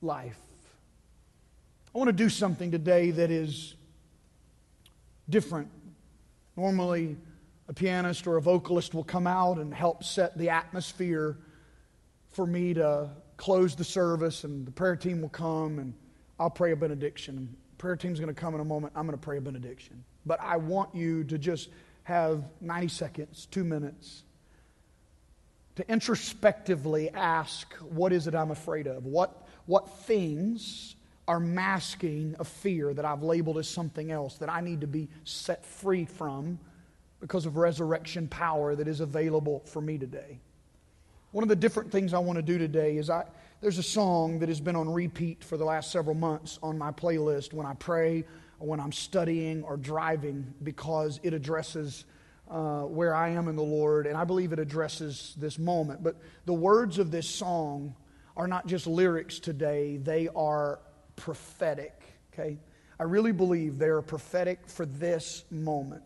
life. 0.02 0.38
I 1.96 1.98
want 1.98 2.10
to 2.10 2.12
do 2.12 2.28
something 2.28 2.72
today 2.72 3.12
that 3.12 3.32
is 3.32 3.74
different. 5.30 5.70
Normally, 6.58 7.16
a 7.70 7.74
pianist 7.74 8.28
or 8.28 8.36
a 8.36 8.42
vocalist 8.42 8.94
will 8.94 9.06
come 9.06 9.28
out 9.28 9.60
and 9.60 9.74
help 9.74 10.04
set 10.04 10.38
the 10.38 10.50
atmosphere 10.50 11.38
for 12.32 12.46
me 12.46 12.74
to 12.74 13.12
close 13.38 13.78
the 13.78 13.86
service, 13.86 14.44
and 14.44 14.68
the 14.68 14.72
prayer 14.72 14.98
team 14.98 15.22
will 15.22 15.30
come 15.30 15.80
and 15.80 15.94
I'll 16.38 16.50
pray 16.50 16.74
a 16.74 16.76
benediction. 16.76 17.56
Prayer 17.84 17.98
team's 17.98 18.18
going 18.18 18.34
to 18.34 18.42
come 18.42 18.56
in 18.56 18.62
a 18.62 18.64
moment. 18.64 18.94
I'm 18.96 19.06
going 19.06 19.18
to 19.18 19.22
pray 19.22 19.40
a 19.40 19.42
benediction. 19.42 20.06
But 20.26 20.40
I 20.40 20.56
want 20.56 20.96
you 20.96 21.26
to 21.26 21.38
just 21.38 21.68
have 22.04 22.46
90 22.62 22.88
seconds, 22.88 23.46
two 23.52 23.66
minutes, 23.66 24.24
to 25.76 25.92
introspectively 25.92 27.10
ask, 27.10 27.74
What 27.80 28.14
is 28.14 28.26
it 28.26 28.36
I'm 28.36 28.52
afraid 28.52 28.88
of? 28.88 29.06
What, 29.06 29.50
what 29.66 29.90
things 30.06 30.96
are 31.28 31.42
masking 31.42 32.38
a 32.40 32.46
fear 32.46 32.94
that 32.94 33.04
I've 33.04 33.22
labeled 33.22 33.58
as 33.58 33.68
something 33.68 34.12
else 34.12 34.38
that 34.38 34.50
I 34.50 34.62
need 34.62 34.80
to 34.80 34.88
be 34.88 35.10
set 35.26 35.66
free 35.66 36.06
from 36.06 36.60
because 37.20 37.46
of 37.46 37.58
resurrection 37.58 38.30
power 38.30 38.76
that 38.76 38.88
is 38.88 39.02
available 39.02 39.62
for 39.66 39.82
me 39.82 39.98
today? 39.98 40.40
One 41.34 41.44
of 41.44 41.50
the 41.50 41.56
different 41.58 41.92
things 41.92 42.14
I 42.14 42.20
want 42.20 42.38
to 42.38 42.44
do 42.44 42.58
today 42.58 42.96
is 42.96 43.10
I, 43.10 43.26
there's 43.64 43.78
a 43.78 43.84
song 43.84 44.40
that 44.40 44.50
has 44.50 44.60
been 44.60 44.76
on 44.76 44.92
repeat 44.92 45.42
for 45.42 45.56
the 45.56 45.64
last 45.64 45.90
several 45.90 46.18
months 46.18 46.60
on 46.62 46.78
my 46.78 46.92
playlist 46.92 47.54
when 47.54 47.66
I 47.66 47.74
pray 47.76 48.26
or 48.60 48.68
when 48.68 48.82
I'm 48.82 48.92
studying 48.92 49.64
or 49.64 49.78
driving 49.78 50.54
because 50.62 51.18
it 51.24 51.34
addresses 51.34 52.04
uh, 52.52 52.82
where 52.82 53.16
I 53.16 53.30
am 53.30 53.48
in 53.48 53.56
the 53.56 53.64
Lord, 53.64 54.06
and 54.06 54.18
I 54.18 54.26
believe 54.26 54.52
it 54.52 54.60
addresses 54.60 55.34
this 55.38 55.58
moment. 55.58 56.04
But 56.04 56.18
the 56.44 56.54
words 56.54 57.00
of 57.00 57.10
this 57.10 57.26
song 57.26 57.96
are 58.36 58.48
not 58.48 58.68
just 58.68 58.86
lyrics 58.86 59.40
today, 59.40 59.96
they 59.96 60.28
are 60.36 60.82
prophetic, 61.16 62.04
okay? 62.34 62.60
I 63.00 63.04
really 63.04 63.32
believe 63.32 63.80
they 63.80 63.88
are 63.88 64.02
prophetic 64.02 64.68
for 64.68 64.86
this 64.86 65.46
moment. 65.50 66.04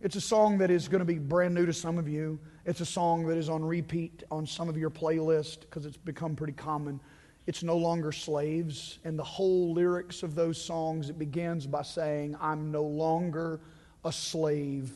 It's 0.00 0.16
a 0.16 0.20
song 0.20 0.58
that 0.58 0.70
is 0.70 0.88
going 0.88 0.98
to 0.98 1.06
be 1.06 1.18
brand 1.18 1.54
new 1.54 1.64
to 1.64 1.72
some 1.72 1.96
of 1.96 2.06
you. 2.06 2.38
It's 2.66 2.80
a 2.80 2.86
song 2.86 3.26
that 3.28 3.38
is 3.38 3.48
on 3.48 3.64
repeat 3.64 4.24
on 4.30 4.46
some 4.46 4.68
of 4.68 4.76
your 4.76 4.90
playlist 4.90 5.60
because 5.60 5.86
it's 5.86 5.96
become 5.96 6.36
pretty 6.36 6.52
common. 6.52 7.00
It's 7.46 7.62
no 7.62 7.78
longer 7.78 8.12
slaves. 8.12 8.98
And 9.04 9.18
the 9.18 9.24
whole 9.24 9.72
lyrics 9.72 10.22
of 10.22 10.34
those 10.34 10.60
songs, 10.60 11.08
it 11.08 11.18
begins 11.18 11.66
by 11.66 11.80
saying, 11.80 12.36
I'm 12.40 12.70
no 12.70 12.82
longer 12.82 13.58
a 14.04 14.12
slave 14.12 14.92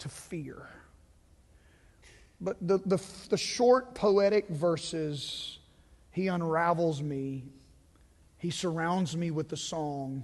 to 0.00 0.10
fear. 0.10 0.68
But 2.38 2.56
the, 2.60 2.78
the, 2.84 3.02
the 3.30 3.38
short 3.38 3.94
poetic 3.94 4.48
verses, 4.50 5.58
he 6.12 6.26
unravels 6.26 7.00
me. 7.00 7.44
He 8.36 8.50
surrounds 8.50 9.16
me 9.16 9.30
with 9.30 9.48
the 9.48 9.56
song, 9.56 10.22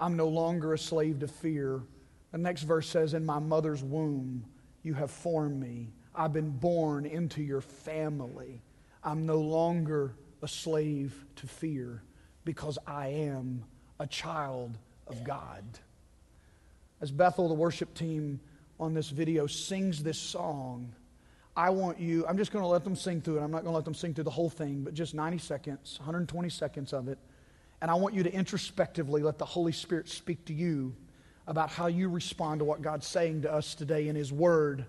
I'm 0.00 0.16
no 0.16 0.28
longer 0.28 0.72
a 0.72 0.78
slave 0.78 1.20
to 1.20 1.28
fear. 1.28 1.82
The 2.34 2.40
next 2.40 2.64
verse 2.64 2.88
says, 2.88 3.14
In 3.14 3.24
my 3.24 3.38
mother's 3.38 3.80
womb, 3.80 4.44
you 4.82 4.92
have 4.94 5.12
formed 5.12 5.60
me. 5.60 5.92
I've 6.12 6.32
been 6.32 6.50
born 6.50 7.06
into 7.06 7.40
your 7.40 7.60
family. 7.60 8.60
I'm 9.04 9.24
no 9.24 9.38
longer 9.38 10.16
a 10.42 10.48
slave 10.48 11.14
to 11.36 11.46
fear 11.46 12.02
because 12.44 12.76
I 12.88 13.06
am 13.06 13.62
a 14.00 14.08
child 14.08 14.76
of 15.06 15.22
God. 15.22 15.62
As 17.00 17.12
Bethel, 17.12 17.46
the 17.46 17.54
worship 17.54 17.94
team 17.94 18.40
on 18.80 18.94
this 18.94 19.10
video, 19.10 19.46
sings 19.46 20.02
this 20.02 20.18
song, 20.18 20.92
I 21.56 21.70
want 21.70 22.00
you, 22.00 22.26
I'm 22.26 22.36
just 22.36 22.50
going 22.50 22.64
to 22.64 22.68
let 22.68 22.82
them 22.82 22.96
sing 22.96 23.20
through 23.20 23.38
it. 23.38 23.42
I'm 23.42 23.52
not 23.52 23.62
going 23.62 23.70
to 23.70 23.76
let 23.76 23.84
them 23.84 23.94
sing 23.94 24.12
through 24.12 24.24
the 24.24 24.30
whole 24.30 24.50
thing, 24.50 24.82
but 24.82 24.92
just 24.92 25.14
90 25.14 25.38
seconds, 25.38 26.00
120 26.00 26.48
seconds 26.48 26.92
of 26.92 27.06
it. 27.06 27.20
And 27.80 27.92
I 27.92 27.94
want 27.94 28.12
you 28.12 28.24
to 28.24 28.32
introspectively 28.32 29.22
let 29.22 29.38
the 29.38 29.44
Holy 29.44 29.70
Spirit 29.70 30.08
speak 30.08 30.46
to 30.46 30.52
you 30.52 30.96
about 31.46 31.70
how 31.70 31.86
you 31.86 32.08
respond 32.08 32.60
to 32.60 32.64
what 32.64 32.82
God's 32.82 33.06
saying 33.06 33.42
to 33.42 33.52
us 33.52 33.74
today 33.74 34.08
in 34.08 34.16
His 34.16 34.32
Word 34.32 34.86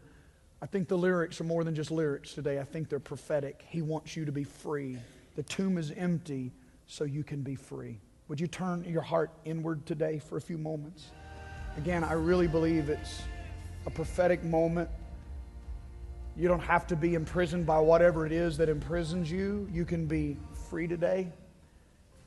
I 0.61 0.67
think 0.67 0.87
the 0.87 0.97
lyrics 0.97 1.39
are 1.41 1.43
more 1.43 1.63
than 1.63 1.75
just 1.75 1.91
lyrics 1.91 2.33
today. 2.33 2.59
I 2.59 2.63
think 2.63 2.89
they're 2.89 2.99
prophetic. 2.99 3.63
He 3.67 3.83
wants 3.83 4.15
you 4.15 4.25
to 4.25 4.31
be 4.31 4.43
free. 4.43 4.97
The 5.35 5.43
tomb 5.43 5.77
is 5.77 5.91
empty 5.91 6.53
so 6.87 7.03
you 7.03 7.23
can 7.23 7.41
be 7.41 7.55
free. 7.55 7.99
Would 8.29 8.39
you 8.39 8.47
turn 8.47 8.83
your 8.85 9.03
heart 9.03 9.31
inward 9.43 9.85
today 9.85 10.17
for 10.17 10.37
a 10.37 10.41
few 10.41 10.57
moments? 10.57 11.11
Again, 11.77 12.03
I 12.03 12.13
really 12.13 12.47
believe 12.47 12.89
it's 12.89 13.21
a 13.85 13.91
prophetic 13.91 14.43
moment. 14.43 14.89
You 16.35 16.47
don't 16.47 16.61
have 16.61 16.87
to 16.87 16.95
be 16.95 17.13
imprisoned 17.13 17.65
by 17.65 17.79
whatever 17.79 18.25
it 18.25 18.31
is 18.31 18.57
that 18.57 18.67
imprisons 18.67 19.29
you. 19.29 19.67
You 19.71 19.85
can 19.85 20.07
be 20.07 20.37
free 20.69 20.87
today. 20.87 21.31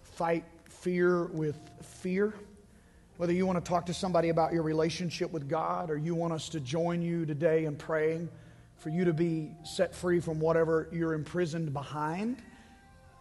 Fight 0.02 0.44
fear 0.68 1.24
with 1.24 1.58
fear. 1.82 2.34
Whether 3.18 3.32
you 3.32 3.46
want 3.46 3.62
to 3.64 3.68
talk 3.68 3.86
to 3.86 3.94
somebody 3.94 4.28
about 4.28 4.52
your 4.52 4.62
relationship 4.62 5.32
with 5.32 5.48
God 5.48 5.90
or 5.90 5.96
you 5.96 6.14
want 6.14 6.32
us 6.32 6.48
to 6.50 6.60
join 6.60 7.02
you 7.02 7.26
today 7.26 7.64
in 7.64 7.74
praying 7.74 8.28
for 8.76 8.90
you 8.90 9.04
to 9.04 9.12
be 9.12 9.50
set 9.64 9.92
free 9.92 10.20
from 10.20 10.38
whatever 10.38 10.88
you're 10.92 11.14
imprisoned 11.14 11.72
behind, 11.72 12.40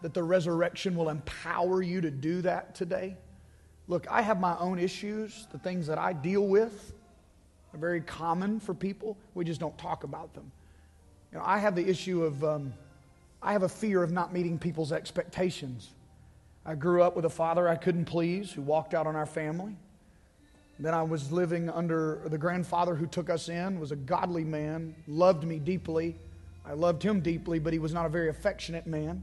that 0.02 0.14
the 0.14 0.22
resurrection 0.22 0.94
will 0.94 1.08
empower 1.08 1.82
you 1.82 2.00
to 2.00 2.12
do 2.12 2.40
that 2.42 2.76
today. 2.76 3.16
Look, 3.88 4.06
I 4.08 4.22
have 4.22 4.38
my 4.38 4.56
own 4.58 4.78
issues, 4.78 5.48
the 5.50 5.58
things 5.58 5.88
that 5.88 5.98
I 5.98 6.12
deal 6.12 6.46
with 6.46 6.92
are 7.74 7.78
very 7.80 8.00
common 8.00 8.60
for 8.60 8.74
people. 8.74 9.18
We 9.34 9.44
just 9.44 9.58
don't 9.58 9.76
talk 9.78 10.04
about 10.04 10.32
them. 10.32 10.48
You 11.32 11.38
know, 11.38 11.44
I 11.44 11.58
have 11.58 11.74
the 11.74 11.84
issue 11.84 12.22
of, 12.22 12.44
um, 12.44 12.72
I 13.42 13.50
have 13.50 13.64
a 13.64 13.68
fear 13.68 14.04
of 14.04 14.12
not 14.12 14.32
meeting 14.32 14.60
people's 14.60 14.92
expectations. 14.92 15.90
I 16.64 16.76
grew 16.76 17.02
up 17.02 17.16
with 17.16 17.24
a 17.24 17.30
father 17.30 17.66
I 17.66 17.74
couldn't 17.74 18.04
please 18.04 18.52
who 18.52 18.62
walked 18.62 18.94
out 18.94 19.08
on 19.08 19.16
our 19.16 19.26
family. 19.26 19.74
Then 20.78 20.94
I 20.94 21.02
was 21.02 21.32
living 21.32 21.68
under 21.68 22.22
the 22.26 22.38
grandfather 22.38 22.94
who 22.94 23.06
took 23.06 23.30
us 23.30 23.48
in, 23.48 23.80
was 23.80 23.90
a 23.90 23.96
godly 23.96 24.44
man, 24.44 24.94
loved 25.06 25.44
me 25.44 25.58
deeply. 25.58 26.16
I 26.64 26.74
loved 26.74 27.02
him 27.02 27.20
deeply, 27.20 27.58
but 27.58 27.72
he 27.72 27.78
was 27.78 27.92
not 27.92 28.06
a 28.06 28.08
very 28.08 28.28
affectionate 28.28 28.86
man. 28.86 29.22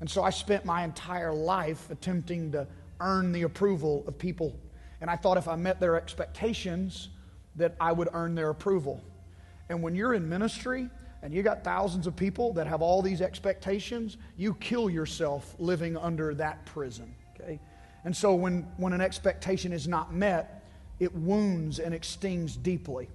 And 0.00 0.10
so 0.10 0.22
I 0.22 0.30
spent 0.30 0.64
my 0.64 0.84
entire 0.84 1.32
life 1.32 1.88
attempting 1.90 2.52
to 2.52 2.66
earn 3.00 3.32
the 3.32 3.42
approval 3.42 4.04
of 4.06 4.18
people. 4.18 4.54
And 5.00 5.08
I 5.08 5.16
thought 5.16 5.38
if 5.38 5.48
I 5.48 5.56
met 5.56 5.80
their 5.80 5.96
expectations, 5.96 7.08
that 7.56 7.74
I 7.80 7.92
would 7.92 8.08
earn 8.12 8.34
their 8.34 8.50
approval. 8.50 9.02
And 9.68 9.82
when 9.82 9.94
you're 9.94 10.14
in 10.14 10.28
ministry 10.28 10.88
and 11.22 11.32
you 11.32 11.42
got 11.42 11.64
thousands 11.64 12.06
of 12.06 12.16
people 12.16 12.52
that 12.54 12.66
have 12.66 12.82
all 12.82 13.02
these 13.02 13.20
expectations, 13.20 14.16
you 14.36 14.54
kill 14.54 14.90
yourself 14.90 15.54
living 15.58 15.96
under 15.96 16.34
that 16.34 16.64
prison. 16.66 17.14
Okay? 17.34 17.60
And 18.04 18.16
so 18.16 18.34
when, 18.34 18.62
when 18.76 18.92
an 18.92 19.00
expectation 19.00 19.72
is 19.72 19.86
not 19.86 20.12
met, 20.12 20.61
it 21.02 21.14
wounds 21.14 21.80
and 21.80 21.92
it 21.92 22.04
stings 22.04 22.56
deeply. 22.56 23.08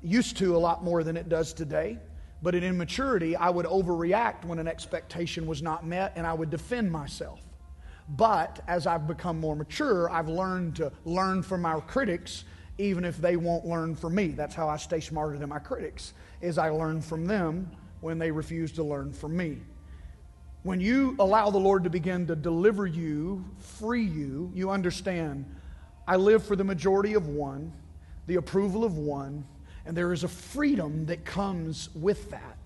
Used 0.00 0.36
to 0.38 0.56
a 0.56 0.58
lot 0.58 0.84
more 0.84 1.02
than 1.02 1.16
it 1.16 1.28
does 1.28 1.52
today. 1.52 1.98
But 2.40 2.54
in 2.54 2.62
immaturity, 2.62 3.36
I 3.36 3.50
would 3.50 3.66
overreact 3.66 4.44
when 4.44 4.58
an 4.58 4.68
expectation 4.68 5.46
was 5.46 5.60
not 5.60 5.84
met 5.84 6.12
and 6.14 6.26
I 6.26 6.34
would 6.34 6.50
defend 6.50 6.90
myself. 6.90 7.40
But 8.08 8.60
as 8.68 8.86
I've 8.86 9.06
become 9.06 9.38
more 9.38 9.56
mature, 9.56 10.10
I've 10.10 10.28
learned 10.28 10.76
to 10.76 10.92
learn 11.04 11.42
from 11.42 11.64
our 11.66 11.80
critics 11.80 12.44
even 12.78 13.04
if 13.04 13.18
they 13.18 13.36
won't 13.36 13.66
learn 13.66 13.94
from 13.94 14.14
me. 14.14 14.28
That's 14.28 14.54
how 14.54 14.68
I 14.68 14.76
stay 14.76 15.00
smarter 15.00 15.36
than 15.36 15.48
my 15.48 15.58
critics, 15.58 16.14
is 16.40 16.58
I 16.58 16.70
learn 16.70 17.00
from 17.00 17.26
them 17.26 17.70
when 18.00 18.18
they 18.18 18.30
refuse 18.30 18.72
to 18.72 18.82
learn 18.82 19.12
from 19.12 19.36
me. 19.36 19.58
When 20.62 20.80
you 20.80 21.16
allow 21.18 21.50
the 21.50 21.58
Lord 21.58 21.84
to 21.84 21.90
begin 21.90 22.26
to 22.28 22.36
deliver 22.36 22.86
you, 22.86 23.44
free 23.58 24.04
you, 24.04 24.50
you 24.54 24.70
understand 24.70 25.44
I 26.06 26.16
live 26.16 26.44
for 26.44 26.56
the 26.56 26.64
majority 26.64 27.14
of 27.14 27.28
one, 27.28 27.72
the 28.26 28.36
approval 28.36 28.84
of 28.84 28.98
one, 28.98 29.44
and 29.86 29.96
there 29.96 30.12
is 30.12 30.24
a 30.24 30.28
freedom 30.28 31.06
that 31.06 31.24
comes 31.24 31.88
with 31.94 32.30
that. 32.30 32.56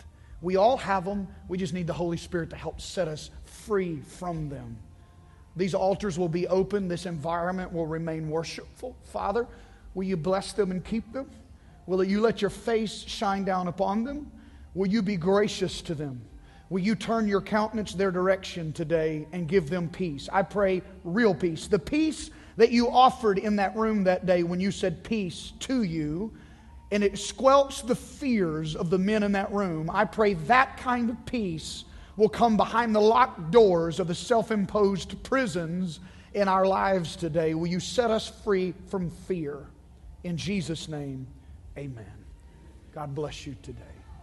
We 0.42 0.56
all 0.56 0.76
have 0.76 1.04
them. 1.04 1.28
We 1.48 1.58
just 1.58 1.74
need 1.74 1.86
the 1.86 1.92
Holy 1.92 2.16
Spirit 2.16 2.50
to 2.50 2.56
help 2.56 2.80
set 2.80 3.08
us 3.08 3.30
free 3.44 4.00
from 4.00 4.48
them. 4.48 4.76
These 5.56 5.74
altars 5.74 6.18
will 6.18 6.28
be 6.28 6.46
open. 6.48 6.88
This 6.88 7.06
environment 7.06 7.72
will 7.72 7.86
remain 7.86 8.28
worshipful. 8.28 8.94
Father, 9.04 9.46
will 9.94 10.04
you 10.04 10.16
bless 10.16 10.52
them 10.52 10.70
and 10.70 10.84
keep 10.84 11.12
them? 11.12 11.30
Will 11.86 12.04
you 12.04 12.20
let 12.20 12.42
your 12.42 12.50
face 12.50 13.04
shine 13.06 13.44
down 13.44 13.68
upon 13.68 14.04
them? 14.04 14.30
Will 14.74 14.88
you 14.88 15.00
be 15.00 15.16
gracious 15.16 15.80
to 15.82 15.94
them? 15.94 16.20
Will 16.68 16.80
you 16.80 16.94
turn 16.94 17.28
your 17.28 17.40
countenance 17.40 17.94
their 17.94 18.10
direction 18.10 18.72
today 18.72 19.26
and 19.32 19.48
give 19.48 19.70
them 19.70 19.88
peace? 19.88 20.28
I 20.32 20.42
pray 20.42 20.82
real 21.04 21.34
peace. 21.34 21.68
The 21.68 21.78
peace 21.78 22.30
that 22.56 22.70
you 22.70 22.88
offered 22.90 23.38
in 23.38 23.56
that 23.56 23.76
room 23.76 24.04
that 24.04 24.26
day 24.26 24.42
when 24.42 24.60
you 24.60 24.70
said 24.70 25.04
peace 25.04 25.52
to 25.60 25.82
you, 25.82 26.32
and 26.90 27.02
it 27.02 27.18
squelched 27.18 27.86
the 27.86 27.96
fears 27.96 28.76
of 28.76 28.90
the 28.90 28.98
men 28.98 29.22
in 29.22 29.32
that 29.32 29.52
room. 29.52 29.90
I 29.92 30.04
pray 30.04 30.34
that 30.34 30.76
kind 30.76 31.10
of 31.10 31.26
peace 31.26 31.84
will 32.16 32.28
come 32.28 32.56
behind 32.56 32.94
the 32.94 33.00
locked 33.00 33.50
doors 33.50 34.00
of 34.00 34.08
the 34.08 34.14
self 34.14 34.50
imposed 34.50 35.22
prisons 35.22 36.00
in 36.34 36.48
our 36.48 36.66
lives 36.66 37.16
today. 37.16 37.54
Will 37.54 37.66
you 37.66 37.80
set 37.80 38.10
us 38.10 38.28
free 38.44 38.74
from 38.88 39.10
fear? 39.10 39.66
In 40.24 40.36
Jesus' 40.36 40.88
name, 40.88 41.26
amen. 41.76 42.12
God 42.94 43.14
bless 43.14 43.46
you 43.46 43.56
today. 43.62 43.82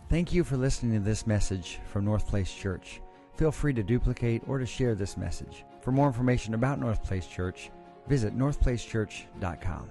Thank 0.09 0.33
you 0.33 0.43
for 0.43 0.57
listening 0.57 0.93
to 0.93 0.99
this 0.99 1.25
message 1.27 1.79
from 1.91 2.05
North 2.05 2.27
Place 2.27 2.51
Church. 2.51 3.01
Feel 3.35 3.51
free 3.51 3.73
to 3.73 3.83
duplicate 3.83 4.43
or 4.47 4.59
to 4.59 4.65
share 4.65 4.95
this 4.95 5.17
message. 5.17 5.63
For 5.81 5.91
more 5.91 6.07
information 6.07 6.53
about 6.53 6.79
North 6.79 7.03
Place 7.03 7.25
Church, 7.25 7.71
visit 8.07 8.37
northplacechurch.com. 8.37 9.89